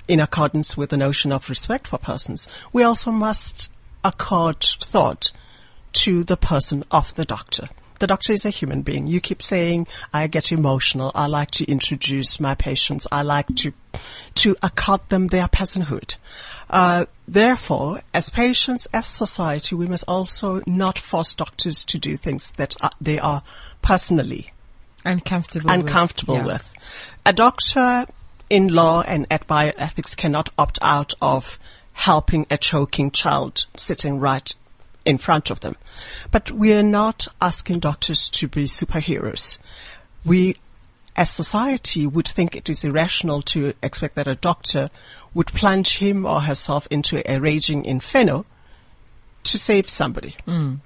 in 0.08 0.20
accordance 0.20 0.76
with 0.76 0.90
the 0.90 0.96
notion 0.96 1.32
of 1.32 1.48
respect 1.48 1.86
for 1.86 1.98
persons, 1.98 2.48
we 2.72 2.82
also 2.82 3.10
must 3.10 3.70
accord 4.04 4.64
thought 4.80 5.30
to 5.92 6.24
the 6.24 6.36
person 6.36 6.84
of 6.90 7.14
the 7.14 7.24
doctor. 7.24 7.68
The 7.98 8.06
doctor 8.06 8.32
is 8.34 8.44
a 8.44 8.50
human 8.50 8.82
being. 8.82 9.06
You 9.06 9.20
keep 9.20 9.40
saying, 9.40 9.86
I 10.12 10.26
get 10.26 10.52
emotional. 10.52 11.10
I 11.14 11.26
like 11.26 11.50
to 11.52 11.64
introduce 11.64 12.38
my 12.38 12.54
patients. 12.54 13.06
I 13.10 13.22
like 13.22 13.46
to, 13.56 13.72
to 14.34 14.56
accord 14.62 15.00
them 15.08 15.28
their 15.28 15.48
personhood. 15.48 16.16
Uh, 16.68 17.06
therefore, 17.26 18.02
as 18.12 18.28
patients, 18.28 18.86
as 18.92 19.06
society, 19.06 19.74
we 19.74 19.86
must 19.86 20.04
also 20.06 20.62
not 20.66 20.98
force 20.98 21.32
doctors 21.32 21.84
to 21.84 21.98
do 21.98 22.18
things 22.18 22.50
that 22.52 22.76
are, 22.82 22.90
they 23.00 23.18
are 23.18 23.42
personally 23.80 24.52
Uncomfortable. 25.06 25.70
uncomfortable 25.70 26.36
with. 26.36 26.46
yeah. 26.46 26.52
with. 26.52 26.74
A 27.24 27.32
doctor 27.32 28.06
in 28.48 28.68
law 28.68 29.02
and 29.02 29.26
at 29.30 29.46
bioethics 29.46 30.16
cannot 30.16 30.48
opt 30.58 30.78
out 30.82 31.14
of 31.20 31.58
helping 31.92 32.46
a 32.50 32.58
choking 32.58 33.10
child 33.10 33.66
sitting 33.76 34.20
right 34.20 34.54
in 35.04 35.18
front 35.18 35.50
of 35.50 35.60
them. 35.60 35.76
But 36.30 36.50
we 36.50 36.72
are 36.72 36.82
not 36.82 37.28
asking 37.40 37.78
doctors 37.80 38.28
to 38.30 38.48
be 38.48 38.64
superheroes. 38.64 39.58
We, 40.24 40.56
as 41.14 41.30
society, 41.30 42.06
would 42.06 42.28
think 42.28 42.54
it 42.54 42.68
is 42.68 42.84
irrational 42.84 43.40
to 43.42 43.72
expect 43.82 44.16
that 44.16 44.28
a 44.28 44.34
doctor 44.34 44.90
would 45.32 45.46
plunge 45.46 45.98
him 45.98 46.26
or 46.26 46.42
herself 46.42 46.86
into 46.90 47.22
a 47.30 47.38
raging 47.38 47.84
inferno 47.84 48.44
to 49.44 49.58
save 49.58 49.88
somebody. 49.88 50.36
Mm. 50.46 50.80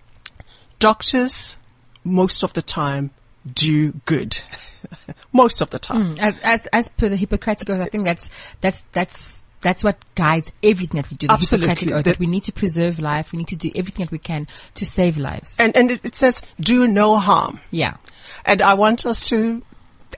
Doctors, 0.78 1.56
most 2.04 2.42
of 2.42 2.52
the 2.52 2.62
time, 2.62 3.10
do 3.52 3.92
good. 4.04 4.38
most 5.32 5.60
of 5.60 5.70
the 5.70 5.78
time. 5.78 6.16
Mm, 6.16 6.18
as, 6.18 6.40
as, 6.40 6.66
as 6.72 6.88
per 6.88 7.08
the 7.08 7.16
Hippocratic 7.16 7.68
Oath, 7.70 7.80
I 7.80 7.86
think 7.86 8.04
that's, 8.04 8.30
that's, 8.60 8.82
that's, 8.92 9.42
that's 9.60 9.84
what 9.84 9.98
guides 10.14 10.52
everything 10.62 11.00
that 11.00 11.10
we 11.10 11.16
do. 11.16 11.26
The 11.26 11.34
Absolutely. 11.34 11.68
Hippocratic 11.68 11.94
Oath, 11.94 12.04
The- 12.04 12.10
that 12.12 12.18
we 12.18 12.26
need 12.26 12.44
to 12.44 12.52
preserve 12.52 12.98
life. 12.98 13.32
We 13.32 13.38
need 13.38 13.48
to 13.48 13.56
do 13.56 13.70
everything 13.74 14.06
that 14.06 14.12
we 14.12 14.18
can 14.18 14.46
to 14.74 14.86
save 14.86 15.18
lives. 15.18 15.56
And, 15.58 15.76
and 15.76 15.90
it, 15.90 16.04
it 16.04 16.14
says, 16.14 16.42
do 16.58 16.88
no 16.88 17.16
harm. 17.16 17.60
Yeah. 17.70 17.96
And 18.44 18.62
I 18.62 18.74
want 18.74 19.06
us 19.06 19.28
to 19.28 19.62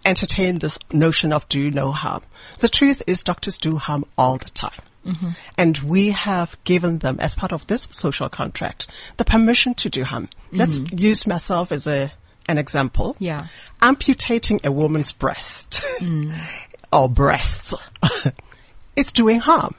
entertain 0.04 0.58
this 0.58 0.78
notion 0.92 1.32
of 1.32 1.48
do 1.48 1.70
no 1.70 1.92
harm. 1.92 2.22
The 2.60 2.68
truth 2.68 3.02
is 3.06 3.22
doctors 3.22 3.58
do 3.58 3.76
harm 3.76 4.04
all 4.16 4.36
the 4.36 4.50
time. 4.50 4.80
Mm-hmm. 5.06 5.30
And 5.58 5.78
we 5.78 6.10
have 6.10 6.56
given 6.62 6.98
them, 6.98 7.18
as 7.18 7.34
part 7.34 7.52
of 7.52 7.66
this 7.66 7.88
social 7.90 8.28
contract, 8.28 8.86
the 9.16 9.24
permission 9.24 9.74
to 9.74 9.90
do 9.90 10.04
harm. 10.04 10.28
Let's 10.52 10.78
mm-hmm. 10.78 10.96
use 10.96 11.26
myself 11.26 11.72
as 11.72 11.88
a, 11.88 12.12
an 12.48 12.58
example. 12.58 13.16
Yeah. 13.18 13.46
Amputating 13.80 14.60
a 14.64 14.72
woman's 14.72 15.12
breast 15.12 15.84
or 16.92 17.08
breasts 17.08 17.74
is 18.96 19.12
doing 19.12 19.40
harm. 19.40 19.74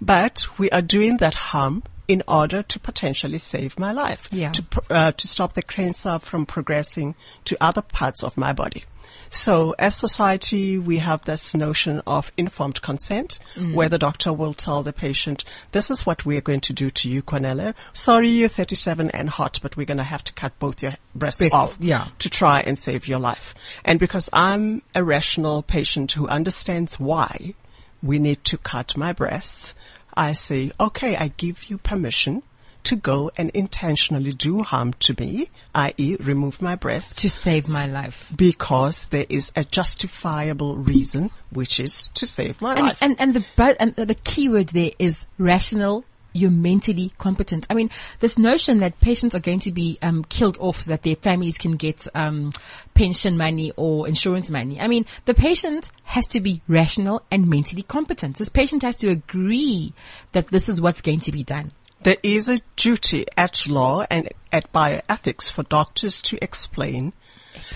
But 0.00 0.46
we 0.58 0.70
are 0.70 0.82
doing 0.82 1.18
that 1.18 1.34
harm 1.34 1.82
in 2.08 2.22
order 2.28 2.62
to 2.62 2.78
potentially 2.78 3.38
save 3.38 3.78
my 3.78 3.92
life. 3.92 4.28
Yeah. 4.30 4.52
To, 4.52 4.64
uh, 4.90 5.12
to 5.12 5.26
stop 5.26 5.54
the 5.54 5.62
cancer 5.62 6.18
from 6.18 6.46
progressing 6.46 7.14
to 7.46 7.56
other 7.60 7.82
parts 7.82 8.22
of 8.22 8.36
my 8.36 8.52
body. 8.52 8.84
So 9.28 9.74
as 9.78 9.94
society, 9.96 10.78
we 10.78 10.98
have 10.98 11.24
this 11.24 11.54
notion 11.54 12.00
of 12.06 12.32
informed 12.36 12.80
consent 12.80 13.38
mm. 13.54 13.74
where 13.74 13.88
the 13.88 13.98
doctor 13.98 14.32
will 14.32 14.54
tell 14.54 14.82
the 14.82 14.92
patient, 14.92 15.44
this 15.72 15.90
is 15.90 16.06
what 16.06 16.24
we're 16.24 16.40
going 16.40 16.60
to 16.60 16.72
do 16.72 16.90
to 16.90 17.10
you, 17.10 17.22
Kwanele. 17.22 17.74
Sorry, 17.92 18.30
you're 18.30 18.48
37 18.48 19.10
and 19.10 19.28
hot, 19.28 19.58
but 19.62 19.76
we're 19.76 19.86
going 19.86 19.98
to 19.98 20.04
have 20.04 20.24
to 20.24 20.32
cut 20.32 20.58
both 20.58 20.82
your 20.82 20.94
breasts 21.14 21.52
off 21.52 21.66
off, 21.66 21.78
yeah. 21.80 22.08
to 22.18 22.30
try 22.30 22.60
and 22.60 22.78
save 22.78 23.08
your 23.08 23.18
life. 23.18 23.54
And 23.84 23.98
because 23.98 24.28
I'm 24.32 24.82
a 24.94 25.02
rational 25.02 25.62
patient 25.62 26.12
who 26.12 26.28
understands 26.28 27.00
why 27.00 27.54
we 28.02 28.18
need 28.18 28.44
to 28.44 28.58
cut 28.58 28.96
my 28.96 29.12
breasts, 29.12 29.74
I 30.14 30.32
say, 30.32 30.70
okay, 30.78 31.16
I 31.16 31.28
give 31.28 31.64
you 31.64 31.78
permission 31.78 32.42
to 32.86 32.96
go 32.96 33.30
and 33.36 33.50
intentionally 33.50 34.32
do 34.32 34.62
harm 34.62 34.92
to 34.94 35.14
me, 35.18 35.48
i.e. 35.74 36.16
remove 36.20 36.60
my 36.60 36.74
breast. 36.74 37.18
To 37.20 37.28
save 37.30 37.68
my 37.68 37.86
life. 37.86 38.32
because 38.36 39.06
there 39.06 39.26
is 39.28 39.52
a 39.54 39.64
justifiable 39.64 40.76
reason, 40.76 41.30
which 41.50 41.78
is 41.80 42.08
to 42.14 42.26
save 42.26 42.60
my 42.62 42.74
And, 42.74 42.86
life. 42.86 42.98
and, 43.00 43.16
and 43.20 43.34
the, 43.34 43.44
but, 43.56 43.76
and 43.80 43.94
the 43.96 44.14
key 44.14 44.48
word 44.48 44.68
there 44.68 44.90
is 44.98 45.26
rational. 45.38 46.04
You're 46.32 46.50
mentally 46.50 47.12
competent. 47.16 47.66
I 47.70 47.74
mean, 47.74 47.88
this 48.20 48.36
notion 48.36 48.76
that 48.78 49.00
patients 49.00 49.34
are 49.34 49.40
going 49.40 49.60
to 49.60 49.72
be 49.72 49.98
um, 50.02 50.22
killed 50.24 50.58
off 50.60 50.82
so 50.82 50.90
that 50.90 51.02
their 51.02 51.16
families 51.16 51.56
can 51.56 51.72
get 51.76 52.06
um, 52.14 52.52
pension 52.92 53.38
money 53.38 53.72
or 53.76 54.06
insurance 54.06 54.50
money. 54.50 54.78
I 54.78 54.86
mean, 54.86 55.06
the 55.24 55.32
patient 55.32 55.90
has 56.04 56.26
to 56.28 56.40
be 56.40 56.60
rational 56.68 57.22
and 57.30 57.48
mentally 57.48 57.82
competent. 57.82 58.36
This 58.36 58.50
patient 58.50 58.82
has 58.82 58.96
to 58.96 59.08
agree 59.08 59.94
that 60.32 60.48
this 60.48 60.68
is 60.68 60.78
what's 60.78 61.00
going 61.00 61.20
to 61.20 61.32
be 61.32 61.42
done. 61.42 61.70
There 62.02 62.16
is 62.22 62.48
a 62.48 62.60
duty 62.76 63.26
at 63.36 63.66
law 63.66 64.04
and 64.10 64.28
at 64.52 64.72
bioethics 64.72 65.50
for 65.50 65.62
doctors 65.64 66.22
to 66.22 66.38
explain 66.42 67.12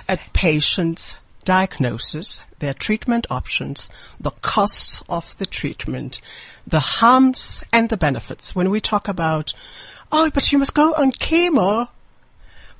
a 0.08 0.18
patient's 0.32 1.16
diagnosis, 1.44 2.42
their 2.58 2.74
treatment 2.74 3.26
options, 3.30 3.88
the 4.20 4.30
costs 4.30 5.02
of 5.08 5.36
the 5.38 5.46
treatment, 5.46 6.20
the 6.66 6.80
harms 6.80 7.64
and 7.72 7.88
the 7.88 7.96
benefits. 7.96 8.54
When 8.54 8.70
we 8.70 8.80
talk 8.80 9.08
about, 9.08 9.52
oh, 10.12 10.30
but 10.32 10.52
you 10.52 10.58
must 10.58 10.74
go 10.74 10.92
on 10.92 11.12
chemo, 11.12 11.88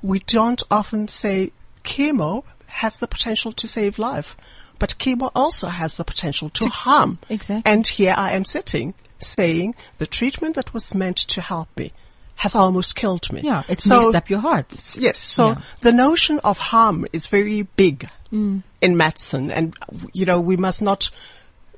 we 0.01 0.19
don't 0.19 0.61
often 0.69 1.07
say 1.07 1.51
chemo 1.83 2.43
has 2.67 2.99
the 2.99 3.07
potential 3.07 3.51
to 3.51 3.67
save 3.67 3.99
life, 3.99 4.37
but 4.79 4.95
chemo 4.97 5.31
also 5.35 5.67
has 5.67 5.97
the 5.97 6.03
potential 6.03 6.49
to, 6.49 6.67
harm. 6.69 7.19
Exactly. 7.29 7.69
And 7.71 7.85
here 7.85 8.15
I 8.17 8.33
am 8.33 8.45
sitting 8.45 8.93
saying 9.21 9.75
the 9.97 10.07
treatment 10.07 10.55
that 10.55 10.73
was 10.73 10.93
meant 10.93 11.17
to 11.17 11.41
help 11.41 11.69
me 11.77 11.91
has 12.35 12.55
almost 12.55 12.95
killed 12.95 13.31
me. 13.31 13.41
Yeah, 13.43 13.63
it's 13.69 13.83
So- 13.83 14.01
messed 14.01 14.15
up 14.15 14.29
your 14.29 14.39
heart. 14.39 14.65
Yes. 14.97 15.19
So 15.19 15.49
Yeah. 15.49 15.61
the 15.81 15.91
notion 15.91 16.39
of 16.43 16.57
harm 16.57 17.05
is 17.13 17.27
very 17.27 17.61
big 17.63 18.09
Mm. 18.31 18.63
in 18.81 18.97
medicine. 18.97 19.51
And, 19.51 19.75
you 20.13 20.25
know, 20.25 20.39
we 20.39 20.57
must 20.57 20.81
not, 20.81 21.11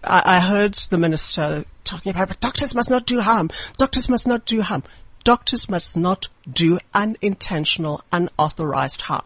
I, 0.04 0.38
I 0.38 0.40
heard 0.40 0.76
the 0.76 0.98
minister 0.98 1.66
talking 1.84 2.12
about, 2.12 2.28
but 2.30 2.40
doctors 2.40 2.74
must 2.76 2.90
not 2.90 3.06
do 3.06 3.20
harm. 3.22 3.50
Doctors 3.78 4.08
must 4.08 4.26
not 4.28 4.46
do 4.46 4.62
harm. 4.62 4.84
Doctors 5.26 5.68
must 5.68 5.98
not 5.98 6.28
do 6.52 6.80
unintentional, 6.94 8.04
unauthorized 8.12 9.02
harm. 9.02 9.26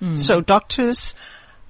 Mm. 0.00 0.16
So 0.18 0.40
doctors, 0.40 1.14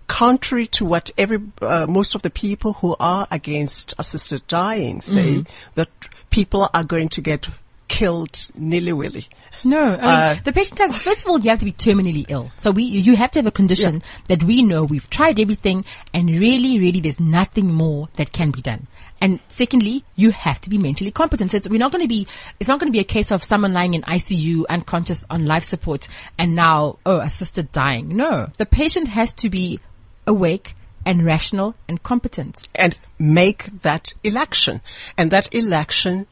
contrary 0.06 0.66
to 0.68 0.84
what 0.84 1.10
every, 1.16 1.40
uh, 1.60 1.86
most 1.88 2.14
of 2.14 2.22
the 2.22 2.30
people 2.30 2.74
who 2.74 2.96
are 3.00 3.26
against 3.30 3.94
assisted 3.98 4.46
dying 4.48 5.00
say, 5.00 5.34
Mm. 5.42 5.48
that 5.74 5.88
people 6.30 6.68
are 6.74 6.84
going 6.84 7.08
to 7.10 7.20
get 7.20 7.48
killed 7.88 8.48
nilly-willy. 8.54 9.26
No, 9.64 9.80
I 9.80 9.90
mean, 9.90 10.00
Uh, 10.04 10.36
the 10.44 10.52
patient 10.52 10.78
has, 10.78 10.96
first 10.96 11.22
of 11.22 11.28
all, 11.28 11.38
you 11.38 11.50
have 11.50 11.58
to 11.60 11.64
be 11.66 11.72
terminally 11.72 12.24
ill. 12.28 12.50
So 12.56 12.70
we, 12.70 12.84
you 12.84 13.14
have 13.16 13.30
to 13.32 13.38
have 13.38 13.46
a 13.46 13.52
condition 13.52 14.02
that 14.28 14.42
we 14.42 14.62
know 14.62 14.82
we've 14.84 15.08
tried 15.10 15.38
everything 15.38 15.84
and 16.12 16.30
really, 16.30 16.78
really 16.80 17.00
there's 17.00 17.20
nothing 17.20 17.72
more 17.72 18.08
that 18.14 18.32
can 18.32 18.50
be 18.50 18.60
done. 18.62 18.86
And 19.20 19.38
secondly, 19.48 20.04
you 20.16 20.30
have 20.32 20.60
to 20.62 20.70
be 20.70 20.78
mentally 20.78 21.12
competent. 21.12 21.52
So 21.52 21.58
it's, 21.58 21.68
we're 21.68 21.78
not 21.78 21.92
going 21.92 22.02
to 22.02 22.08
be, 22.08 22.26
it's 22.58 22.68
not 22.68 22.80
going 22.80 22.88
to 22.90 22.96
be 22.96 22.98
a 22.98 23.04
case 23.04 23.30
of 23.30 23.44
someone 23.44 23.72
lying 23.72 23.94
in 23.94 24.02
ICU 24.02 24.64
unconscious 24.68 25.22
on 25.30 25.46
life 25.46 25.62
support 25.64 26.08
and 26.38 26.56
now, 26.56 26.98
oh, 27.06 27.20
assisted 27.20 27.70
dying. 27.70 28.16
No, 28.16 28.48
the 28.58 28.66
patient 28.66 29.06
has 29.08 29.32
to 29.34 29.48
be 29.50 29.78
awake 30.26 30.74
and 31.04 31.24
rational 31.24 31.74
and 31.88 32.02
competent. 32.02 32.68
and 32.74 32.98
make 33.18 33.82
that 33.82 34.14
election. 34.22 34.80
And 35.16 35.30
that 35.30 35.52
election 35.54 36.26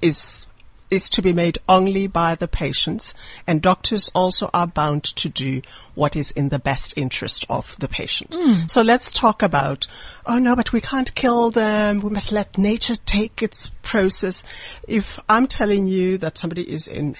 is 0.00 0.46
is 0.90 1.08
to 1.08 1.22
be 1.22 1.32
made 1.32 1.56
only 1.70 2.06
by 2.06 2.34
the 2.34 2.46
patients 2.46 3.14
and 3.46 3.62
doctors 3.62 4.10
also 4.14 4.50
are 4.52 4.66
bound 4.66 5.02
to 5.02 5.26
do 5.26 5.62
what 5.94 6.14
is 6.14 6.30
in 6.32 6.50
the 6.50 6.58
best 6.58 6.92
interest 6.98 7.46
of 7.48 7.74
the 7.78 7.88
patient. 7.88 8.36
Hmm. 8.38 8.66
So 8.68 8.82
let's 8.82 9.10
talk 9.10 9.42
about, 9.42 9.86
oh 10.26 10.38
no, 10.38 10.54
but 10.54 10.70
we 10.70 10.82
can't 10.82 11.14
kill 11.14 11.50
them. 11.50 12.00
We 12.00 12.10
must 12.10 12.30
let 12.30 12.58
nature 12.58 12.96
take 12.96 13.42
its 13.42 13.70
process. 13.80 14.42
If 14.86 15.18
I'm 15.30 15.46
telling 15.46 15.86
you 15.86 16.18
that 16.18 16.36
somebody 16.36 16.70
is 16.70 16.86
in 16.86 17.16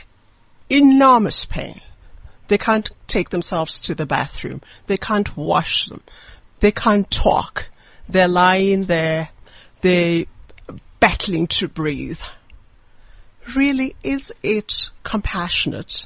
enormous 0.69 1.47
pain, 1.47 1.81
they 2.53 2.59
can't 2.59 2.91
take 3.07 3.31
themselves 3.31 3.81
to 3.81 3.95
the 3.95 4.05
bathroom. 4.05 4.61
They 4.87 4.99
can't 4.99 5.35
wash 5.39 5.87
them. 5.87 6.03
They 6.61 6.71
can't 6.71 7.11
talk. 7.11 7.71
They're 8.07 8.29
lying 8.29 8.83
there. 8.83 9.31
They're 9.81 10.27
battling 11.01 11.47
to 11.47 11.67
breathe. 11.67 12.21
Really, 13.57 13.97
is 14.03 14.35
it 14.43 14.91
compassionate 15.03 16.05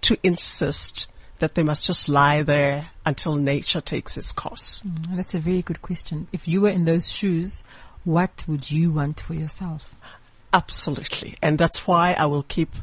to 0.00 0.18
insist 0.24 1.06
that 1.38 1.54
they 1.54 1.62
must 1.62 1.86
just 1.86 2.08
lie 2.08 2.42
there 2.42 2.88
until 3.04 3.36
nature 3.36 3.80
takes 3.80 4.16
its 4.16 4.32
course? 4.32 4.82
Mm, 4.84 5.14
that's 5.14 5.34
a 5.34 5.38
very 5.38 5.62
good 5.62 5.82
question. 5.82 6.26
If 6.32 6.48
you 6.48 6.62
were 6.62 6.70
in 6.70 6.84
those 6.84 7.12
shoes, 7.12 7.62
what 8.02 8.44
would 8.48 8.72
you 8.72 8.90
want 8.90 9.20
for 9.20 9.34
yourself? 9.34 9.94
Absolutely. 10.52 11.36
And 11.40 11.58
that's 11.58 11.86
why 11.86 12.16
I 12.18 12.26
will 12.26 12.42
keep 12.42 12.74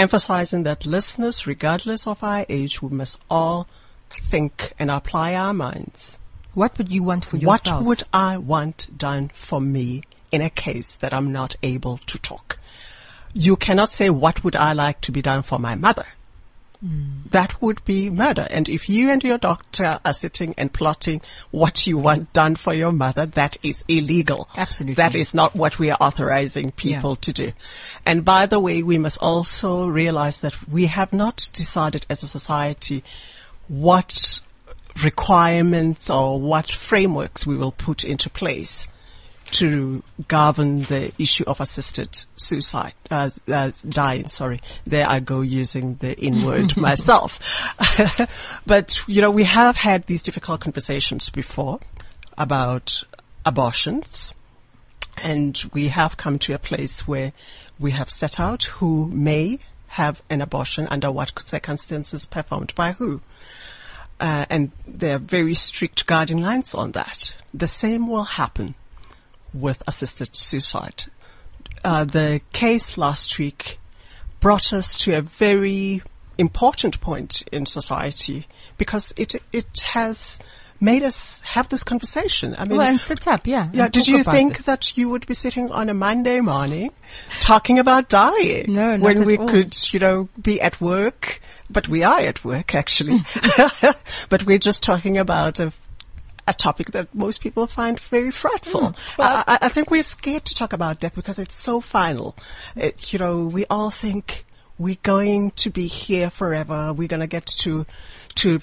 emphasizing 0.00 0.62
that 0.62 0.86
listeners, 0.86 1.46
regardless 1.46 2.06
of 2.06 2.24
our 2.24 2.46
age, 2.48 2.80
we 2.80 2.88
must 2.88 3.20
all 3.30 3.68
think 4.10 4.72
and 4.78 4.90
apply 4.90 5.34
our 5.34 5.52
minds. 5.52 6.16
What 6.54 6.76
would 6.78 6.90
you 6.90 7.02
want 7.02 7.24
for 7.24 7.36
yourself? 7.36 7.80
What 7.80 7.86
would 7.86 8.02
I 8.12 8.38
want 8.38 8.96
done 8.96 9.30
for 9.34 9.60
me 9.60 10.02
in 10.32 10.40
a 10.40 10.50
case 10.50 10.94
that 10.94 11.12
I'm 11.12 11.30
not 11.30 11.56
able 11.62 11.98
to 11.98 12.18
talk? 12.18 12.58
You 13.34 13.56
cannot 13.56 13.90
say, 13.90 14.10
what 14.10 14.42
would 14.42 14.56
I 14.56 14.72
like 14.72 15.00
to 15.02 15.12
be 15.12 15.22
done 15.22 15.42
for 15.42 15.58
my 15.58 15.74
mother? 15.74 16.06
That 16.82 17.60
would 17.60 17.84
be 17.84 18.08
murder. 18.08 18.46
And 18.48 18.68
if 18.68 18.88
you 18.88 19.10
and 19.10 19.22
your 19.22 19.36
doctor 19.36 20.00
are 20.02 20.12
sitting 20.14 20.54
and 20.56 20.72
plotting 20.72 21.20
what 21.50 21.86
you 21.86 21.98
want 21.98 22.32
done 22.32 22.56
for 22.56 22.72
your 22.72 22.90
mother, 22.92 23.26
that 23.26 23.58
is 23.62 23.84
illegal. 23.86 24.48
Absolutely. 24.56 24.94
That 24.94 25.14
is 25.14 25.34
not 25.34 25.54
what 25.54 25.78
we 25.78 25.90
are 25.90 25.98
authorizing 26.00 26.70
people 26.70 27.10
Yeah. 27.10 27.20
to 27.20 27.32
do. 27.32 27.52
And 28.06 28.24
by 28.24 28.46
the 28.46 28.58
way, 28.58 28.82
we 28.82 28.96
must 28.96 29.18
also 29.18 29.88
realize 29.88 30.40
that 30.40 30.56
we 30.68 30.86
have 30.86 31.12
not 31.12 31.50
decided 31.52 32.06
as 32.08 32.22
a 32.22 32.28
society 32.28 33.04
what 33.68 34.40
requirements 35.04 36.08
or 36.08 36.40
what 36.40 36.70
frameworks 36.70 37.46
we 37.46 37.56
will 37.56 37.72
put 37.72 38.04
into 38.04 38.28
place 38.30 38.88
to 39.52 40.02
govern 40.28 40.82
the 40.82 41.12
issue 41.18 41.44
of 41.46 41.60
assisted 41.60 42.24
suicide, 42.36 42.92
uh, 43.10 43.30
uh, 43.48 43.70
dying, 43.88 44.28
sorry. 44.28 44.60
There 44.86 45.08
I 45.08 45.20
go 45.20 45.40
using 45.40 45.96
the 45.96 46.18
in 46.18 46.44
word 46.44 46.76
myself. 46.76 47.38
but, 48.66 49.02
you 49.06 49.20
know, 49.20 49.30
we 49.30 49.44
have 49.44 49.76
had 49.76 50.04
these 50.04 50.22
difficult 50.22 50.60
conversations 50.60 51.30
before 51.30 51.80
about 52.38 53.02
abortions 53.44 54.34
and 55.22 55.62
we 55.72 55.88
have 55.88 56.16
come 56.16 56.38
to 56.38 56.54
a 56.54 56.58
place 56.58 57.06
where 57.06 57.32
we 57.78 57.90
have 57.92 58.10
set 58.10 58.38
out 58.40 58.64
who 58.64 59.08
may 59.08 59.58
have 59.88 60.22
an 60.30 60.40
abortion 60.40 60.86
under 60.90 61.10
what 61.10 61.32
circumstances 61.40 62.26
performed 62.26 62.74
by 62.74 62.92
who. 62.92 63.20
Uh, 64.20 64.44
and 64.50 64.70
there 64.86 65.16
are 65.16 65.18
very 65.18 65.54
strict 65.54 66.06
guidelines 66.06 66.76
on 66.76 66.92
that. 66.92 67.36
The 67.52 67.66
same 67.66 68.06
will 68.06 68.24
happen 68.24 68.74
with 69.52 69.82
assisted 69.86 70.34
suicide. 70.34 71.04
Uh, 71.82 72.04
the 72.04 72.40
case 72.52 72.98
last 72.98 73.38
week 73.38 73.78
brought 74.40 74.72
us 74.72 74.96
to 74.98 75.16
a 75.16 75.22
very 75.22 76.02
important 76.38 77.00
point 77.00 77.42
in 77.52 77.66
society 77.66 78.46
because 78.78 79.12
it 79.16 79.34
it 79.52 79.80
has 79.80 80.40
made 80.80 81.02
us 81.02 81.42
have 81.42 81.68
this 81.68 81.84
conversation. 81.84 82.54
I 82.56 82.64
mean, 82.64 82.78
well, 82.78 82.88
and 82.88 82.98
sit 82.98 83.28
up, 83.28 83.46
yeah. 83.46 83.68
yeah, 83.72 83.88
did 83.88 84.08
you 84.08 84.22
think 84.22 84.56
this. 84.56 84.66
that 84.66 84.96
you 84.96 85.10
would 85.10 85.26
be 85.26 85.34
sitting 85.34 85.70
on 85.70 85.90
a 85.90 85.94
Monday 85.94 86.40
morning 86.40 86.92
talking 87.40 87.78
about 87.78 88.08
dying? 88.08 88.72
No, 88.72 88.96
not 88.96 89.00
when 89.00 89.24
we 89.24 89.36
all. 89.36 89.48
could, 89.48 89.76
you 89.92 90.00
know, 90.00 90.28
be 90.40 90.60
at 90.60 90.80
work, 90.80 91.40
but 91.68 91.88
we 91.88 92.02
are 92.02 92.20
at 92.20 92.44
work 92.44 92.74
actually. 92.74 93.18
but 94.30 94.46
we're 94.46 94.58
just 94.58 94.82
talking 94.82 95.18
about 95.18 95.60
a, 95.60 95.72
a 96.50 96.52
topic 96.52 96.90
that 96.90 97.14
most 97.14 97.40
people 97.40 97.66
find 97.66 97.98
very 97.98 98.30
frightful. 98.30 98.88
Hmm. 98.88 99.20
Well- 99.20 99.44
I, 99.46 99.58
I, 99.62 99.68
think 99.68 99.90
we're 99.90 100.02
scared 100.02 100.44
to 100.46 100.54
talk 100.54 100.72
about 100.72 101.00
death 101.00 101.14
because 101.14 101.38
it's 101.38 101.54
so 101.54 101.80
final. 101.80 102.36
It, 102.76 103.12
you 103.12 103.18
know, 103.18 103.46
we 103.46 103.64
all 103.70 103.90
think 103.90 104.44
we're 104.76 104.98
going 105.02 105.52
to 105.52 105.70
be 105.70 105.86
here 105.86 106.30
forever. 106.30 106.92
We're 106.92 107.08
going 107.08 107.20
to 107.20 107.26
get 107.26 107.46
to, 107.46 107.86
to 108.36 108.60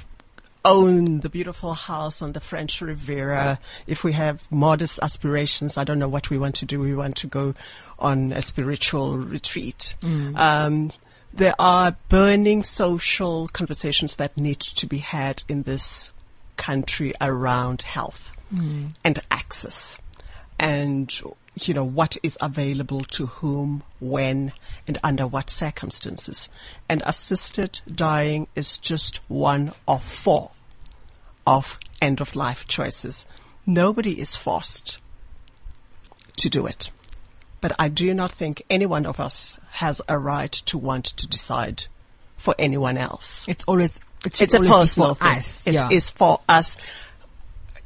own 0.66 1.22
the 1.22 1.30
beautiful 1.30 1.74
house 1.74 2.22
on 2.22 2.34
the 2.34 2.40
French 2.40 2.82
Riviera. 2.82 3.60
If 3.88 4.04
we 4.04 4.14
have 4.14 4.52
modest 4.52 5.00
aspirations, 5.02 5.78
I 5.78 5.84
don't 5.84 6.00
know 6.00 6.10
what 6.10 6.30
we 6.30 6.38
want 6.38 6.56
to 6.56 6.66
do. 6.66 6.80
We 6.80 6.96
want 6.96 7.16
to 7.18 7.28
go 7.28 7.54
on 8.00 8.32
a 8.34 8.42
spiritual 8.42 9.18
retreat. 9.18 9.96
Um, 10.36 10.92
there 11.34 11.56
are 11.60 11.96
burning 12.10 12.64
social 12.64 13.48
conversations 13.48 14.16
that 14.16 14.38
need 14.38 14.60
to 14.60 14.88
be 14.88 14.98
had 14.98 15.44
in 15.48 15.64
this 15.64 16.12
country 16.58 17.14
around 17.22 17.84
health 17.84 18.34
mm. 18.54 18.90
and 19.04 19.20
access 19.32 20.00
and 20.60 21.22
you 21.56 21.74
know 21.74 21.84
what 21.84 22.18
is 22.24 22.38
available 22.42 23.04
to 23.04 23.28
whom 23.28 23.84
when 24.00 24.52
and 24.88 24.98
under 25.04 25.26
what 25.26 25.50
circumstances. 25.50 26.50
And 26.88 27.02
assisted 27.06 27.82
dying 27.94 28.48
is 28.56 28.78
just 28.78 29.18
one 29.28 29.74
of 29.88 30.04
four 30.04 30.52
of 31.46 31.80
end 32.02 32.22
of 32.22 32.36
life 32.36 32.68
choices. 32.68 33.26
Nobody 33.66 34.20
is 34.20 34.36
forced 34.36 35.00
to 36.38 36.50
do 36.50 36.68
it. 36.68 36.92
But 37.60 37.74
I 37.80 37.88
do 37.88 38.14
not 38.14 38.32
think 38.32 38.62
any 38.70 38.86
one 38.86 39.06
of 39.06 39.20
us 39.20 39.60
has 39.72 40.02
a 40.08 40.20
right 40.20 40.52
to 40.52 40.78
want 40.78 41.06
to 41.06 41.28
decide 41.28 41.86
for 42.38 42.54
anyone 42.60 42.98
else. 42.98 43.48
It's 43.48 43.64
always, 43.64 44.00
it 44.26 44.42
it's 44.42 44.54
a 44.54 44.60
personal 44.60 45.16
thing. 45.16 45.28
us. 45.28 45.68
It 45.68 45.76
yeah. 45.76 45.90
is 45.92 46.10
for 46.10 46.40
us 46.50 46.78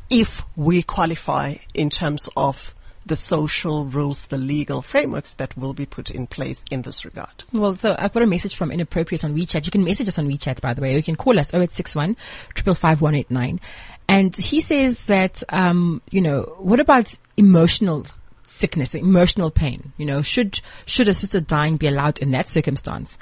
if 0.09 0.43
we 0.55 0.83
qualify 0.83 1.55
in 1.73 1.89
terms 1.89 2.27
of 2.35 2.75
the 3.05 3.15
social 3.15 3.85
rules, 3.85 4.27
the 4.27 4.37
legal 4.37 4.81
frameworks 4.81 5.33
that 5.35 5.57
will 5.57 5.73
be 5.73 5.85
put 5.85 6.11
in 6.11 6.27
place 6.27 6.63
in 6.69 6.83
this 6.83 7.03
regard. 7.03 7.43
Well, 7.51 7.75
so 7.75 7.95
I've 7.97 8.13
got 8.13 8.21
a 8.21 8.27
message 8.27 8.55
from 8.55 8.71
Inappropriate 8.71 9.23
on 9.23 9.33
WeChat. 9.33 9.65
You 9.65 9.71
can 9.71 9.83
message 9.83 10.07
us 10.07 10.19
on 10.19 10.27
WeChat, 10.27 10.61
by 10.61 10.73
the 10.73 10.81
way. 10.81 10.95
You 10.95 11.01
can 11.01 11.15
call 11.15 11.39
us 11.39 11.53
0861 11.53 12.15
555 12.15 13.01
189. 13.01 13.59
And 14.07 14.35
he 14.35 14.59
says 14.59 15.05
that, 15.05 15.41
um, 15.49 16.01
you 16.11 16.21
know, 16.21 16.55
what 16.59 16.79
about 16.79 17.17
emotional 17.37 18.05
sickness, 18.45 18.93
emotional 18.93 19.49
pain? 19.49 19.93
You 19.97 20.05
know, 20.05 20.21
should, 20.21 20.59
should 20.85 21.07
assisted 21.07 21.47
dying 21.47 21.77
be 21.77 21.87
allowed 21.87 22.19
in 22.19 22.31
that 22.31 22.49
circumstance? 22.49 23.17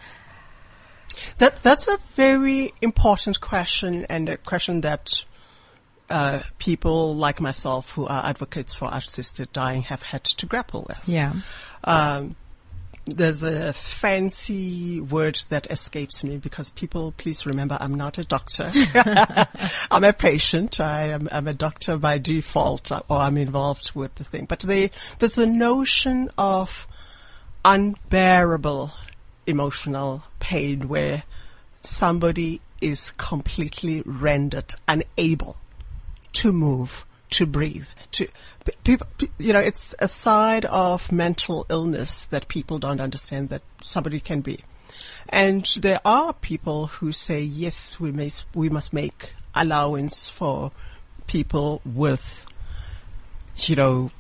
That 1.38 1.62
that's 1.64 1.88
a 1.88 1.98
very 2.16 2.74
important 2.82 3.42
question 3.42 4.06
and 4.10 4.30
a 4.30 4.38
question 4.38 4.82
that 4.82 5.24
uh, 6.10 6.42
people 6.58 7.16
like 7.16 7.40
myself 7.40 7.92
who 7.92 8.08
are 8.08 8.26
advocates 8.26 8.74
for 8.74 8.90
assisted 8.92 9.52
dying 9.54 9.84
have 9.84 10.04
had 10.04 10.24
to 10.24 10.46
grapple 10.46 10.86
with. 10.88 11.02
Yeah. 11.08 11.34
Um, 11.84 12.36
there's 13.06 13.44
a 13.44 13.74
fancy 13.74 15.02
word 15.02 15.42
that 15.50 15.70
escapes 15.72 16.24
me 16.24 16.38
because 16.38 16.70
people, 16.70 17.12
please 17.14 17.46
remember, 17.46 17.78
I'm 17.80 17.96
not 17.96 18.18
a 18.18 18.24
doctor. 18.24 18.72
I'm 19.92 20.04
a 20.04 20.14
patient. 20.14 20.80
I 20.80 21.10
am 21.10 21.30
I'm 21.32 21.48
a 21.48 21.54
doctor 21.54 21.98
by 21.98 22.18
default, 22.18 22.92
uh, 22.92 23.02
or 23.10 23.18
I'm 23.18 23.38
involved 23.38 23.94
with 23.96 24.16
the 24.16 24.24
thing. 24.24 24.46
But 24.46 24.60
they, 24.60 24.92
there's 25.20 25.38
a 25.38 25.46
notion 25.46 26.30
of 26.38 26.88
unbearable 27.66 28.92
emotional 29.50 30.24
pain 30.40 30.88
where 30.88 31.24
somebody 31.82 32.62
is 32.82 33.12
completely 33.18 34.02
rendered 34.06 34.74
unable 34.88 35.58
to 36.34 36.54
move, 36.54 37.06
to 37.32 37.46
breathe, 37.46 37.88
to 38.12 38.28
people. 38.84 39.08
You 39.38 39.54
know, 39.54 39.60
it's 39.60 39.96
a 40.00 40.08
side 40.08 40.66
of 40.66 41.12
mental 41.12 41.66
illness 41.70 42.26
that 42.26 42.48
people 42.48 42.80
don't 42.80 43.02
understand 43.02 43.50
that 43.50 43.62
somebody 43.82 44.20
can 44.20 44.42
be. 44.42 44.64
And 45.28 45.66
there 45.78 46.02
are 46.06 46.34
people 46.34 46.88
who 46.88 47.12
say, 47.12 47.42
yes, 47.42 48.00
we 48.00 48.12
may, 48.12 48.30
we 48.54 48.70
must 48.70 48.94
make 48.94 49.34
allowance 49.54 50.30
for 50.30 50.72
people 51.28 51.82
with, 51.86 52.46
you 53.58 53.76
know, 53.76 54.12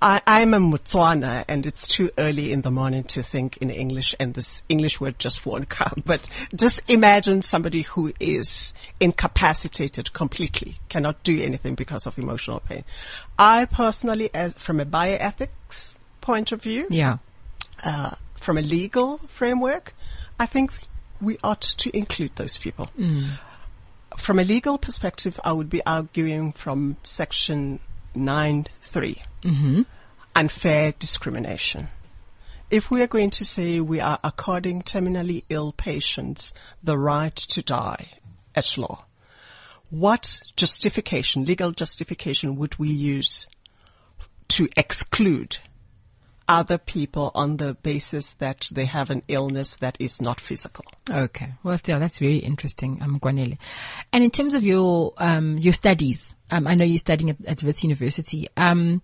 I, 0.00 0.22
I'm 0.26 0.54
a 0.54 0.58
Motswana 0.58 1.44
and 1.48 1.66
it's 1.66 1.88
too 1.88 2.10
early 2.16 2.52
in 2.52 2.62
the 2.62 2.70
morning 2.70 3.02
to 3.04 3.22
think 3.22 3.56
in 3.56 3.70
English 3.70 4.14
and 4.20 4.32
this 4.34 4.62
English 4.68 5.00
word 5.00 5.18
just 5.18 5.44
won't 5.44 5.68
come. 5.68 6.02
But 6.06 6.28
just 6.54 6.88
imagine 6.88 7.42
somebody 7.42 7.82
who 7.82 8.12
is 8.20 8.72
incapacitated 9.00 10.12
completely, 10.12 10.78
cannot 10.88 11.22
do 11.24 11.40
anything 11.42 11.74
because 11.74 12.06
of 12.06 12.16
emotional 12.18 12.60
pain. 12.60 12.84
I 13.38 13.64
personally, 13.64 14.30
as, 14.32 14.52
from 14.54 14.78
a 14.80 14.86
bioethics 14.86 15.96
point 16.20 16.52
of 16.52 16.62
view, 16.62 16.86
Yeah. 16.90 17.18
uh, 17.84 18.12
from 18.36 18.56
a 18.58 18.62
legal 18.62 19.18
framework, 19.28 19.94
I 20.38 20.46
think 20.46 20.70
we 21.20 21.38
ought 21.42 21.60
to 21.62 21.96
include 21.96 22.36
those 22.36 22.56
people. 22.56 22.88
From 24.16 24.38
a 24.38 24.44
legal 24.44 24.78
perspective, 24.78 25.40
I 25.44 25.52
would 25.52 25.68
be 25.68 25.84
arguing 25.84 26.52
from 26.52 26.96
section 27.02 27.80
9.3, 28.16 29.18
mm-hmm. 29.42 29.82
unfair 30.34 30.92
discrimination. 30.98 31.88
If 32.70 32.90
we 32.90 33.00
are 33.02 33.06
going 33.06 33.30
to 33.30 33.44
say 33.44 33.80
we 33.80 34.00
are 34.00 34.18
according 34.22 34.82
terminally 34.82 35.44
ill 35.48 35.72
patients 35.72 36.52
the 36.82 36.98
right 36.98 37.34
to 37.34 37.62
die 37.62 38.10
at 38.54 38.76
law, 38.76 39.04
what 39.90 40.40
justification, 40.56 41.44
legal 41.44 41.72
justification 41.72 42.56
would 42.56 42.78
we 42.78 42.90
use 42.90 43.46
to 44.48 44.68
exclude 44.76 45.58
other 46.48 46.78
people 46.78 47.30
on 47.34 47.58
the 47.58 47.74
basis 47.74 48.32
that 48.34 48.68
they 48.72 48.86
have 48.86 49.10
an 49.10 49.22
illness 49.28 49.76
that 49.76 49.96
is 50.00 50.20
not 50.20 50.40
physical. 50.40 50.84
Okay. 51.10 51.52
Well, 51.62 51.78
yeah, 51.84 51.98
that's 51.98 52.18
very 52.18 52.38
interesting, 52.38 53.00
um, 53.02 53.20
Kwanele. 53.20 53.58
And 54.12 54.24
in 54.24 54.30
terms 54.30 54.54
of 54.54 54.62
your, 54.62 55.12
um, 55.18 55.58
your 55.58 55.74
studies, 55.74 56.34
um, 56.50 56.66
I 56.66 56.74
know 56.74 56.84
you're 56.84 56.98
studying 56.98 57.30
at, 57.30 57.36
at 57.46 57.62
Wits 57.62 57.84
University. 57.84 58.48
Um, 58.56 59.02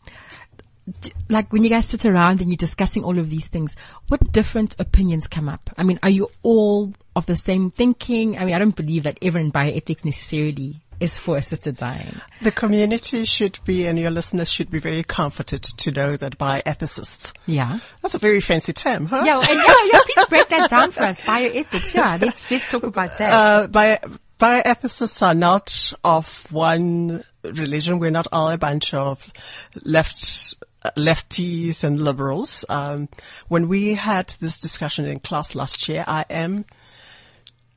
like 1.29 1.53
when 1.53 1.63
you 1.63 1.71
guys 1.71 1.87
sit 1.87 2.05
around 2.05 2.41
and 2.41 2.51
you're 2.51 2.57
discussing 2.57 3.05
all 3.05 3.19
of 3.19 3.31
these 3.31 3.49
things, 3.49 3.77
what 4.09 4.33
different 4.33 4.79
opinions 4.79 5.27
come 5.27 5.49
up? 5.49 5.71
I 5.77 5.83
mean, 5.83 5.99
are 6.03 6.11
you 6.11 6.31
all 6.43 6.93
of 7.17 7.27
the 7.27 7.37
same 7.37 7.71
thinking? 7.71 8.39
I 8.39 8.45
mean, 8.45 8.55
I 8.55 8.59
don't 8.59 8.77
believe 8.77 9.05
that 9.05 9.19
everyone 9.23 9.47
in 9.47 9.53
bioethics 9.53 10.05
necessarily 10.05 10.77
is 11.01 11.19
for 11.19 11.37
assisted 11.37 11.77
dying. 11.77 12.21
The 12.43 12.51
community 12.51 13.25
should 13.25 13.59
be, 13.65 13.87
and 13.87 13.99
your 13.99 14.11
listeners 14.11 14.51
should 14.51 14.71
be 14.71 14.79
very 14.79 15.03
comforted 15.05 15.63
to 15.63 15.91
know 15.91 16.17
that 16.17 16.39
bioethicists, 16.39 17.33
Yeah. 17.47 17.79
that's 18.03 18.15
a 18.15 18.19
very 18.19 18.41
fancy 18.41 18.73
term, 18.73 19.07
huh? 19.07 19.23
Yeah, 19.25 19.39
and 19.39 19.49
yeah, 19.49 19.75
yeah, 19.93 20.01
please 20.07 20.27
break 20.29 20.49
that 20.49 20.71
down 20.71 20.91
for 20.93 21.03
us. 21.03 21.21
Bioethics. 21.21 21.95
Yeah, 21.95 22.19
let's, 22.21 22.51
let's 22.51 22.71
talk 22.71 22.83
about 22.85 23.19
that. 23.19 23.33
Uh, 23.33 23.67
bio, 23.69 23.97
bioethicists 24.39 25.23
are 25.27 25.35
not 25.35 25.93
of 26.05 26.47
one 26.53 27.25
religion. 27.43 27.99
We're 27.99 28.11
not 28.11 28.27
all 28.33 28.51
a 28.51 28.59
bunch 28.59 28.95
of 28.95 29.33
left, 29.85 30.55
lefties 30.97 31.85
and 31.85 32.01
liberals. 32.01 32.65
Um, 32.69 33.09
when 33.49 33.69
we 33.69 33.95
had 33.95 34.29
this 34.41 34.61
discussion 34.61 35.05
in 35.07 35.21
class 35.21 35.55
last 35.55 35.89
year, 35.89 36.05
I 36.07 36.25
am 36.31 36.65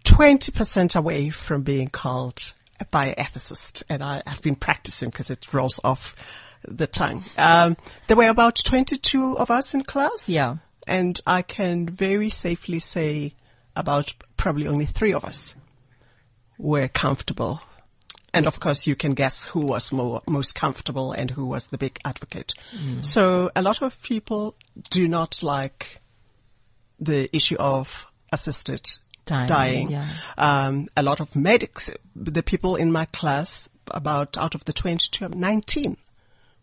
20% 0.06 0.96
away 0.96 1.30
from 1.30 1.64
being 1.64 1.88
called 1.90 2.54
a 2.80 2.86
bioethicist, 2.86 3.84
and 3.90 4.04
I 4.04 4.22
have 4.26 4.42
been 4.42 4.56
practicing 4.56 5.10
because 5.10 5.30
it 5.30 5.54
rolls 5.54 5.80
off 5.84 6.16
the 6.68 6.88
tongue. 6.88 7.24
Um, 7.38 7.78
there 8.08 8.18
were 8.18 8.30
about 8.30 8.56
22 8.64 9.38
of 9.38 9.52
us 9.52 9.74
in 9.74 9.84
class. 9.84 10.30
Yeah. 10.30 10.58
And 10.86 11.20
I 11.26 11.42
can 11.42 11.88
very 11.88 12.30
safely 12.30 12.80
say 12.80 13.34
about 13.76 14.14
probably 14.38 14.68
only 14.68 14.86
three 14.86 15.14
of 15.14 15.26
us 15.26 15.56
were 16.58 16.88
comfortable. 16.88 17.62
And 18.34 18.48
of 18.48 18.60
course, 18.60 18.86
you 18.86 18.96
can 18.96 19.14
guess 19.14 19.46
who 19.46 19.62
was 19.66 19.92
more, 19.92 20.22
most 20.28 20.54
comfortable 20.54 21.12
and 21.12 21.32
who 21.32 21.46
was 21.46 21.68
the 21.68 21.78
big 21.78 22.00
advocate. 22.06 22.54
So 23.02 23.50
a 23.56 23.62
lot 23.62 23.82
of 23.82 24.02
people 24.02 24.56
do 24.90 25.08
not 25.08 25.42
like 25.42 26.02
the 27.00 27.36
issue 27.36 27.56
of 27.58 28.06
assisted 28.32 28.90
Dying, 29.28 29.48
dying. 29.48 29.92
yeah. 29.92 30.08
Um, 30.38 30.88
a 30.96 31.04
lot 31.04 31.20
of 31.20 31.36
medics, 31.36 31.90
the 32.16 32.44
people 32.44 32.76
in 32.76 32.92
my 32.92 33.06
class, 33.06 33.70
about 33.92 34.38
out 34.38 34.56
of 34.56 34.66
the 34.66 34.74
22, 34.74 35.30
19 35.30 35.98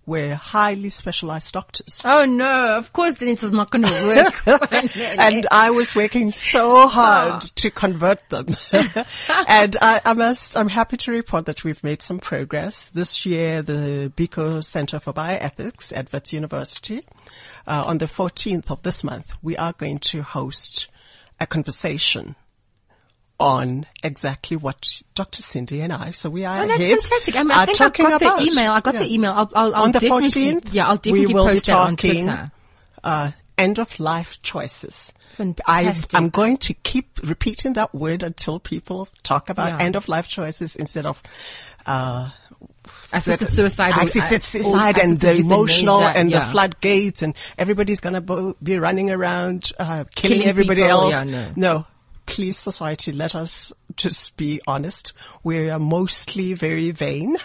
were 0.07 0.35
highly 0.35 0.91
specialized 0.91 1.55
doctors. 1.55 2.03
oh 2.05 2.25
no, 2.27 2.77
of 2.77 2.93
course 2.93 3.15
then 3.15 3.29
it 3.29 3.43
is 3.43 3.53
not 3.53 3.71
going 3.71 3.85
to 3.85 4.07
work. 4.07 4.47
and 5.19 5.47
I 5.51 5.71
was 5.71 5.95
working 5.95 6.31
so 6.31 6.87
hard 6.89 7.41
to 7.41 7.71
convert 7.71 8.29
them. 8.29 8.49
and 9.49 9.77
I, 9.81 10.01
I 10.05 10.13
must, 10.13 10.57
I'm 10.57 10.69
happy 10.69 10.97
to 10.99 11.13
report 11.13 11.47
that 11.47 11.65
we've 11.65 11.83
made 11.83 12.03
some 12.03 12.19
progress. 12.19 12.87
This 12.87 13.25
year, 13.25 13.63
the 13.63 14.13
Biko 14.15 14.63
Center 14.63 15.01
for 15.01 15.13
Bioethics 15.13 15.97
at 15.97 16.13
Wits 16.13 16.33
University, 16.33 17.03
uh, 17.67 17.85
on 17.87 17.99
the 17.99 18.07
14th 18.07 18.71
of 18.71 18.83
this 18.83 19.03
month, 19.05 19.33
we 19.43 19.57
are 19.57 19.73
going 19.73 19.99
to 19.99 20.23
host 20.23 20.89
a 21.41 21.47
conversation 21.47 22.37
on 23.41 23.85
exactly 24.03 24.57
what 24.57 25.03
Dr. 25.15 25.43
Sindi 25.43 25.81
and 25.83 25.93
I, 25.93 26.13
so 26.13 26.31
we 26.31 26.45
are 26.45 26.57
Oh, 26.57 26.67
that's 26.69 26.83
fantastic. 27.09 27.35
I, 27.37 27.43
mean, 27.43 27.51
I 27.53 27.67
think 27.67 27.81
I 27.81 27.89
got 27.91 28.23
about. 28.23 28.39
the 28.39 28.51
email. 28.53 28.73
I 28.73 28.81
got 28.81 28.95
the 28.95 29.13
email. 29.13 29.33
I'll, 29.33 29.51
I'll, 29.55 29.75
I'll 29.75 29.83
on 29.85 29.93
the 29.93 29.99
14th, 29.99 30.69
yeah, 30.73 30.87
I'll 30.89 30.97
definitely 30.97 31.27
we 31.27 31.35
will 31.35 31.47
post 31.47 31.67
be 31.67 31.73
that 31.73 31.79
on 31.79 31.97
talking, 31.97 32.25
Twitter. 32.25 32.53
Uh, 33.03 33.31
end 33.59 33.79
of 33.79 33.99
life 34.01 34.41
choices. 34.43 35.13
Fantastic. 35.33 36.15
I, 36.15 36.19
I'm 36.19 36.29
going 36.29 36.59
to 36.59 36.75
keep 36.75 37.19
repeating 37.25 37.73
that 37.73 37.93
word 37.95 38.23
until 38.23 38.61
people 38.61 39.09
talk 39.25 39.51
about 39.51 39.81
Yeah. 39.81 39.85
end 39.87 39.97
of 39.97 40.09
life 40.09 40.29
choices 40.29 40.77
instead 40.77 41.05
of, 41.07 41.21
uh, 41.87 42.31
Assisted 43.13 43.49
suicide. 43.51 43.93
assisted 44.01 44.43
suicide 44.43 44.99
and 44.99 45.19
the 45.19 45.35
emotional 45.37 45.99
euthanasia, 46.01 46.19
and 46.19 46.31
yeah. 46.31 46.39
the 46.47 46.51
floodgates 46.53 47.23
and 47.23 47.35
everybody's 47.57 48.01
gonna 48.01 48.21
bo- 48.21 48.57
be 48.63 48.79
running 48.79 49.11
around, 49.11 49.73
uh, 49.79 50.05
killing, 50.15 50.37
Killing 50.39 50.49
everybody 50.49 50.83
people, 50.83 51.11
else. 51.13 51.25
yeah, 51.25 51.51
no. 51.57 51.87
Please 52.27 52.59
society, 52.59 53.13
let 53.13 53.35
us 53.35 53.73
just 53.97 54.37
be 54.37 54.61
honest. 54.67 55.13
We 55.43 55.71
are 55.71 55.79
mostly 55.79 56.55
very 56.55 56.91
vain. 56.91 57.37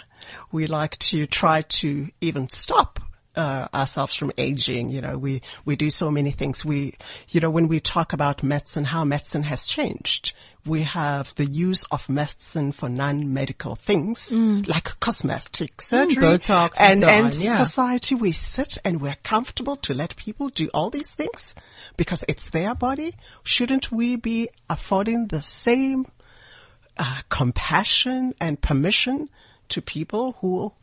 We 0.51 0.67
like 0.67 0.97
to 0.99 1.25
try 1.25 1.61
to 1.61 2.09
even 2.21 2.49
stop 2.49 2.99
uh, 3.35 3.67
ourselves 3.73 4.15
from 4.15 4.31
aging. 4.37 4.89
You 4.89 5.01
know, 5.01 5.17
we, 5.17 5.41
we 5.65 5.75
do 5.75 5.89
so 5.89 6.11
many 6.11 6.31
things. 6.31 6.65
We, 6.65 6.95
you 7.29 7.39
know, 7.39 7.49
when 7.49 7.67
we 7.67 7.79
talk 7.79 8.13
about 8.13 8.43
medicine, 8.43 8.85
how 8.85 9.03
medicine 9.03 9.43
has 9.43 9.67
changed, 9.67 10.33
we 10.65 10.83
have 10.83 11.33
the 11.35 11.45
use 11.45 11.83
of 11.85 12.09
medicine 12.09 12.71
for 12.71 12.89
non-medical 12.89 13.75
things, 13.75 14.31
like 14.67 14.99
cosmetic 14.99 15.81
surgery. 15.81 16.23
Botox 16.23 16.71
and 16.79 16.89
and, 16.91 16.99
so 16.99 17.07
and 17.07 17.25
on, 17.27 17.31
yeah. 17.41 17.57
society, 17.63 18.15
we 18.15 18.31
sit 18.31 18.77
and 18.83 19.01
we're 19.01 19.17
comfortable 19.23 19.75
to 19.77 19.93
let 19.93 20.15
people 20.15 20.49
do 20.49 20.69
all 20.73 20.89
these 20.89 21.11
things 21.11 21.55
because 21.97 22.23
it's 22.27 22.49
their 22.49 22.75
body. 22.75 23.15
Shouldn't 23.43 23.91
we 23.91 24.15
be 24.15 24.49
affording 24.69 25.27
the 25.27 25.41
same 25.41 26.05
uh, 26.97 27.21
compassion 27.29 28.33
and 28.41 28.59
permission 28.61 29.29
to 29.69 29.81
people 29.81 30.35
who 30.41 30.73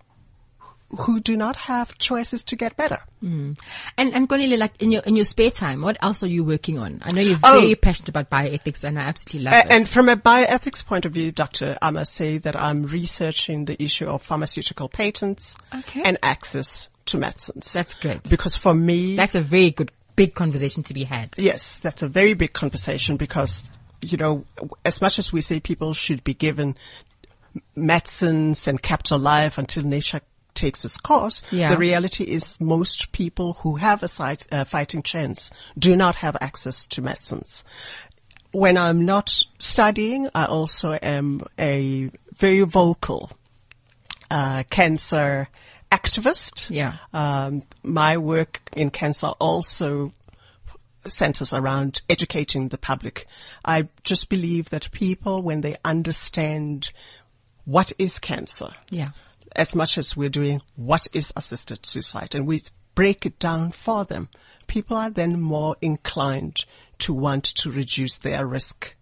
who 0.91 1.19
do 1.21 1.37
not 1.37 1.57
have 1.57 1.99
choices 1.99 2.45
to 2.45 2.57
get 2.57 2.77
better? 2.77 2.99
Hmm. 3.21 3.53
And 3.99 4.15
and 4.15 4.29
Kwanele, 4.29 4.57
like 4.57 4.81
in 4.81 4.93
your 4.93 5.03
in 5.03 5.17
your 5.17 5.25
spare 5.25 5.51
time, 5.51 5.83
what 5.83 5.97
else 6.01 6.23
are 6.23 6.29
you 6.29 6.45
working 6.45 6.79
on? 6.79 7.01
I 7.03 7.13
know 7.15 7.21
you're 7.23 7.39
Oh. 7.43 7.61
very 7.61 7.75
passionate 7.75 8.11
about 8.11 8.31
bioethics, 8.31 8.85
and 8.85 8.99
I 8.99 9.03
absolutely 9.03 9.41
love 9.51 9.55
A- 9.55 9.59
it. 9.61 9.67
And 9.71 9.89
from 9.89 10.09
a 10.09 10.17
bioethics 10.17 10.85
point 10.87 11.05
of 11.05 11.13
view, 11.13 11.33
Doctor, 11.33 11.77
I 11.83 11.91
must 11.91 12.13
say 12.13 12.39
that 12.39 12.55
I'm 12.55 12.85
researching 12.85 13.65
the 13.65 13.83
issue 13.83 14.07
of 14.07 14.23
pharmaceutical 14.23 14.89
patents 14.89 15.57
Okay. 15.75 16.03
and 16.05 16.19
access 16.23 16.89
to 17.07 17.19
medicines. 17.19 17.73
That's 17.73 17.95
great. 17.95 18.23
Because 18.29 18.57
for 18.57 18.75
me, 18.75 19.17
That's 19.17 19.35
a 19.35 19.43
very 19.43 19.71
good 19.73 19.91
big 20.15 20.35
conversation 20.35 20.83
to 20.85 20.95
be 20.95 21.05
had. 21.05 21.35
Yes, 21.37 21.79
that's 21.81 22.03
a 22.03 22.09
very 22.09 22.35
big 22.35 22.53
conversation 22.53 23.17
because, 23.17 23.63
you 24.03 24.17
know, 24.17 24.45
as 24.85 25.01
much 25.03 25.19
as 25.19 25.33
we 25.33 25.41
say 25.41 25.61
people 25.61 25.95
should 25.95 26.23
be 26.25 26.33
given 26.35 26.75
medicines 27.75 28.67
and 28.69 28.81
kept 28.81 29.11
alive 29.11 29.59
until 29.59 29.83
nature 29.83 30.21
takes 30.57 30.85
its 30.85 30.99
course, 30.99 31.43
Yeah. 31.53 31.69
the 31.71 31.79
reality 31.79 32.25
is 32.25 32.59
most 32.61 33.13
people 33.13 33.53
who 33.63 33.77
have 33.77 34.03
a 34.03 34.09
sight, 34.09 34.47
uh, 34.51 34.65
fighting 34.65 35.03
chance 35.03 35.51
do 35.79 35.95
not 35.95 36.17
have 36.17 36.37
access 36.41 36.87
to 36.89 37.03
medicines. 37.03 37.63
When 38.53 38.77
I'm 38.79 39.05
not 39.05 39.45
studying, 39.59 40.29
I 40.35 40.47
also 40.47 40.99
am 41.03 41.43
a 41.59 42.11
very 42.37 42.63
vocal 42.63 43.31
uh, 44.31 44.65
cancer 44.71 45.49
activist. 45.93 46.71
Yeah. 46.71 46.97
Um, 47.13 47.63
my 47.83 48.17
work 48.17 48.61
in 48.75 48.91
cancer 48.91 49.29
also 49.39 50.13
centers 51.07 51.53
around 51.53 52.03
educating 52.09 52.69
the 52.69 52.79
public. 52.79 53.27
I 53.65 53.89
just 54.03 54.29
believe 54.29 54.71
that 54.71 54.91
people, 54.91 55.43
when 55.43 55.61
they 55.61 55.77
understand 55.85 56.91
what 57.65 57.93
is 57.99 58.19
cancer, 58.19 58.75
Yeah. 58.91 59.11
As 59.57 59.75
much 59.75 59.99
as 59.99 60.17
we're 60.17 60.29
doing 60.29 60.63
what 60.77 61.07
is 61.13 61.33
assisted 61.37 61.85
suicide, 61.85 62.35
and 62.35 62.47
we 62.47 62.61
break 62.95 63.27
it 63.27 63.39
down 63.39 63.73
for 63.73 64.05
them, 64.05 64.29
people 64.67 64.97
are 64.97 65.11
then 65.11 65.41
more 65.41 65.77
inclined 65.81 66.65
to 66.99 67.13
want 67.13 67.45
to 67.45 67.71
reduce 67.71 68.19
their 68.19 68.47
risk 68.47 68.95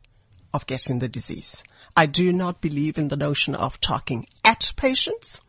of 0.52 0.66
getting 0.66 0.98
the 1.00 1.08
disease. 1.08 1.62
I 1.96 2.06
do 2.06 2.32
not 2.32 2.60
believe 2.60 2.98
in 2.98 3.08
the 3.08 3.16
notion 3.16 3.54
of 3.54 3.80
talking 3.80 4.26
at 4.44 4.72
patients. 4.76 5.40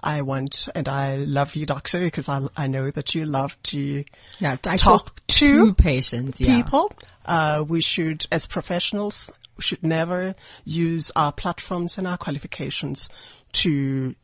I 0.00 0.22
want, 0.22 0.68
and 0.74 0.88
I 0.88 1.16
love 1.16 1.54
you, 1.56 1.64
doctor, 1.64 2.00
because 2.00 2.28
I, 2.28 2.42
I 2.56 2.66
know 2.66 2.90
that 2.90 3.14
you 3.14 3.24
love 3.24 3.60
to 3.64 4.04
Yeah, 4.38 4.56
talk, 4.56 4.78
talk 4.78 5.26
to 5.28 5.66
to 5.66 5.74
patients, 5.74 6.40
yeah. 6.40 6.56
people. 6.56 6.92
Uh, 7.24 7.64
we 7.66 7.80
should, 7.80 8.26
as 8.30 8.46
professionals, 8.46 9.30
we 9.56 9.62
should 9.62 9.82
never 9.82 10.34
use 10.64 11.10
our 11.16 11.32
platforms 11.32 11.98
and 11.98 12.06
our 12.06 12.18
qualifications 12.18 13.08
to 13.52 14.14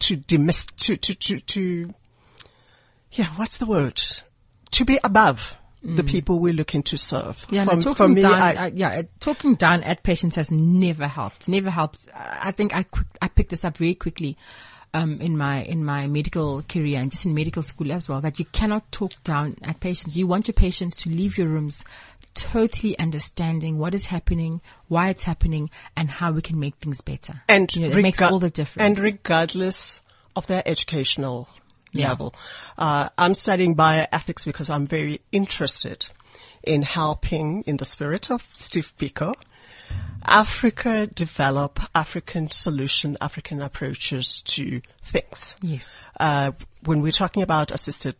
to 0.00 0.16
demist 0.16 0.76
to 0.78 0.96
to 0.96 1.14
to 1.14 1.40
to 1.40 1.94
yeah. 3.12 3.26
What's 3.36 3.58
the 3.58 3.66
word? 3.66 4.02
To 4.72 4.84
be 4.84 4.98
above 5.02 5.56
the 5.82 6.04
people 6.04 6.38
we're 6.38 6.52
looking 6.52 6.82
to 6.84 6.96
serve. 6.96 7.46
Mm. 7.48 7.52
Yeah, 7.52 7.64
no, 7.64 7.80
talking 7.80 7.94
for 7.94 8.08
me, 8.08 8.20
down, 8.22 8.34
I, 8.34 8.54
uh, 8.54 8.70
yeah, 8.74 9.02
talking 9.18 9.54
down 9.54 9.82
at 9.82 10.02
patients 10.02 10.36
has 10.36 10.50
never 10.50 11.08
helped. 11.08 11.48
Never 11.48 11.70
helped. 11.70 12.06
I 12.14 12.52
think 12.52 12.74
I 12.74 12.84
I 13.22 13.28
picked 13.28 13.50
this 13.50 13.64
up 13.64 13.76
very 13.76 13.94
quickly. 13.94 14.36
Um, 14.92 15.20
in 15.20 15.38
my 15.38 15.62
in 15.62 15.84
my 15.84 16.08
medical 16.08 16.64
career 16.64 16.98
and 16.98 17.12
just 17.12 17.24
in 17.24 17.32
medical 17.32 17.62
school 17.62 17.92
as 17.92 18.08
well, 18.08 18.20
that 18.22 18.40
you 18.40 18.44
cannot 18.46 18.90
talk 18.90 19.12
down 19.22 19.54
at 19.62 19.78
patients. 19.78 20.16
You 20.16 20.26
want 20.26 20.48
your 20.48 20.54
patients 20.54 20.96
to 20.96 21.08
leave 21.08 21.38
your 21.38 21.46
rooms 21.46 21.84
totally 22.34 22.98
understanding 22.98 23.78
what 23.78 23.94
is 23.94 24.06
happening, 24.06 24.60
why 24.88 25.08
it's 25.10 25.24
happening, 25.24 25.70
and 25.96 26.10
how 26.10 26.32
we 26.32 26.42
can 26.42 26.58
make 26.58 26.76
things 26.76 27.00
better. 27.00 27.42
and 27.48 27.74
you 27.74 27.82
know, 27.88 27.96
it 27.96 28.02
makes 28.02 28.22
all 28.22 28.38
the 28.38 28.50
difference. 28.50 28.86
And 28.86 28.98
regardless 28.98 30.00
of 30.36 30.46
their 30.46 30.62
educational 30.66 31.48
Yeah. 31.92 32.08
level, 32.08 32.34
uh, 32.78 33.08
I'm 33.18 33.34
studying 33.34 33.74
bioethics 33.74 34.44
because 34.44 34.70
I'm 34.70 34.86
very 34.86 35.20
interested 35.32 36.08
in 36.62 36.82
helping, 36.82 37.62
in 37.66 37.78
the 37.78 37.84
spirit 37.84 38.30
of 38.30 38.46
Steve 38.52 38.92
Biko, 38.98 39.34
Africa 40.24 41.06
develop 41.08 41.80
African 41.94 42.50
solution, 42.50 43.16
African 43.20 43.60
approaches 43.62 44.42
to 44.42 44.80
things. 45.02 45.56
yes, 45.62 45.88
Uh, 46.18 46.52
when 46.84 47.00
we're 47.00 47.12
talking 47.12 47.42
about 47.42 47.70
assisted 47.70 48.14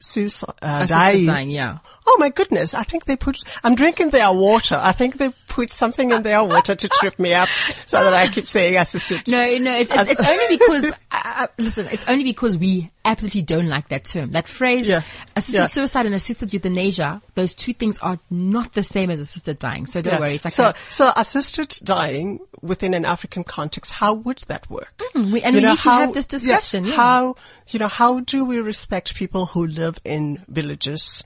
suicide, 0.00 0.54
uh, 0.62 0.86
dying, 0.86 1.26
dying, 1.26 1.50
yeah. 1.50 1.78
Oh 2.06 2.16
my 2.18 2.30
goodness! 2.30 2.74
I 2.74 2.82
think 2.82 3.04
they 3.04 3.16
put. 3.16 3.42
I'm 3.64 3.74
drinking 3.74 4.10
their 4.10 4.32
water. 4.32 4.78
I 4.80 4.92
think 4.92 5.18
they 5.18 5.30
put 5.48 5.70
something 5.70 6.10
in 6.10 6.22
their 6.22 6.42
water 6.44 6.74
to 6.74 6.88
trip 6.88 7.18
me 7.18 7.34
up, 7.34 7.48
so 7.48 8.02
that 8.02 8.14
I 8.14 8.28
keep 8.28 8.46
saying 8.46 8.76
assisted. 8.76 9.28
No, 9.28 9.58
no, 9.58 9.74
it's, 9.76 9.92
it's, 9.94 10.10
it's 10.10 10.26
only 10.26 10.56
because, 10.58 10.84
uh, 10.84 10.94
uh, 11.12 11.46
listen, 11.58 11.86
it's 11.90 12.08
only 12.08 12.24
because 12.24 12.56
we 12.56 12.90
absolutely 13.08 13.42
don't 13.42 13.68
like 13.68 13.88
that 13.88 14.04
term. 14.04 14.30
That 14.30 14.46
phrase, 14.48 14.86
Yeah. 14.86 15.02
assisted 15.36 15.58
Yeah. 15.58 15.66
suicide 15.66 16.06
and 16.06 16.14
assisted 16.14 16.52
euthanasia, 16.52 17.20
those 17.34 17.54
two 17.54 17.72
things 17.72 17.98
are 17.98 18.18
not 18.30 18.74
the 18.74 18.82
same 18.82 19.10
as 19.10 19.20
assisted 19.20 19.58
dying. 19.58 19.86
So 19.86 20.00
don't 20.00 20.14
Yeah. 20.14 20.20
worry. 20.20 20.34
It's 20.36 20.44
like 20.44 20.54
so, 20.54 20.68
a- 20.68 20.74
so 20.90 21.12
assisted 21.16 21.78
dying 21.82 22.40
within 22.62 22.94
an 22.94 23.04
African 23.04 23.44
context, 23.44 23.92
how 23.92 24.14
would 24.14 24.38
that 24.48 24.68
work? 24.70 25.00
Mm, 25.14 25.30
we- 25.32 25.42
and 25.42 25.54
we 25.54 25.62
need 25.62 25.78
to 25.78 25.90
have 25.90 26.14
this 26.14 26.26
discussion. 26.26 26.84
How, 26.84 27.34
you 27.68 27.78
know, 27.78 27.88
how 27.88 28.20
do 28.20 28.44
we 28.44 28.58
respect 28.58 29.14
people 29.14 29.46
who 29.46 29.66
live 29.66 29.98
in 30.04 30.44
villages? 30.48 31.24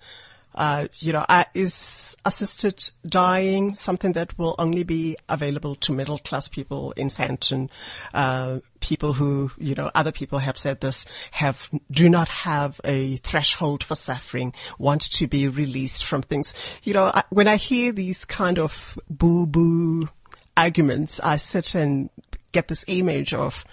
Uh, 0.54 0.88
you 0.96 1.12
know, 1.12 1.24
is 1.54 2.16
assisted 2.24 2.90
dying 3.06 3.72
something 3.74 4.12
that 4.12 4.38
will 4.38 4.54
only 4.58 4.82
be 4.82 5.16
available 5.28 5.74
to 5.76 5.92
middle 5.92 6.18
class 6.18 6.48
people 6.48 6.92
in 6.92 7.08
Sandton? 7.08 7.70
Uh, 8.12 8.58
people 8.80 9.12
who, 9.12 9.50
you 9.58 9.74
know, 9.74 9.90
other 9.94 10.12
people 10.12 10.40
have 10.40 10.58
said 10.58 10.80
this, 10.80 11.06
have, 11.30 11.70
do 11.90 12.08
not 12.08 12.28
have 12.28 12.80
a 12.84 13.16
threshold 13.16 13.82
for 13.82 13.94
suffering, 13.94 14.52
want 14.78 15.02
to 15.12 15.26
be 15.26 15.48
released 15.48 16.04
from 16.04 16.20
things. 16.20 16.54
You 16.82 16.94
know, 16.94 17.04
I, 17.04 17.22
when 17.30 17.48
I 17.48 17.56
hear 17.56 17.92
these 17.92 18.24
kind 18.24 18.58
of 18.58 18.98
boo 19.08 19.46
boo 19.46 20.08
arguments, 20.56 21.20
I 21.20 21.36
sit 21.36 21.74
and 21.74 22.10
get 22.52 22.68
this 22.68 22.84
image 22.88 23.32
of 23.32 23.64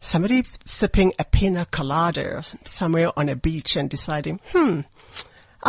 somebody 0.00 0.44
sipping 0.64 1.12
a 1.18 1.24
pina 1.24 1.66
colada 1.66 2.42
somewhere 2.64 3.10
on 3.16 3.28
a 3.28 3.36
beach 3.36 3.76
and 3.76 3.88
deciding, 3.88 4.40
hmm, 4.52 4.80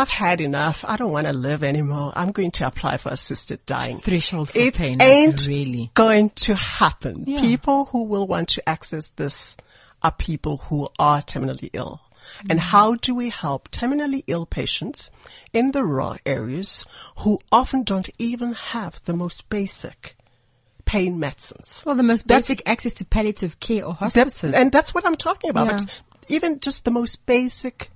I've 0.00 0.08
had 0.08 0.40
enough. 0.40 0.84
I 0.86 0.96
don't 0.96 1.12
want 1.12 1.26
to 1.26 1.32
live 1.32 1.62
anymore. 1.62 2.12
I'm 2.16 2.32
going 2.32 2.50
to 2.52 2.66
apply 2.66 2.96
for 2.96 3.10
assisted 3.10 3.64
dying. 3.66 3.98
Threshold 4.00 4.50
for 4.50 4.58
it 4.58 4.76
pain, 4.76 5.00
ain't 5.00 5.46
really. 5.46 5.90
going 5.94 6.30
to 6.30 6.54
happen. 6.54 7.24
Yeah. 7.26 7.40
People 7.40 7.86
who 7.86 8.04
will 8.04 8.26
want 8.26 8.48
to 8.50 8.68
access 8.68 9.10
this 9.16 9.56
are 10.02 10.12
people 10.12 10.56
who 10.58 10.88
are 10.98 11.20
terminally 11.20 11.70
ill. 11.72 12.00
Mm. 12.44 12.50
And 12.50 12.60
how 12.60 12.94
do 12.94 13.14
we 13.14 13.28
help 13.30 13.70
terminally 13.70 14.24
ill 14.26 14.46
patients 14.46 15.10
in 15.52 15.72
the 15.72 15.84
raw 15.84 16.16
areas 16.24 16.84
who 17.18 17.38
often 17.52 17.82
don't 17.82 18.08
even 18.18 18.52
have 18.54 19.02
the 19.04 19.12
most 19.14 19.48
basic 19.48 20.16
pain 20.84 21.18
medicines? 21.18 21.82
well, 21.86 21.94
the 21.94 22.02
most 22.02 22.26
That's- 22.26 22.48
basic 22.48 22.62
access 22.68 22.94
to 22.94 23.04
palliative 23.04 23.60
care 23.60 23.84
or 23.84 23.96
That's, 24.00 24.14
hospices. 24.14 24.54
and 24.54 24.72
that's 24.72 24.94
what 24.94 25.04
I'm 25.06 25.16
talking 25.16 25.50
about. 25.50 25.80
Yeah. 25.80 25.86
Even 26.28 26.60
just 26.60 26.84
the 26.84 26.90
most 26.90 27.26
basic 27.26 27.90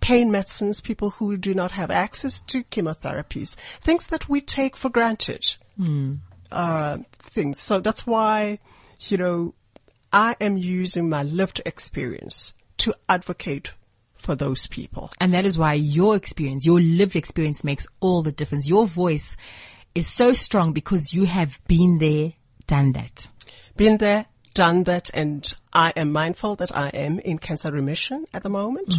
pain 0.00 0.30
medicines, 0.30 0.80
people 0.80 1.10
who 1.10 1.36
do 1.36 1.54
not 1.54 1.72
have 1.72 1.90
access 1.90 2.40
to 2.42 2.64
chemotherapies, 2.64 3.54
things 3.80 4.06
that 4.08 4.28
we 4.28 4.40
take 4.40 4.76
for 4.76 4.88
granted. 4.88 5.56
Uh, 6.50 6.98
things. 7.18 7.60
So 7.60 7.80
that's 7.80 8.06
why, 8.06 8.58
you 9.00 9.16
know, 9.16 9.54
I 10.12 10.36
am 10.40 10.56
using 10.56 11.08
my 11.08 11.22
lived 11.22 11.62
experience 11.64 12.54
to 12.78 12.94
advocate 13.08 13.72
for 14.16 14.34
those 14.34 14.66
people. 14.66 15.10
And 15.20 15.32
that 15.34 15.44
is 15.44 15.58
why 15.58 15.74
your 15.74 16.16
experience, 16.16 16.66
your 16.66 16.80
lived 16.80 17.16
experience 17.16 17.64
makes 17.64 17.86
all 18.00 18.22
the 18.22 18.32
difference. 18.32 18.68
Your 18.68 18.86
voice 18.86 19.36
is 19.94 20.06
so 20.06 20.32
strong 20.32 20.72
because 20.72 21.14
you 21.14 21.24
have 21.24 21.60
been 21.66 21.98
there, 21.98 22.32
done 22.66 22.92
that. 22.92 23.28
Been 23.76 23.96
there, 23.96 24.26
done 24.54 24.84
that, 24.84 25.10
and 25.14 25.52
I 25.72 25.92
am 25.96 26.12
mindful 26.12 26.56
that 26.56 26.76
I 26.76 26.88
am 26.88 27.18
in 27.20 27.38
cancer 27.38 27.70
remission 27.70 28.26
at 28.34 28.42
the 28.42 28.48
moment, 28.50 28.94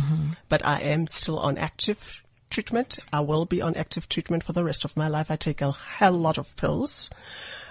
but 0.50 0.66
I 0.66 0.80
am 0.82 1.08
still 1.08 1.38
on 1.40 1.58
active 1.58 2.24
treatment. 2.50 3.00
I 3.12 3.22
will 3.22 3.46
be 3.46 3.62
on 3.62 3.76
active 3.76 4.08
treatment 4.10 4.44
for 4.44 4.54
the 4.54 4.64
rest 4.64 4.86
of 4.86 4.96
my 4.96 5.08
life. 5.08 5.30
I 5.32 5.36
take 5.36 5.62
a 5.62 5.72
hell 5.72 6.14
lot 6.14 6.38
of 6.38 6.54
pills. 6.58 7.10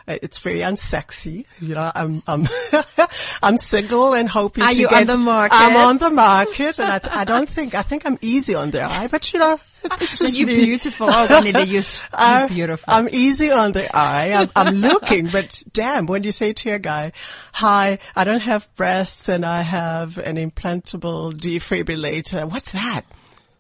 Uh, 0.09 0.17
It's 0.23 0.39
very 0.39 0.61
unsexy. 0.61 1.47
You 1.61 1.75
know, 1.75 1.93
I'm, 1.95 2.23
I'm, 2.27 2.47
I'm 3.43 3.57
single 3.57 4.15
and 4.15 4.29
hoping 4.29 4.65
Are 4.65 4.73
to 4.73 4.77
you 4.81 4.89
get, 4.89 5.01
on 5.01 5.07
the 5.07 5.19
market? 5.19 5.55
I'm 5.57 5.77
on 5.77 5.99
the 5.99 6.11
market 6.11 6.79
and 6.79 6.91
I, 6.91 7.21
I 7.21 7.25
don't 7.25 7.49
think, 7.49 7.75
I 7.75 7.83
think 7.83 8.05
I'm 8.07 8.19
easy 8.23 8.55
on 8.55 8.71
the 8.71 8.83
eye, 8.83 9.09
but 9.09 9.33
you 9.33 9.39
know, 9.39 9.61
it's 9.85 10.19
just 10.19 10.39
you're 10.39 10.47
me. 10.47 10.65
beautiful. 10.65 11.09
Oh, 11.11 11.43
you're, 11.45 11.61
you're 11.65 12.49
beautiful. 12.49 12.85
I'm 12.93 13.09
easy 13.11 13.51
on 13.51 13.73
the 13.73 13.95
eye. 13.97 14.33
I'm, 14.33 14.51
I'm 14.55 14.75
looking, 14.77 15.29
but 15.29 15.63
damn, 15.73 16.07
when 16.07 16.25
you 16.25 16.33
say 16.33 16.53
to 16.53 16.71
a 16.71 16.79
guy, 16.79 17.13
hi, 17.53 17.99
I 18.15 18.25
don't 18.25 18.43
have 18.43 18.69
breasts 18.77 19.29
and 19.29 19.45
I 19.45 19.63
have 19.63 20.19
an 20.19 20.37
implantable 20.37 21.33
defibrillator. 21.33 22.51
What's 22.51 22.73
that? 22.73 23.03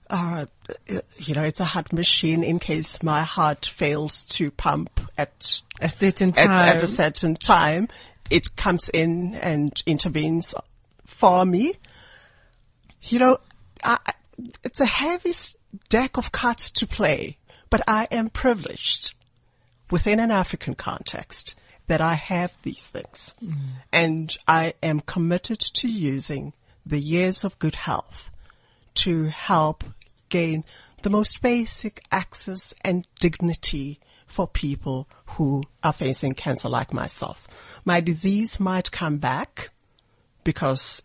Uh, 0.08 0.46
you 1.18 1.34
know, 1.34 1.44
it's 1.44 1.60
a 1.60 1.64
heart 1.64 1.92
machine 1.92 2.42
in 2.42 2.58
case 2.58 3.02
my 3.02 3.22
heart 3.22 3.66
fails 3.66 4.24
to 4.24 4.50
pump 4.50 5.00
at, 5.16 5.60
a 5.80 5.88
certain 5.88 6.32
time. 6.32 6.50
at 6.50 6.82
a 6.82 6.86
certain 6.86 7.34
time. 7.34 7.88
It 8.28 8.56
comes 8.56 8.88
in 8.88 9.34
and 9.34 9.80
intervenes 9.86 10.54
for 11.06 11.44
me. 11.44 11.74
You 13.02 13.18
know, 13.18 13.38
I, 13.82 13.98
it's 14.64 14.80
a 14.80 14.86
heavy 14.86 15.32
deck 15.88 16.16
of 16.16 16.32
cards 16.32 16.70
to 16.72 16.86
play, 16.86 17.38
but 17.68 17.82
I 17.86 18.08
am 18.10 18.30
privileged 18.30 19.14
within 19.90 20.20
an 20.20 20.30
African 20.30 20.74
context 20.74 21.54
that 21.86 22.00
I 22.00 22.14
have 22.14 22.52
these 22.62 22.86
things. 22.86 23.34
Mm. 23.44 23.54
And 23.92 24.36
I 24.46 24.74
am 24.82 25.00
committed 25.00 25.58
to 25.58 25.88
using 25.88 26.52
the 26.86 27.00
years 27.00 27.44
of 27.44 27.58
good 27.58 27.74
health 27.74 28.30
to 28.94 29.24
help 29.24 29.84
gain 30.28 30.64
the 31.02 31.10
most 31.10 31.42
basic 31.42 32.02
access 32.12 32.74
and 32.82 33.06
dignity 33.18 33.98
for 34.26 34.46
people 34.46 35.08
who 35.26 35.64
are 35.82 35.92
facing 35.92 36.32
cancer 36.32 36.68
like 36.68 36.92
myself. 36.92 37.48
My 37.84 38.00
disease 38.00 38.60
might 38.60 38.92
come 38.92 39.18
back 39.18 39.70
because 40.44 41.02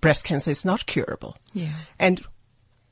breast 0.00 0.24
cancer 0.24 0.50
is 0.50 0.64
not 0.64 0.86
curable. 0.86 1.36
Yeah. 1.52 1.74
And 1.98 2.24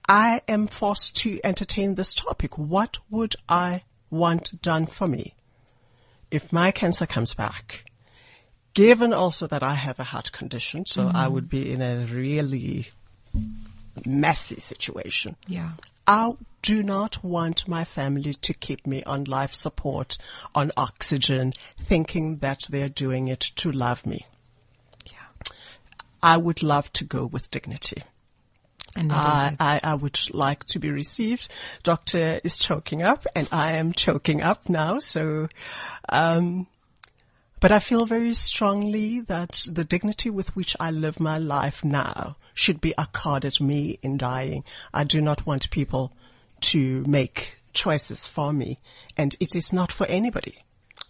I 0.08 0.42
am 0.46 0.66
forced 0.66 1.16
to 1.18 1.40
entertain 1.42 1.94
this 1.94 2.14
topic. 2.14 2.56
What 2.56 2.98
would 3.10 3.36
I 3.48 3.82
want 4.10 4.62
done 4.62 4.86
for 4.86 5.06
me 5.06 5.34
if 6.30 6.52
my 6.52 6.70
cancer 6.70 7.06
comes 7.06 7.34
back? 7.34 7.84
Given 8.74 9.12
also 9.12 9.46
that 9.46 9.62
I 9.62 9.74
have 9.74 9.98
a 9.98 10.04
heart 10.04 10.32
condition, 10.32 10.84
so 10.86 11.08
I 11.08 11.24
mm-hmm. 11.24 11.34
would 11.34 11.48
be 11.48 11.72
in 11.72 11.80
a 11.80 12.04
really 12.06 12.88
messy 14.04 14.60
situation. 14.60 15.36
yeah. 15.46 15.70
I 16.06 16.34
do 16.62 16.82
not 16.82 17.24
want 17.24 17.66
my 17.66 17.84
family 17.84 18.32
to 18.34 18.54
keep 18.54 18.86
me 18.86 19.02
on 19.04 19.24
life 19.24 19.54
support, 19.54 20.16
on 20.54 20.70
oxygen, 20.76 21.52
thinking 21.80 22.38
that 22.38 22.66
they're 22.70 22.88
doing 22.88 23.28
it 23.28 23.40
to 23.40 23.72
love 23.72 24.06
me. 24.06 24.26
Yeah. 25.06 25.54
I 26.22 26.36
would 26.36 26.62
love 26.62 26.92
to 26.94 27.04
go 27.04 27.26
with 27.26 27.50
dignity. 27.50 28.02
I. 28.96 29.56
I, 29.60 29.80
I 29.82 29.94
would 29.94 30.18
like 30.34 30.64
to 30.66 30.78
be 30.78 30.90
received. 30.90 31.48
Doctor 31.82 32.40
is 32.42 32.58
choking 32.58 33.02
up 33.02 33.26
and 33.34 33.48
I 33.52 33.72
am 33.72 33.92
choking 33.92 34.42
up 34.42 34.68
now. 34.68 34.98
So, 34.98 35.48
um, 36.08 36.66
but 37.60 37.72
I 37.72 37.78
feel 37.78 38.06
very 38.06 38.34
strongly 38.34 39.20
that 39.20 39.66
the 39.70 39.84
dignity 39.84 40.30
with 40.30 40.54
which 40.54 40.76
I 40.78 40.90
live 40.90 41.20
my 41.20 41.38
life 41.38 41.84
now 41.84 42.36
should 42.54 42.80
be 42.80 42.94
accorded 42.96 43.60
me 43.60 43.98
in 44.02 44.16
dying. 44.16 44.64
I 44.92 45.04
do 45.04 45.20
not 45.20 45.46
want 45.46 45.70
people 45.70 46.12
to 46.60 47.04
make 47.06 47.58
choices 47.72 48.26
for 48.26 48.52
me 48.52 48.78
and 49.16 49.36
it 49.40 49.54
is 49.54 49.72
not 49.72 49.92
for 49.92 50.06
anybody 50.06 50.58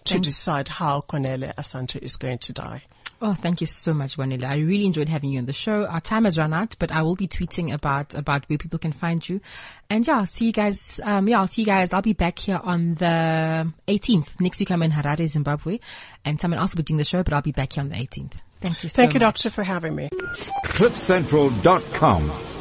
to 0.04 0.18
decide 0.18 0.68
how 0.68 1.00
Kwanele 1.00 1.54
Asante 1.54 2.00
is 2.00 2.16
going 2.16 2.38
to 2.38 2.52
die. 2.52 2.82
Oh, 3.22 3.32
thank 3.32 3.62
you 3.62 3.66
so 3.66 3.94
much, 3.94 4.18
Kwanele. 4.18 4.44
I 4.44 4.56
really 4.56 4.84
enjoyed 4.84 5.08
having 5.08 5.30
you 5.30 5.38
on 5.38 5.46
the 5.46 5.52
show. 5.54 5.86
Our 5.86 6.00
time 6.00 6.24
has 6.24 6.36
run 6.36 6.52
out, 6.52 6.76
but 6.78 6.92
I 6.92 7.00
will 7.02 7.16
be 7.16 7.26
tweeting 7.26 7.72
about, 7.72 8.14
about 8.14 8.44
where 8.48 8.58
people 8.58 8.78
can 8.78 8.92
find 8.92 9.26
you. 9.26 9.40
And 9.88 10.06
yeah, 10.06 10.18
I'll 10.18 10.26
see 10.26 10.44
you 10.44 10.52
guys, 10.52 11.00
um, 11.02 11.26
yeah, 11.26 11.40
I'll 11.40 11.48
see 11.48 11.62
you 11.62 11.66
guys. 11.66 11.94
I'll 11.94 12.02
be 12.02 12.12
back 12.12 12.38
here 12.38 12.60
on 12.62 12.92
the 12.92 13.72
18th. 13.88 14.38
Next 14.40 14.60
week 14.60 14.70
I'm 14.70 14.82
in 14.82 14.90
Harare, 14.90 15.26
Zimbabwe, 15.26 15.78
and 16.26 16.38
someone 16.38 16.60
else 16.60 16.72
will 16.72 16.78
be 16.78 16.82
doing 16.82 16.98
the 16.98 17.04
show, 17.04 17.22
but 17.22 17.32
I'll 17.32 17.40
be 17.40 17.52
back 17.52 17.72
here 17.72 17.82
on 17.82 17.88
the 17.88 17.96
18th. 17.96 18.32
Thank 18.60 18.82
you 18.82 18.90
so 18.90 18.96
Thank 18.96 19.14
you, 19.14 19.20
much. 19.20 19.34
doctor, 19.42 19.50
for 19.50 19.62
having 19.62 19.94
me. 19.94 20.10
CliffCentral.com. 20.64 22.55